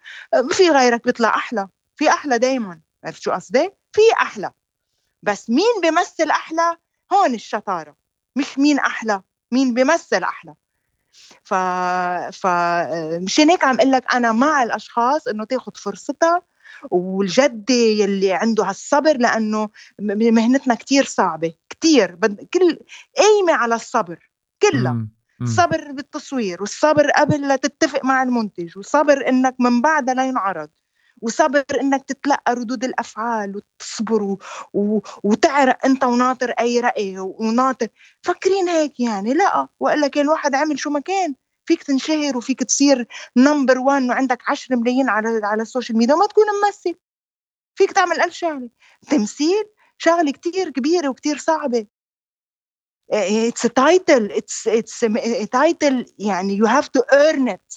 في 0.51 0.71
غيرك 0.71 1.05
بيطلع 1.05 1.29
أحلى. 1.29 1.69
في 1.97 2.09
أحلى 2.09 2.39
دايما. 2.39 2.81
عرفت 3.05 3.23
شو 3.23 3.33
قصدي؟ 3.33 3.71
في 3.93 4.01
أحلى. 4.23 4.51
بس 5.23 5.51
مين 5.51 5.81
بيمثل 5.83 6.31
أحلى؟ 6.31 6.77
هون 7.13 7.35
الشطارة. 7.35 7.97
مش 8.37 8.59
مين 8.59 8.79
أحلى. 8.79 9.23
مين 9.53 9.75
بيمثل 9.75 10.23
أحلى. 10.23 10.55
ف 11.43 11.55
ف 12.33 12.47
مشان 13.23 13.51
هيك 13.51 13.65
عم 13.65 13.77
أقول 13.77 13.93
لك 13.93 14.15
أنا 14.15 14.33
مع 14.33 14.63
الأشخاص 14.63 15.29
إنه 15.29 15.45
تاخذ 15.45 15.73
فرصتها 15.75 16.43
والجدة 16.91 17.75
يلي 17.75 18.33
عنده 18.33 18.65
هالصبر 18.65 19.17
لأنه 19.17 19.69
مهنتنا 20.01 20.75
كتير 20.75 21.05
صعبة 21.05 21.55
كتير 21.69 22.19
كل 22.55 22.79
قايمة 23.19 23.53
على 23.53 23.75
الصبر 23.75 24.31
كلها 24.63 25.07
الصبر 25.43 25.93
بالتصوير 25.93 26.61
والصبر 26.61 27.11
قبل 27.11 27.49
لا 27.49 27.57
تتفق 27.57 28.05
مع 28.05 28.23
المنتج 28.23 28.77
والصبر 28.77 29.29
إنك 29.29 29.55
من 29.59 29.83
بعدها 29.83 30.15
لا 30.15 30.27
ينعرض. 30.27 30.71
وصبر 31.23 31.65
إنك 31.81 32.05
تتلقى 32.05 32.55
ردود 32.55 32.85
الأفعال 32.85 33.57
وتصبر. 33.57 34.37
وتعرق 35.25 35.87
أنت 35.87 36.05
وناطر 36.05 36.51
أي 36.51 36.81
رأي 36.81 37.19
وناطر. 37.19 37.89
فكرين 38.23 38.69
هيك 38.69 39.01
يعني؟ 39.01 39.35
لا. 39.35 39.69
والا 39.81 40.09
كان 40.09 40.25
الواحد 40.25 40.55
عمل 40.55 40.79
شو 40.79 40.91
ما 40.91 41.01
كان. 41.01 41.35
فيك 41.67 41.83
تنشهر 41.83 42.37
وفيك 42.37 42.63
تصير 42.63 43.07
number 43.37 43.79
1 43.79 44.03
وعندك 44.03 44.43
10 44.49 44.77
ملايين 44.77 45.09
على 45.09 45.41
على 45.45 45.63
ال 45.63 45.68
social 45.68 45.99
media 45.99 46.15
وما 46.15 46.27
تكون 46.27 46.45
ممثل. 46.65 46.99
فيك 47.79 47.93
تعمل 47.93 48.21
ألف 48.21 48.35
شغلة. 48.35 48.71
تمثيل 49.11 49.65
شغلة 49.99 50.33
كتير 50.33 50.71
كبيرة 50.71 51.09
وكتير 51.09 51.39
صعبة. 51.39 51.87
it's 53.13 53.63
a 53.63 53.74
title 53.74 54.33
it's 54.33 54.69
it's 54.69 55.01
a 55.53 55.62
title 55.62 56.07
يعني 56.19 56.55
you 56.57 56.67
have 56.67 56.89
to 56.89 57.01
earn 57.01 57.49
it 57.49 57.75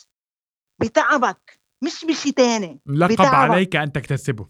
بتعبك. 0.80 1.45
مش 1.82 2.06
بشي 2.06 2.32
تاني. 2.32 2.82
لقب 2.86 3.26
عليك 3.26 3.76
أن 3.76 3.92
تكتسبه. 3.92 4.48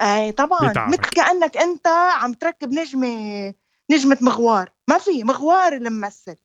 أي 0.00 0.32
طبعا. 0.32 0.70
بتعبك. 0.70 0.92
مثل 0.92 1.10
كأنك 1.10 1.56
أنت 1.56 1.86
عم 2.20 2.32
تركب 2.32 2.68
نجمة 2.68 3.54
نجمة 3.90 4.18
مغوار. 4.20 4.70
ما 4.88 4.98
في 4.98 5.24
مغوار 5.24 5.72
الممثل 5.72 6.36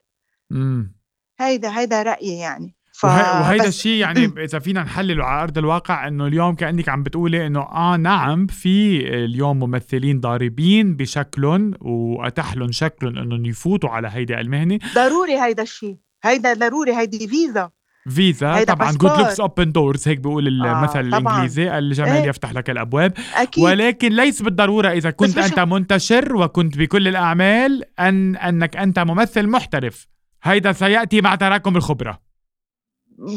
امم 0.52 0.96
هيدا 1.40 1.80
هيدا 1.80 2.04
رأيي 2.04 2.38
يعني. 2.40 2.76
ف... 2.94 3.06
وهيدا 3.06 3.68
الشيء 3.68 3.98
يعني 4.00 4.26
إذا 4.46 4.60
فينا 4.60 4.84
نحلله 4.84 5.24
على 5.26 5.44
أرض 5.44 5.58
الواقع 5.58 6.08
إنه 6.08 6.28
اليوم 6.28 6.56
كأنك 6.56 6.90
عم 6.90 7.04
بتقولي 7.04 7.48
إنه 7.48 7.62
آه 7.62 7.98
نعم 7.98 8.48
في 8.48 8.98
اليوم 9.26 9.60
ممثلين 9.60 10.20
ضاربين 10.20 10.96
بشكلهم 10.96 11.74
واتاح 11.82 12.56
لهم 12.56 12.72
شكلهم 12.72 13.18
إنهم 13.18 13.46
يفوتوا 13.46 13.90
على 13.90 14.08
هيدا 14.12 14.40
المهنة. 14.40 14.80
ضروري 14.96 15.42
هيدا 15.42 15.64
الشيء 15.64 15.98
هيدا 16.24 16.54
ضروري 16.54 16.98
هيدي 16.98 17.28
فيزا. 17.28 17.70
فيزا 18.10 18.64
طبعا 18.64 18.91
good 18.91 19.18
looks 19.20 19.39
open 19.39 19.72
doors 19.72 20.08
هيك 20.08 20.20
بيقول 20.20 20.47
المثل 20.47 20.97
آه 20.97 21.01
الإنجليزي 21.01 21.78
الجمال 21.78 22.10
إيه؟ 22.10 22.24
يفتح 22.24 22.54
لك 22.54 22.70
الأبواب 22.70 23.14
أكيد. 23.36 23.64
ولكن 23.64 24.10
ليس 24.10 24.41
بالضرورة 24.41 24.89
إذا 24.89 25.12
كنت 25.12 25.38
أنت 25.38 25.60
منتشر 25.60 26.36
وكنت 26.36 26.78
بكل 26.78 27.08
الأعمال 27.08 27.84
ان 27.99 28.36
أنك 28.36 28.78
أنت 28.78 28.99
ممثل 28.99 29.47
محترف 29.47 30.08
هيدا 30.43 30.72
سيأتي 30.72 31.22
مع 31.22 31.36
تراكم 31.36 31.76
الخبرة 31.76 32.22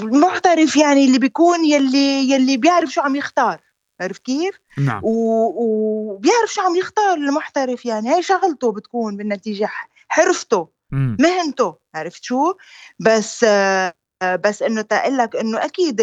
محترف 0.02 0.76
يعني 0.76 1.04
اللي 1.04 1.18
بيكون 1.18 1.64
يلي 1.64 2.30
يلي 2.30 2.56
بيعرف 2.56 2.90
شو 2.90 3.00
عم 3.00 3.16
يختار 3.16 3.60
عرف 4.00 4.18
كيف؟ 4.18 4.60
نعم 4.78 5.00
وبيعرف 5.04 6.52
شو 6.52 6.62
عم 6.62 6.76
يختار 6.76 7.14
المحترف 7.14 7.84
يعني 7.86 8.14
هي 8.14 8.22
شغلته 8.22 8.72
بتكون 8.72 9.16
بالنتيجة 9.16 9.68
حرفته 10.08 10.68
مم. 10.90 11.16
مهنته 11.20 11.76
عرفت 11.94 12.24
شو؟ 12.24 12.54
بس 13.00 13.44
آه 13.44 13.94
بس 14.24 14.62
إنه 14.62 14.82
تقول 14.82 15.16
لك 15.16 15.36
إنه 15.36 15.64
أكيد 15.64 16.00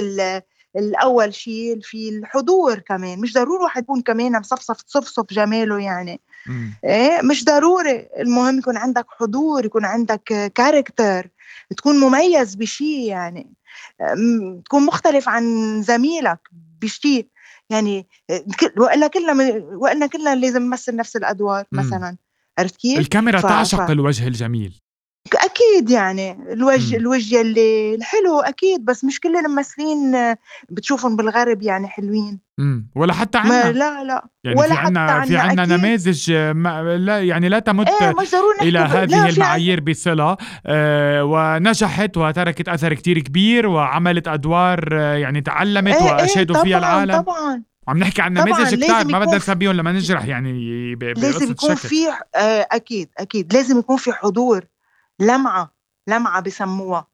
الأول 0.75 1.33
شيء 1.33 1.79
في 1.81 2.09
الحضور 2.09 2.79
كمان 2.79 3.19
مش 3.19 3.33
ضروري 3.33 3.63
واحد 3.63 3.83
يكون 3.83 4.01
كمان 4.01 4.31
مصفصف 4.31 4.81
تصفصف 4.81 5.25
جماله 5.33 5.79
يعني. 5.79 6.21
إيه 6.83 7.21
مش 7.21 7.45
ضروري 7.45 8.07
المهم 8.19 8.59
يكون 8.59 8.77
عندك 8.77 9.05
حضور 9.19 9.65
يكون 9.65 9.85
عندك 9.85 10.51
كاركتر 10.55 11.29
تكون 11.77 11.99
مميز 11.99 12.55
بشيء 12.55 13.07
يعني. 13.07 13.53
تكون 14.65 14.85
مختلف 14.85 15.29
عن 15.29 15.81
زميلك 15.81 16.39
بشيء 16.81 17.27
يعني. 17.69 18.07
وإلا 18.77 19.07
كلنا 19.07 19.33
وإلا 19.63 20.07
كلنا 20.07 20.35
لازم 20.35 20.61
نمثل 20.61 20.95
نفس 20.95 21.15
الأدوار 21.15 21.65
مثلا 21.71 22.17
عرفت 22.57 22.75
كيف؟ 22.75 22.99
الكاميرا 22.99 23.39
ف... 23.39 23.43
تعشق 23.45 23.87
ف... 23.87 23.91
الوجه 23.91 24.27
الجميل. 24.27 24.82
أكيد 25.33 25.89
يعني 25.89 26.53
الوجه. 26.53 26.95
الوجه 26.97 27.41
اللي 27.41 27.95
الحلو 27.95 28.39
أكيد 28.39 28.85
بس 28.85 29.03
مش 29.03 29.19
كل 29.19 29.35
الممثلين 29.35 30.15
بتشوفهم 30.69 31.15
بالغرب 31.15 31.61
يعني 31.61 31.87
حلوين. 31.87 32.39
امم 32.59 32.89
ولا 32.95 33.13
حتى 33.13 33.37
عنا. 33.37 33.71
لا 33.71 34.03
لا. 34.03 34.25
يعني 34.43 34.59
ولا 34.59 34.75
في 34.75 34.79
عنا 34.79 35.21
في 35.25 35.37
عنا 35.37 35.65
نماذج 35.65 36.31
ما 36.31 36.97
لا 36.97 37.23
يعني 37.23 37.49
لا 37.49 37.59
تمت 37.59 37.89
إيه 37.89 38.13
إلى 38.61 38.79
هذه 38.79 39.29
المعايير 39.29 39.79
بصلة 39.79 40.37
آه 40.65 41.23
ونجحت 41.23 42.17
وتركت 42.17 42.69
أثر 42.69 42.93
كتير 42.93 43.19
كبير 43.19 43.67
وعملت 43.67 44.27
أدوار 44.27 44.89
آه 44.93 45.15
يعني 45.15 45.41
تعلمت 45.41 45.93
إيه 45.93 46.03
واشادوا 46.03 46.55
إيه 46.55 46.63
فيها 46.63 46.77
العالم. 46.77 47.21
طبعا. 47.21 47.63
عم 47.87 47.97
نحكي 47.97 48.21
عن 48.21 48.33
نماذج 48.33 48.83
كتار 48.83 49.07
ما 49.07 49.19
بدنا 49.19 49.35
نسميهم 49.37 49.71
لما 49.71 49.91
نجرح 49.91 50.25
يعني 50.25 50.95
لازم 50.95 51.51
يكون 51.51 51.75
في 51.75 52.07
آه 52.35 52.67
أكيد 52.71 53.09
أكيد. 53.17 53.53
لازم 53.53 53.79
يكون 53.79 53.97
في 53.97 54.13
حضور. 54.13 54.65
لمعة 55.19 55.75
لمعة 56.07 56.41
بسموها. 56.41 57.07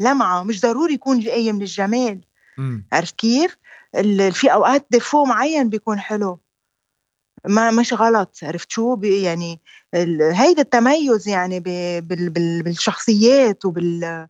لمعة 0.00 0.42
مش 0.42 0.60
ضروري 0.60 0.94
يكون 0.94 1.20
جاي 1.20 1.52
من 1.52 1.62
الجمال. 1.62 2.20
عرفت 2.92 3.16
كيف؟ 3.16 3.56
في 4.32 4.52
أوقات 4.52 4.86
défaut 4.90 5.24
معين 5.24 5.68
بيكون 5.68 5.98
حلو. 5.98 6.40
ما 7.46 7.70
مش 7.70 7.92
غلط. 7.92 8.38
عرفت 8.42 8.70
شو؟ 8.70 9.00
يعني 9.02 9.60
هيدا 10.32 10.62
التميز 10.62 11.28
يعني 11.28 11.60
بالشخصيات 12.60 13.64
وبال 13.64 14.28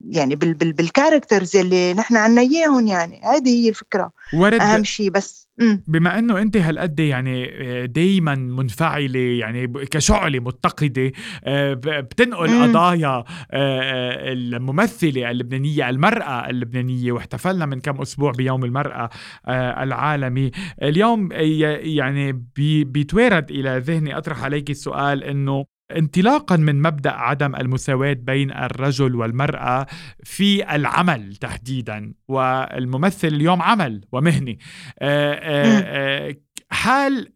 يعني 0.00 0.36
بال 0.36 0.54
بال 0.54 0.72
بال 0.72 0.86
characters 0.86 1.56
اللي 1.56 1.94
نحن 1.94 2.16
عنا 2.16 2.40
إياهم 2.40 2.86
يعني 2.86 3.20
هذه 3.24 3.48
هي 3.64 3.68
الفكرة 3.68 4.12
ورد 4.34 4.60
أهم 4.60 4.84
شيء 4.84 5.10
بس 5.10 5.48
مم. 5.58 5.82
بما 5.88 6.18
إنه 6.18 6.42
أنت 6.42 6.56
هالقد 6.56 7.00
يعني 7.00 7.46
دائما 7.86 8.34
منفعلة 8.34 9.18
يعني 9.20 9.66
كشعلة 9.66 10.38
متقدة 10.40 11.12
آه، 11.44 11.74
بتنقل 11.74 12.50
مم. 12.50 12.62
قضايا 12.62 13.08
آه، 13.08 13.24
آه، 13.52 14.32
الممثلة 14.32 15.30
اللبنانية 15.30 15.88
المرأة 15.90 16.50
اللبنانية 16.50 17.12
واحتفلنا 17.12 17.66
من 17.66 17.80
كم 17.80 18.00
أسبوع 18.00 18.32
بيوم 18.32 18.64
المرأة 18.64 19.10
آه، 19.46 19.82
العالمي 19.82 20.50
اليوم 20.82 21.28
يعني 21.32 22.32
بي- 22.56 22.84
بيتوارد 22.84 23.50
إلى 23.50 23.78
ذهني 23.78 24.18
أطرح 24.18 24.44
عليك 24.44 24.70
السؤال 24.70 25.24
إنه 25.24 25.64
انطلاقا 25.96 26.56
من 26.56 26.82
مبدأ 26.82 27.10
عدم 27.10 27.56
المساواة 27.56 28.12
بين 28.12 28.50
الرجل 28.50 29.14
والمرأة 29.14 29.86
في 30.24 30.74
العمل 30.74 31.36
تحديدا 31.36 32.14
والممثل 32.28 33.28
اليوم 33.28 33.62
عمل 33.62 34.04
ومهنه 34.12 34.56
آه، 34.98 35.32
آه، 35.32 36.28
آه، 36.28 36.36
حال 36.70 37.32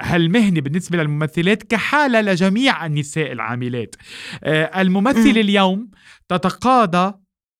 هالمهنة 0.00 0.60
بالنسبة 0.60 0.98
للممثلات؟ 0.98 1.62
كحالة 1.62 2.20
لجميع 2.20 2.86
النساء 2.86 3.32
العاملات. 3.32 3.94
الممثلة 4.46 5.32
مم. 5.32 5.38
اليوم 5.38 5.90
تتقاضى 6.28 7.14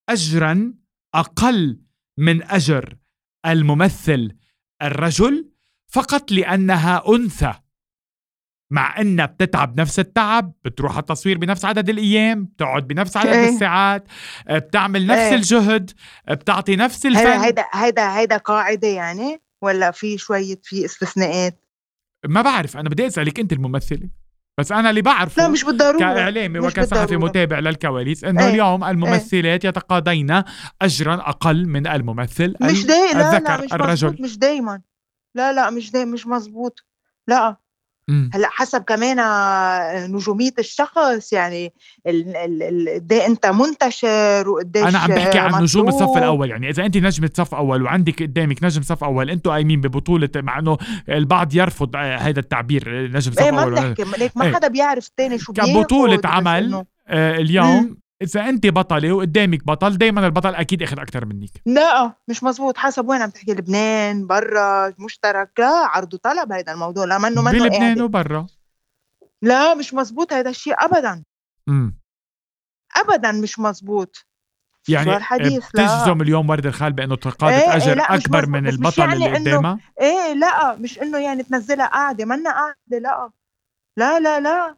أجرا 0.08 0.74
أقل 1.14 1.80
من 2.18 2.42
أجر 2.42 2.96
الممثل 3.46 4.36
الرجل 4.82 5.50
فقط 5.88 6.32
لأنها 6.32 7.02
أنثى. 7.08 7.54
مع 8.70 9.00
انها 9.00 9.26
بتتعب 9.26 9.80
نفس 9.80 9.98
التعب 9.98 10.52
بتروح 10.64 10.92
على 10.92 11.00
التصوير 11.00 11.38
بنفس 11.38 11.64
عدد 11.64 11.88
الأيام 11.88 12.44
بتقعد 12.44 12.86
بنفس 12.86 13.16
عدد 13.16 13.28
إيه. 13.28 13.48
الساعات 13.48 14.04
آه، 14.48 14.58
بتعمل 14.58 15.06
نفس 15.06 15.20
إيه. 15.20 15.34
الجهد 15.34 15.90
آه، 16.28 16.34
بتعطي 16.34 16.76
نفس 16.76 17.06
الفن 17.06 17.26
هيدا 17.26 17.64
هيدا 17.72 18.18
هيدا 18.18 18.36
قاعدة 18.36 18.88
يعني 18.88 19.42
ولا 19.62 19.90
في 19.90 20.18
شوية 20.18 20.60
في 20.62 20.84
استثناءات 20.84 21.64
ما 22.28 22.42
بعرف 22.42 22.76
أنا 22.76 22.88
بدي 22.88 23.06
أسألك 23.06 23.40
أنت 23.40 23.52
الممثلة 23.52 24.08
بس 24.60 24.72
أنا 24.72 24.90
اللي 24.90 25.02
بعرفه 25.02 25.42
لا 25.42 25.48
مش 25.48 25.64
بالضرورة 25.64 25.98
كإعلامي 25.98 26.58
وكصحفي. 26.58 27.16
متابع 27.16 27.58
للكواليس 27.58 28.24
إنه 28.24 28.42
إيه. 28.44 28.50
اليوم 28.50 28.84
الممثلات 28.84 29.64
يتقاضين 29.64 30.42
اجرا 30.82 31.14
أقل 31.14 31.66
من 31.66 31.86
الممثل 31.86 32.54
مش 32.60 32.86
داي 32.86 33.12
لا 33.14 33.38
لا 33.38 33.64
مش 33.64 33.72
الرجل 33.72 34.16
مش 34.22 34.38
دايما 34.38 34.80
لا 35.34 35.52
لا 35.52 35.70
مش 35.70 35.90
دايما 35.90 36.12
مش 36.12 36.26
مزبوط 36.26 36.84
لا. 37.28 37.56
هلأ 38.34 38.48
حسب 38.50 38.82
كمان 38.82 39.18
آه، 39.18 40.06
نجومية 40.06 40.50
الشخص 40.58 41.32
يعني 41.32 41.72
قد 42.06 43.12
إيه 43.12 43.26
أنت 43.26 43.46
منتشر 43.46 44.48
وقديش 44.48 44.82
أنا 44.86 44.98
عم 44.98 45.10
بحكي 45.10 45.38
آه، 45.38 45.42
عن 45.42 45.62
نجوم 45.62 45.88
الصف. 45.88 46.16
الأول 46.16 46.50
يعني 46.50 46.68
إذا 46.70 46.86
أنت 46.86 46.96
نجمة 46.96 47.30
صف 47.34 47.54
أول 47.54 47.82
وعندك 47.82 48.22
قدامك 48.22 48.64
نجم 48.64 48.82
صف 48.82 49.04
أول 49.04 49.30
أنتم 49.30 49.50
قايمين 49.50 49.80
ببطولة 49.80 50.28
مع 50.36 50.58
إنه 50.58 50.78
البعض 51.08 51.54
يرفض 51.54 51.96
آه، 51.96 52.16
هذا 52.16 52.40
التعبير 52.40 53.10
نجم 53.12 53.32
صف 53.32 53.38
إيه 53.40 53.50
ما 53.50 53.62
أول 53.62 53.72
ونجم- 53.72 53.94
بنحكي 53.94 54.18
ليك 54.18 54.36
ما 54.36 54.44
إيه. 54.44 54.54
حدا 54.54 54.68
بيعرف 54.68 55.06
الثاني 55.06 55.38
شو 55.38 55.52
بس 55.52 55.58
عمل 56.26 56.84
آه، 57.08 57.36
اليوم 57.36 57.96
إذا 58.22 58.48
أنت 58.48 58.66
بطلة 58.66 59.12
وقدامك 59.12 59.66
بطل 59.66 59.98
دائما 59.98 60.26
البطل 60.26 60.54
أكيد 60.54 60.82
أخذ 60.82 61.00
أكثر 61.00 61.24
منك. 61.24 61.50
لا 61.66 62.14
مش 62.28 62.42
مزبوط 62.42 62.76
حسب 62.76 63.08
وين 63.08 63.22
عم 63.22 63.30
تحكي 63.30 63.52
لبنان 63.52 64.26
برا 64.26 64.94
مشترك. 64.98 65.50
لا 65.58 65.86
عرض 65.86 66.14
وطلب 66.14 66.52
هيدا 66.52 66.72
الموضوع 66.72 67.04
لا 67.04 67.18
منه 67.18 67.42
منه 67.42 67.52
بلبنان. 67.52 68.02
وبرا. 68.02 68.46
لا 69.42 69.74
مش 69.74 69.94
مزبوط 69.94 70.32
هيدا 70.32 70.50
الشيء 70.50 70.74
ابدا. 70.78 71.24
امم 71.68 72.00
ابدا 72.96 73.32
مش 73.32 73.58
مزبوط 73.58 74.26
يعني 74.88 75.18
بتجزم 75.58 76.22
اليوم 76.22 76.50
ورد 76.50 76.66
الخال 76.66 76.92
بأنه 76.92 77.16
تقاضت 77.16 77.52
إيه، 77.52 77.70
إيه، 77.70 77.76
اجر 77.76 77.96
مش 77.96 78.04
أكبر 78.10 78.46
من 78.46 78.68
البطل 78.68 79.02
يعني 79.02 79.14
اللي 79.14 79.38
قدامها؟ 79.38 79.78
إيه 80.00 80.32
لا 80.32 80.76
مش 80.76 80.98
إنه 80.98 81.18
يعني 81.18 81.42
تنزلها 81.42 81.86
قاعدة 81.86 82.24
منا 82.24 82.50
قاعدة 82.50 82.98
لا. 82.98 83.30
لا 83.96 84.20
لا 84.20 84.40
لا. 84.40 84.76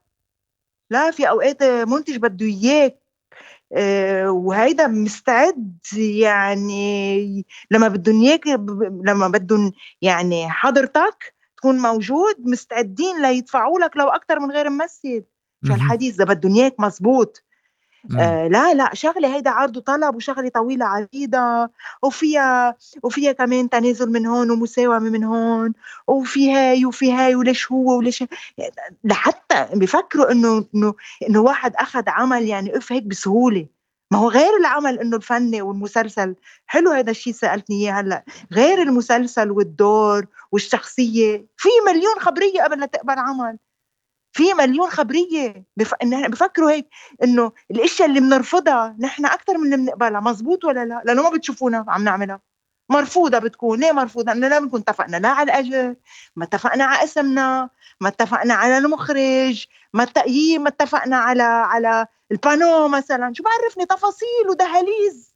لا 0.90 1.10
في 1.10 1.28
أوقات 1.28 1.62
منتج 1.62 2.16
بده 2.16 2.46
إياك. 2.46 3.01
وهيدا 4.26 4.86
مستعد 4.86 5.78
يعني 5.96 7.46
لما 7.70 7.88
بدهم 7.88 8.22
اياك 8.22 8.46
لما 9.04 9.28
بدهم 9.28 9.72
يعني 10.02 10.50
حضرتك 10.50 11.34
تكون 11.56 11.78
موجود 11.78 12.34
مستعدين 12.38 13.22
ليدفعوا 13.22 13.78
لك 13.78 13.96
لو 13.96 14.08
أكثر 14.08 14.40
من 14.40 14.50
غير 14.50 14.70
ممثل 14.70 15.24
شو. 15.64 15.74
الحديث 15.74 16.14
إذا 16.14 16.24
بدهم 16.24 16.54
إياك 16.54 16.80
مزبوط. 16.80 17.42
آه 18.20 18.48
لا 18.48 18.74
لا 18.74 18.90
شغله 18.94 19.34
هيدا 19.36 19.50
عرض 19.50 19.76
وطلب 19.76 20.14
وشغله 20.16 20.48
طويلة 20.48 20.86
عريضة 20.86 21.70
وفيها 22.02 22.76
وفيها 23.02 23.32
كمان 23.32 23.70
تنازل 23.70 24.10
من 24.12 24.26
هون 24.26 24.50
ومساومه 24.50 24.98
من 25.10 25.24
هون 25.24 25.72
وفي 26.06 26.52
هاي 26.52 26.84
وفي 26.86 27.12
هاي 27.12 27.34
وليش 27.34 27.72
هو 27.72 27.98
وليش 27.98 28.24
لحتى 29.04 29.68
بفكروا 29.74 30.32
إنه 30.32 30.64
إنه 30.74 30.94
إنه 31.28 31.40
واحد 31.40 31.76
أخذ 31.76 32.02
عمل 32.08 32.42
يعني 32.48 32.76
أف 32.76 32.92
هيك 32.92 33.02
بسهولة. 33.02 33.66
ما 34.10 34.18
هو 34.18 34.28
غير 34.28 34.56
العمل 34.60 34.98
إنه 35.00 35.16
الفني 35.16 35.62
والمسلسل. 35.62 36.34
حلو 36.66 36.90
هذا 36.90 37.10
الشيء 37.10 37.32
سألتني 37.32 37.76
إياه 37.76 37.92
هلأ. 37.92 38.24
غير 38.52 38.82
المسلسل 38.82 39.50
والدور 39.50 40.26
والشخصية 40.52 41.46
في 41.56 41.68
مليون 41.86 42.14
خبرية 42.20 42.62
قبل 42.62 42.80
لا 42.80 42.86
تقبل 42.86 43.18
عمل. 43.18 43.58
في 44.32 44.54
مليون 44.54 44.90
خبرية. 44.90 45.64
بف... 45.76 45.94
بفكروا 46.04 46.70
هيك 46.70 46.88
إنه 47.24 47.52
الإشياء 47.70 48.08
اللي 48.08 48.20
بنرفضها 48.20 48.96
نحن 48.98 49.26
أكثر 49.26 49.58
من 49.58 49.64
اللي 49.64 49.76
بنقبلها. 49.76 50.20
مزبوط 50.20 50.64
ولا 50.64 50.84
لا؟ 50.84 51.02
لأنه 51.04 51.22
ما 51.22 51.30
بتشوفونا 51.30 51.84
عم 51.88 52.04
نعملها. 52.04 52.40
مرفوضة 52.88 53.38
بتكون. 53.38 53.80
ليه 53.80 53.92
مرفوضة؟ 53.92 54.32
لأنه 54.32 54.48
لا 54.48 54.58
بنكون 54.58 54.80
اتفقنا. 54.80 55.16
لا 55.16 55.28
على 55.28 55.52
الأجر 55.52 55.94
ما 56.36 56.44
اتفقنا 56.44 56.84
على 56.84 57.04
اسمنا 57.04 57.70
ما 58.00 58.08
اتفقنا 58.08 58.54
على 58.54 58.78
المخرج 58.78 59.66
ما 59.92 60.02
التقييم 60.02 60.62
ما 60.62 60.68
اتفقنا 60.68 61.16
على 61.16 61.42
على 61.42 62.06
البانو 62.32 62.88
مثلا. 62.88 63.32
شو 63.34 63.42
بعرفني؟ 63.42 63.86
تفاصيل 63.86 64.48
ودهاليز. 64.50 65.32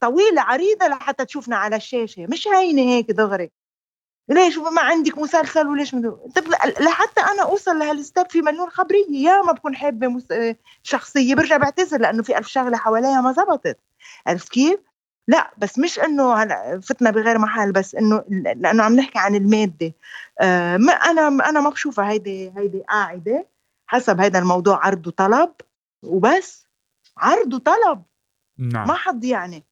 طويلة 0.00 0.42
عريضة 0.42 0.86
لحتى 0.88 1.24
تشوفنا 1.24 1.56
على 1.56 1.76
الشاشة. 1.76 2.26
مش 2.26 2.48
هينة 2.48 2.82
هيك 2.82 3.10
دغري. 3.10 3.50
ليش 4.28 4.58
ما 4.58 4.80
عندك 4.80 5.18
مسلسل 5.18 5.66
وليش 5.66 5.94
مدو... 5.94 6.10
طب 6.10 6.44
لحتى 6.80 7.20
أنا 7.20 7.42
أوصل 7.42 7.78
لهالستاب 7.78 8.30
في 8.30 8.42
مليون 8.42 8.70
خبرية 8.70 9.10
يا 9.10 9.42
ما 9.42 9.52
بكون 9.52 9.76
حابة 9.76 10.08
مس... 10.08 10.26
شخصية 10.82 11.34
برجع 11.34 11.56
بعتذر 11.56 12.00
لأنه 12.00 12.22
في 12.22 12.38
ألف 12.38 12.46
شغلة 12.48 12.76
حواليها 12.76 13.20
ما 13.20 13.32
زبطت. 13.32 13.78
عرفت 14.26 14.48
كيف؟ 14.48 14.80
لا 15.28 15.50
بس 15.58 15.78
مش 15.78 15.98
إنه 15.98 16.34
هلا 16.34 16.80
فتنا 16.80 17.10
بغير 17.10 17.38
محل 17.38 17.72
بس 17.72 17.94
إنه 17.94 18.24
لأنه 18.28 18.82
عم 18.82 18.96
نحكي 18.96 19.18
عن 19.18 19.34
المادة. 19.34 19.92
آه 20.40 20.76
ما 20.76 20.92
أنا 20.92 21.28
أنا 21.28 21.60
ما 21.60 21.70
بشوفها 21.70 22.10
هيدي 22.10 22.52
هيدي 22.56 22.82
قاعدة 22.88 23.46
حسب 23.86 24.20
هيدا 24.20 24.38
الموضوع 24.38 24.86
عرض 24.86 25.06
وطلب 25.06 25.52
وبس. 26.02 26.66
عرض 27.18 27.54
وطلب. 27.54 28.02
نعم. 28.58 28.88
ما 28.88 28.94
حد 28.94 29.24
يعني. 29.24 29.64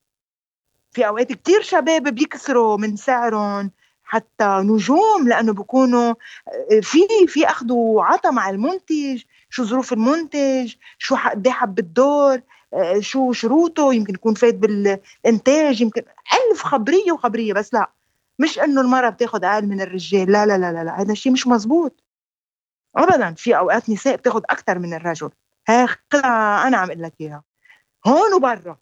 في 0.90 1.07
أوقات 1.07 1.32
كتير 1.32 1.62
شباب 1.62 2.09
بيكسروا 2.09 2.76
من 2.76 2.96
سعرهم 2.96 3.70
حتى 4.05 4.44
نجوم 4.44 5.28
لأنه 5.28 5.52
بيكونوا 5.52 6.14
في 6.82 6.98
في 7.28 7.46
اخذ 7.46 7.72
وعطى 7.72 8.30
مع 8.30 8.50
المنتج 8.50 9.22
شو 9.50 9.64
ظروف 9.64 9.92
المنتج 9.92 10.74
شو 10.98 11.16
قد 11.16 11.48
حب 11.48 11.78
الدور 11.78 12.40
شو 13.00 13.32
شروطه 13.32 13.94
يمكن 13.94 14.14
يكون 14.14 14.34
فايت 14.34 14.55
بالإنتاج 14.55 15.80
يمكن 15.80 16.02
ألف 16.50 16.62
خبرية 16.62 17.12
وخبرية 17.12 17.52
بس 17.52 17.74
لا. 17.74 17.90
مش 18.38 18.59
إنه 18.59 18.80
المراه 18.80 19.09
بتاخذ 19.11 19.44
أقل 19.44 19.66
من 19.66 19.80
الرجال 19.80 20.32
لا 20.32 20.46
لا 20.46 20.59
لا 20.59 20.72
لا, 20.72 20.84
لا. 20.84 21.00
هذا 21.00 21.12
الشيء 21.12 21.32
مش 21.32 21.46
مزبوط. 21.46 22.05
ابدا 22.96 23.34
في 23.34 23.57
أوقات 23.59 23.90
نساء 23.90 24.16
بتاخذ 24.16 24.42
أكثر 24.50 24.78
من 24.78 24.94
الرجل. 24.94 25.30
هاي 25.68 25.86
أنا 26.14 26.76
عم 26.76 26.90
أقول 26.90 27.02
لك 27.02 27.14
إياها. 27.20 27.42
هون 28.07 28.34
وبرا. 28.34 28.78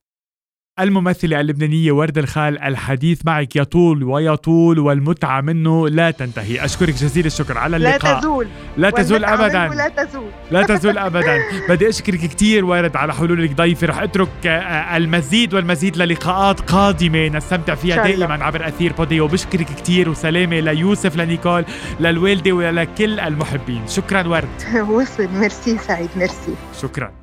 الممثلة 0.82 1.40
اللبنانية 1.40 1.92
ورد 1.92 2.18
الخال 2.18 2.58
الحديث 2.58 3.20
معك 3.26 3.56
يطول 3.56 4.04
ويطول 4.04 4.78
والمتعة 4.78 5.40
منه 5.40 5.88
لا 5.88 6.10
تنتهي. 6.10 6.64
أشكرك 6.64 6.94
جزيل 6.94 7.26
الشكر. 7.26 7.58
على 7.58 7.76
اللقاء. 7.76 8.14
لا 8.14 8.20
تزول. 8.20 8.46
لا 8.76 8.90
تزول 8.90 9.24
أبدا. 9.24 9.68
لا 9.68 9.88
تزول. 9.88 10.30
لا 10.50 10.62
تزول 10.62 10.98
أبدا. 10.98 11.38
بدي 11.68 11.88
أشكرك 11.88 12.18
كثير 12.18 12.64
ورد 12.64 12.96
على 12.96 13.14
حلولك 13.14 13.52
ضيفي 13.54 13.86
رح 13.86 13.98
أترك 13.98 14.46
المزيد 14.94 15.54
والمزيد 15.54 15.96
للقاءات 15.96 16.60
قادمة. 16.60 17.28
نستمتع 17.28 17.74
فيها 17.74 18.04
دائما 18.04 18.44
عبر 18.44 18.68
أثير 18.68 18.92
بوديو. 18.92 19.26
بشكرك 19.28 19.66
كثير 19.66 20.08
وسلامة 20.08 20.60
ليوسف 20.60 21.16
لنيكول 21.16 21.64
للوالدة 22.00 22.52
ولكل 22.52 23.20
المحبين. 23.20 23.82
شكرا 23.88 24.28
ورد. 24.28 24.48
وصل. 24.90 25.28
ميرسي 25.28 25.78
سعيد. 25.78 26.10
ميرسي. 26.16 26.54
شكرا. 26.82 27.21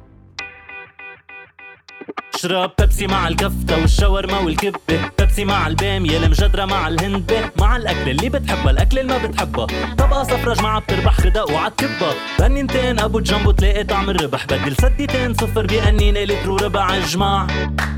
اشرب 2.35 2.71
بيبسي 2.79 3.07
مع 3.07 3.27
الكفتة 3.27 3.81
والشاورما 3.81 4.39
والكبة. 4.39 5.11
بيبسي 5.19 5.45
مع 5.45 5.67
البامية 5.67 6.17
المجدرة 6.17 6.65
مع 6.65 6.87
الهندبة 6.87 7.51
مع 7.59 7.75
الأكل 7.75 8.09
اللي 8.09 8.29
بتحبها 8.29 8.71
الأكل 8.71 8.99
اللي 8.99 9.13
ما 9.19 9.27
بتحبها 9.27 9.67
طبقة 9.97 10.23
صفرج 10.23 10.61
معها 10.61 10.79
بتربح 10.79 11.13
خدق 11.13 11.51
وعالكبة 11.51 12.13
بنينتين 12.39 12.99
أبو 12.99 13.19
جنبو 13.19 13.51
تلاقي 13.51 13.83
طعم 13.83 14.09
الربح. 14.09 14.45
بدل 14.45 14.75
سديتين 14.75 15.33
صفر 15.33 15.65
بأنينة 15.65 16.23
لتر 16.23 16.51
وربع 16.51 16.97
اجمع 16.97 17.47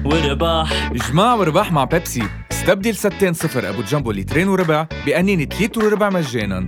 ورباح 0.06 0.92
إجماع 0.92 1.34
ورباح 1.34 1.72
مع 1.72 1.84
بيبسي. 1.84 2.24
استبدل 2.52 2.96
ستين 2.96 3.34
صفر 3.34 3.70
أبو 3.70 3.82
جامبو 3.82 4.12
لترين 4.12 4.48
وربع 4.48 4.88
بقنينة 5.06 5.48
لتر 5.62 5.86
وربع 5.86 6.10
مجانا. 6.10 6.68